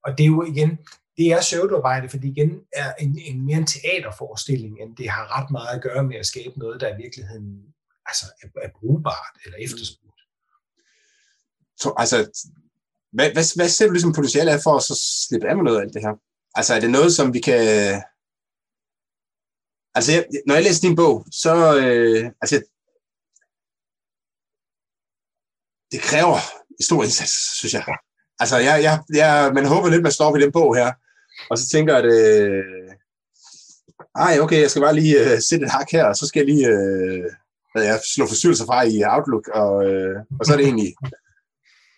[0.05, 0.71] Og det er jo igen,
[1.19, 5.51] det er søvdearbejde, fordi igen er en, en mere en teaterforestilling, end det har ret
[5.51, 7.63] meget at gøre med at skabe noget, der i virkeligheden
[8.07, 10.07] altså, er, er brugbart eller efterspurgt
[11.81, 12.17] to, altså,
[13.13, 14.95] hvad, hvad, hvad ser du ligesom potentiale er for at så
[15.29, 16.15] slippe af med noget af alt det her?
[16.55, 17.63] Altså, er det noget, som vi kan...
[19.95, 21.55] Altså, jeg, når jeg læser din bog, så...
[21.83, 22.57] Øh, altså,
[25.93, 26.39] det kræver
[26.79, 27.85] en stor indsats, synes jeg.
[28.39, 30.93] Altså, jeg, jeg, jeg, man håber lidt, man står i den bog her,
[31.51, 32.65] og så tænker jeg, at øh,
[34.17, 36.55] ej, okay, jeg skal bare lige øh, sætte et hak her, og så skal jeg
[36.55, 37.25] lige øh,
[37.75, 40.95] jeg slå forstyrrelser fra i Outlook, og, øh, og så er det egentlig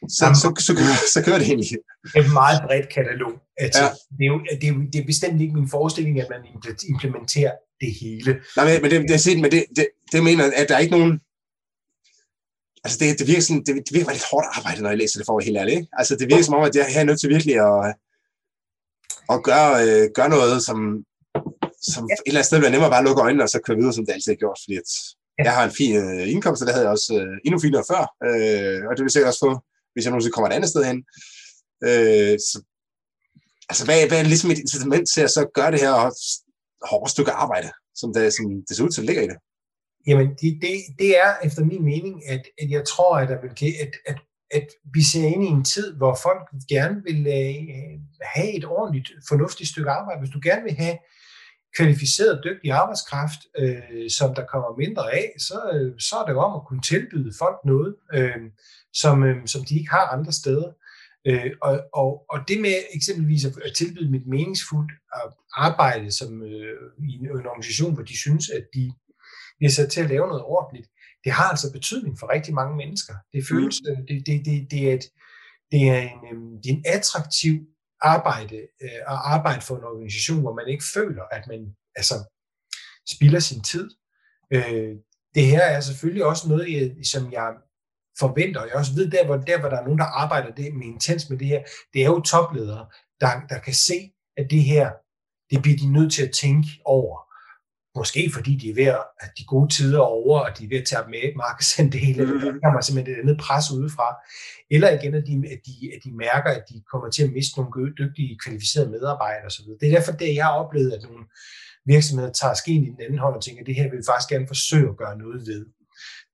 [0.09, 1.69] så, Jamen, så, så, kører, så kører det egentlig.
[1.69, 3.33] Det er et meget bredt katalog.
[3.57, 3.89] Altså, ja.
[4.19, 6.41] det, er jo, det, er, det er bestemt ikke min forestilling, at man
[6.89, 8.31] implementerer det hele.
[8.57, 10.97] Nej, men, men det, det, er men det, det, det mener, at der er ikke
[10.99, 11.21] nogen...
[12.85, 15.27] Altså, det, det virker sådan, det, det virker lidt hårdt arbejde, når jeg læser det
[15.27, 15.75] for at være helt ærlig.
[15.75, 15.89] Ikke?
[16.01, 17.95] Altså, det virker som om, at jeg, jeg er nødt til virkelig at,
[19.35, 20.79] at gøre, øh, gøre noget, som,
[21.93, 22.15] som ja.
[22.15, 24.07] et eller andet sted bliver nemmere bare at lukke øjnene, og så køre videre, som
[24.07, 24.59] det altid har gjort.
[24.65, 24.91] Fordi at
[25.39, 25.43] ja.
[25.47, 28.03] jeg har en fin øh, indkomst, og det havde jeg også øh, endnu finere før.
[28.29, 29.53] Øh, og det vil sikkert også få
[29.93, 30.99] hvis jeg nogensinde kommer et andet sted hen.
[31.89, 32.57] Øh, så,
[33.71, 35.93] altså, hvad, hvad er ligesom et incitament til at så gøre det her
[36.91, 37.71] hårde stykke arbejde,
[38.01, 39.39] som det, som det ser ud til at ligge i det?
[40.07, 43.93] Jamen, det, det, det er efter min mening, at, at jeg tror, at, vil, at,
[44.11, 44.19] at,
[44.51, 49.13] at vi ser ind i en tid, hvor folk gerne vil uh, have et ordentligt,
[49.29, 50.21] fornuftigt stykke arbejde.
[50.21, 50.99] Hvis du gerne vil have
[51.77, 56.41] kvalificeret, dygtig arbejdskraft, øh, som der kommer mindre af, så, øh, så er det jo
[56.41, 58.45] om at kunne tilbyde folk noget, øh,
[58.93, 60.73] som, øh, som de ikke har andre steder.
[61.27, 64.93] Øh, og, og, og det med eksempelvis at tilbyde mit meningsfuldt
[65.57, 66.77] arbejde som, øh,
[67.09, 68.93] i en, en organisation, hvor de synes, at de
[69.59, 70.89] bliver sat til at lave noget ordentligt,
[71.25, 73.15] det har altså betydning for rigtig mange mennesker.
[73.33, 74.07] Det føles, mm.
[74.07, 75.05] det, det, det, det, er et,
[75.73, 77.55] det, er en, øh, det er en attraktiv
[78.01, 82.15] arbejde øh, og arbejde for en organisation, hvor man ikke føler, at man altså
[83.15, 83.91] spilder sin tid.
[84.53, 84.95] Øh,
[85.35, 86.67] det her er selvfølgelig også noget,
[87.07, 87.55] som jeg
[88.19, 90.75] forventer, og jeg også ved, der hvor, der hvor der er nogen, der arbejder det
[90.75, 91.63] med intens med det her,
[91.93, 92.87] det er jo topledere,
[93.21, 94.91] der, der kan se, at det her,
[95.51, 97.28] det bliver de nødt til at tænke over.
[98.01, 98.89] Måske fordi de er ved
[99.25, 102.73] at de gode tider over, og de er ved at tage med markedsandele, eller der
[102.73, 104.09] man simpelthen et andet pres udefra.
[104.75, 107.55] Eller igen, at de, at, de, at de mærker, at de kommer til at miste
[107.59, 109.69] nogle dygtige, kvalificerede medarbejdere osv.
[109.81, 111.25] Det er derfor, det jeg har oplevet, at nogle
[111.95, 114.31] virksomheder tager skeen i den anden hånd og tænker, at det her vil vi faktisk
[114.33, 115.63] gerne forsøge at gøre noget ved.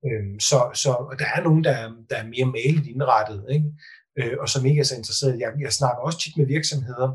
[0.07, 0.91] Øhm, så, så
[1.21, 3.69] der er nogen, der er, der er mere malet indrettet, ikke?
[4.19, 5.41] Øh, og som ikke er så interesseret.
[5.45, 7.09] Jeg, jeg snakker også tit med virksomheder,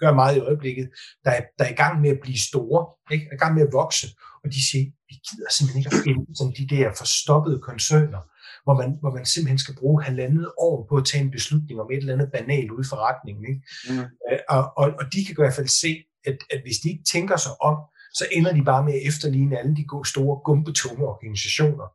[0.00, 0.90] gør meget i øjeblikket,
[1.24, 2.80] der er, der er i gang med at blive store,
[3.14, 3.26] ikke?
[3.30, 4.06] er i gang med at vokse,
[4.44, 8.22] og de siger, vi gider simpelthen ikke at finde sådan de der forstoppede koncerner,
[8.64, 11.90] hvor man, hvor man simpelthen skal bruge halvandet år på at tage en beslutning om
[11.90, 13.44] et eller andet banal ud for retningen.
[13.50, 13.62] Ikke?
[13.88, 14.04] Mm.
[14.28, 15.92] Øh, og, og, og de kan i hvert fald se,
[16.26, 17.76] at, at hvis de ikke tænker sig om,
[18.18, 21.86] så ender de bare med at efterligne alle de gode, store, gumpetunge organisationer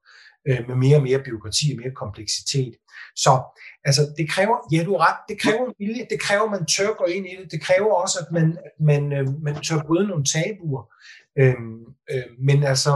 [0.47, 2.73] øh, med mere og mere byråkrati og mere kompleksitet.
[3.15, 3.31] Så
[3.85, 6.65] altså, det kræver, ja du har ret, det kræver en vilje, det kræver, at man
[6.65, 9.83] tør gå ind i det, det kræver også, at man, at man, øh, man tør
[9.87, 10.83] bryde nogle tabuer.
[11.39, 11.55] Øh,
[12.11, 12.91] øh, men altså,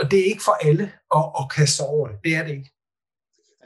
[0.00, 2.52] og det er ikke for alle at, at kaste sig over det, det er det
[2.52, 2.70] ikke.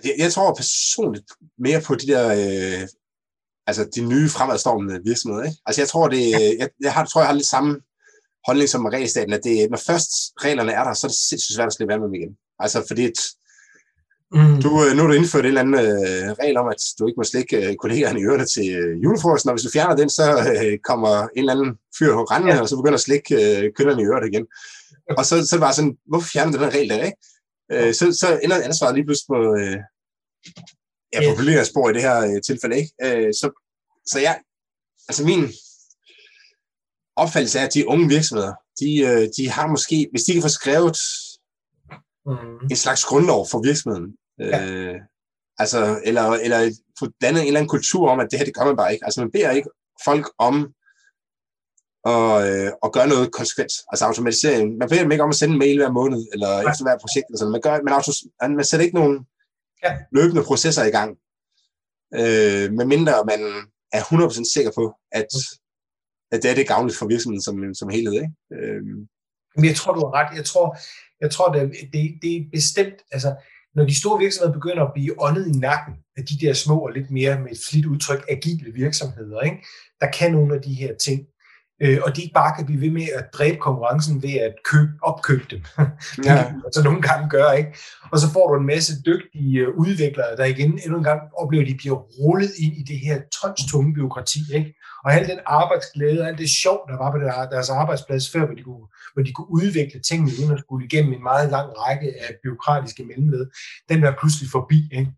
[0.05, 2.89] Jeg, jeg tror personligt mere på de der, øh,
[3.66, 5.44] altså de nye fremadstormende virksomheder.
[5.44, 5.59] Ikke?
[5.66, 7.81] Altså jeg tror, det, jeg, jeg har, tror, jeg har lidt samme
[8.47, 10.10] holdning som regelstaten, at det, når først
[10.44, 12.36] reglerne er der, så er det sindssygt svært at slippe af med dem igen.
[12.59, 13.12] Altså fordi
[14.32, 14.62] Mm.
[14.62, 17.20] Du, øh, nu har du indført en eller anden øh, regel om, at du ikke
[17.20, 20.27] må slikke øh, kollegaerne i ørerne til øh, julefrokosten, og hvis du fjerner den, så
[20.52, 22.60] øh, kommer en eller anden fyr på randen, ja.
[22.60, 24.47] og så begynder at slikke øh, kønnerne i øret igen.
[25.18, 27.18] Og så, så er det bare sådan, hvorfor fjerner du den regel der, ikke?
[27.73, 29.78] Øh, så, så ender ansvaret lige pludselig på, øh,
[31.12, 32.93] ja, på politikers spor i det her øh, tilfælde, ikke?
[33.06, 33.47] Øh, så,
[34.06, 34.35] så ja,
[35.09, 35.43] altså min
[37.16, 40.48] opfattelse er, at de unge virksomheder, de, øh, de har måske, hvis de kan få
[40.48, 40.98] skrevet
[42.26, 42.66] mm.
[42.70, 44.66] en slags grundlov for virksomheden, ja.
[44.66, 45.01] øh,
[45.59, 48.64] altså, eller, eller få dannet en eller anden kultur om, at det her, det gør
[48.64, 49.05] man bare ikke.
[49.05, 49.70] Altså man beder ikke
[50.05, 50.55] folk om
[52.12, 54.76] at, øh, at gøre noget konsekvent, altså automatisering.
[54.76, 56.70] Man beder dem ikke om at sende en mail hver måned, eller ja.
[56.70, 57.52] efter hver projekt, eller sådan.
[57.52, 59.26] Man, gør, man, auto, man sætter ikke nogen
[59.84, 59.98] ja.
[60.12, 61.10] løbende processer i gang,
[62.20, 63.40] øh, medmindre man
[63.93, 65.26] er 100% sikker på, at,
[66.32, 68.12] at det er det gavnligt for virksomheden som, som helhed.
[68.12, 68.32] Ikke?
[68.53, 68.82] Øh.
[69.57, 70.36] Men jeg tror, du har ret.
[70.36, 70.78] Jeg tror,
[71.20, 73.36] jeg tror det, det, det er bestemt, altså
[73.74, 76.93] når de store virksomheder begynder at blive åndet i nakken af de der små og
[76.93, 79.57] lidt mere med et flit udtryk agile virksomheder, ikke?
[80.01, 81.27] der kan nogle af de her ting,
[81.82, 84.93] øh, og de ikke bare kan blive ved med at dræbe konkurrencen ved at købe,
[85.03, 85.61] opkøbe dem.
[86.16, 86.35] det ja.
[86.36, 87.70] kan altså nogle gange gøre, ikke?
[88.12, 91.65] Og så får du en masse dygtige øh, udviklere, der igen endnu en gang oplever,
[91.65, 94.74] at de bliver rullet ind i det her tons tunge byråkrati, ikke?
[95.05, 97.19] Og al den arbejdsglæde og alt det sjov, der var på
[97.55, 101.12] deres arbejdsplads før, hvor de kunne, hvor de kunne udvikle tingene uden at skulle igennem
[101.12, 103.47] en meget lang række af byråkratiske mellemled,
[103.89, 104.89] den var pludselig forbi.
[104.93, 105.11] Ikke?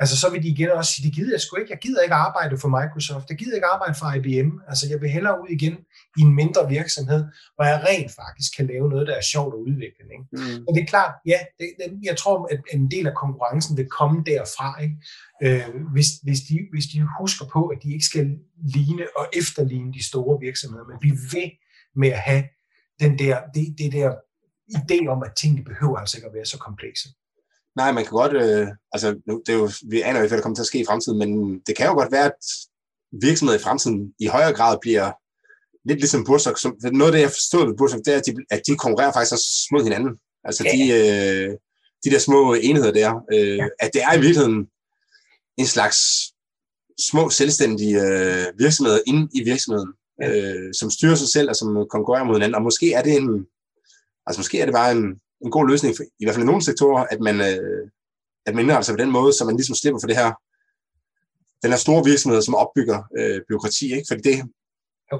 [0.00, 1.70] Altså, så vil de igen også sige, det gider jeg sgu ikke.
[1.70, 3.28] Jeg gider ikke arbejde for Microsoft.
[3.28, 4.50] Jeg gider ikke arbejde for IBM.
[4.68, 5.74] Altså, jeg vil hellere ud igen
[6.18, 9.58] i en mindre virksomhed, hvor jeg rent faktisk kan lave noget, der er sjovt at
[9.58, 10.04] udvikle.
[10.16, 10.26] Ikke?
[10.32, 10.62] Mm.
[10.64, 13.88] Men det er klart, ja, det, det, jeg tror, at en del af konkurrencen vil
[13.98, 14.82] komme derfra.
[14.82, 14.96] Ikke?
[15.42, 18.26] Øh, hvis, hvis, de, hvis de husker på, at de ikke skal
[18.74, 21.50] ligne og efterligne de store virksomheder, men blive ved
[21.96, 22.44] med at have
[23.00, 24.10] den der, det, det der
[24.80, 27.08] idé om, at tingene behøver altså ikke at være så komplekse.
[27.80, 29.08] Nej, man kan godt, øh, altså
[29.46, 31.60] det er jo, vi aner jo hvad der kommer til at ske i fremtiden, men
[31.66, 32.40] det kan jo godt være, at
[33.12, 35.06] virksomheder i fremtiden i højere grad bliver
[35.88, 36.58] lidt ligesom Bursok.
[36.58, 39.12] Som, noget af det, jeg forstod ved Bursok, det er, at de, at de konkurrerer
[39.12, 40.12] faktisk også mod hinanden.
[40.44, 40.70] Altså ja.
[40.72, 41.50] de, øh,
[42.04, 43.10] de der små enheder der.
[43.32, 43.66] Øh, ja.
[43.80, 44.66] At det er i virkeligheden
[45.56, 45.98] en slags
[47.10, 49.90] små selvstændige øh, virksomheder inde i virksomheden,
[50.22, 50.28] ja.
[50.30, 52.54] øh, som styrer sig selv og som konkurrerer mod hinanden.
[52.54, 53.46] Og måske er det en,
[54.26, 56.62] altså måske er det bare en, en god løsning, for, i hvert fald i nogle
[56.62, 57.90] sektorer, at man, øh,
[58.46, 60.30] at man indretter sig på den måde, så man ligesom slipper for det her,
[61.62, 64.08] den her store virksomhed, som opbygger øh, byråkrati, ikke?
[64.08, 64.36] Fordi det...
[65.12, 65.16] Jo.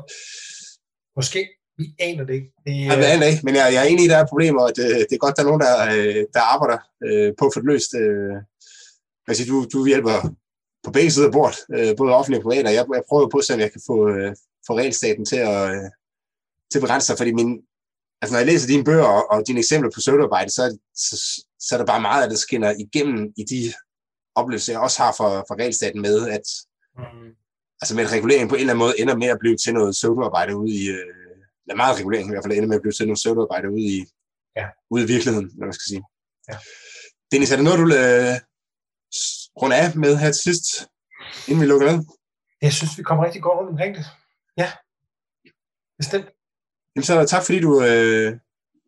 [1.16, 1.48] Måske.
[1.80, 2.52] Vi aner det ikke.
[2.66, 2.86] Det, øh...
[2.86, 4.84] jeg aner ikke, men jeg, jeg er enig i, at der er problemer, og det,
[5.08, 7.68] det er godt, der er nogen, der, øh, der arbejder øh, på at få det
[7.72, 7.94] løst.
[8.02, 8.36] Øh,
[9.28, 10.16] altså, du, du hjælper
[10.84, 13.38] på begge sider af bordet, øh, både offentlig og privat, og jeg, jeg prøver på,
[13.38, 14.30] at jeg kan få, øh,
[14.66, 15.88] få regelstaten til at, øh,
[16.70, 17.50] til at begrænse sig, fordi min,
[18.22, 21.74] altså når jeg læser dine bøger og, og dine eksempler på søvnarbejde, så, så, så
[21.74, 23.72] er der bare meget, der skinner igennem i de
[24.34, 26.46] oplevelser, jeg også har fra, fra regelstaten med, at
[26.98, 27.30] mm.
[27.80, 30.56] altså med regulering på en eller anden måde ender med at blive til noget søvnarbejde
[30.56, 31.14] ude i, øh,
[31.64, 34.04] eller meget regulering i hvert fald ender med at blive til noget søvnarbejde ude i,
[34.56, 34.66] ja.
[34.90, 36.02] ude i virkeligheden, når man skal sige.
[36.48, 36.56] Ja.
[37.32, 38.34] Dennis, er der noget, du vil øh,
[39.62, 40.66] runde af med her til sidst,
[41.48, 42.04] inden vi lukker ned?
[42.62, 44.04] Jeg synes, vi kommer rigtig godt rundt omkring det.
[44.56, 44.72] Ja,
[45.98, 46.26] bestemt.
[46.97, 48.32] Jamen, så tak fordi du øh,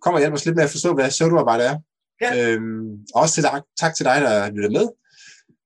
[0.03, 1.77] kommer og hjælper os lidt med at forstå, hvad søvnarbejde er.
[2.21, 2.53] Ja.
[2.53, 4.89] Øhm, og også til dig, tak til dig, der lytter med.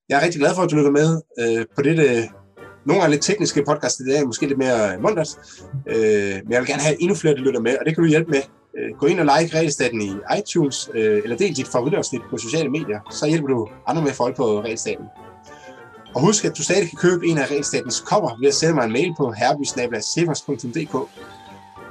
[0.08, 2.28] Jeg er rigtig glad for, at du lytter med øh, på dette
[2.86, 5.38] nogle gange lidt tekniske podcast i dag, måske lidt mere mundret.
[5.88, 8.10] Øh, men jeg vil gerne have endnu flere, der lytter med, og det kan du
[8.10, 8.42] hjælpe med.
[8.78, 12.68] Øh, gå ind og like Regelstaten i iTunes, øh, eller del dit favoritafsnit på sociale
[12.68, 15.04] medier, så hjælper du andre med folk på Regelstaten.
[16.14, 18.84] Og husk, at du stadig kan købe en af Regelstatens kopper ved at sende mig
[18.84, 20.94] en mail på herbysnabla.sefers.dk.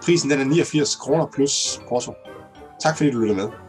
[0.05, 2.13] Prisen den er 89 kroner plus porto.
[2.84, 3.62] Tak fordi du lyttede med.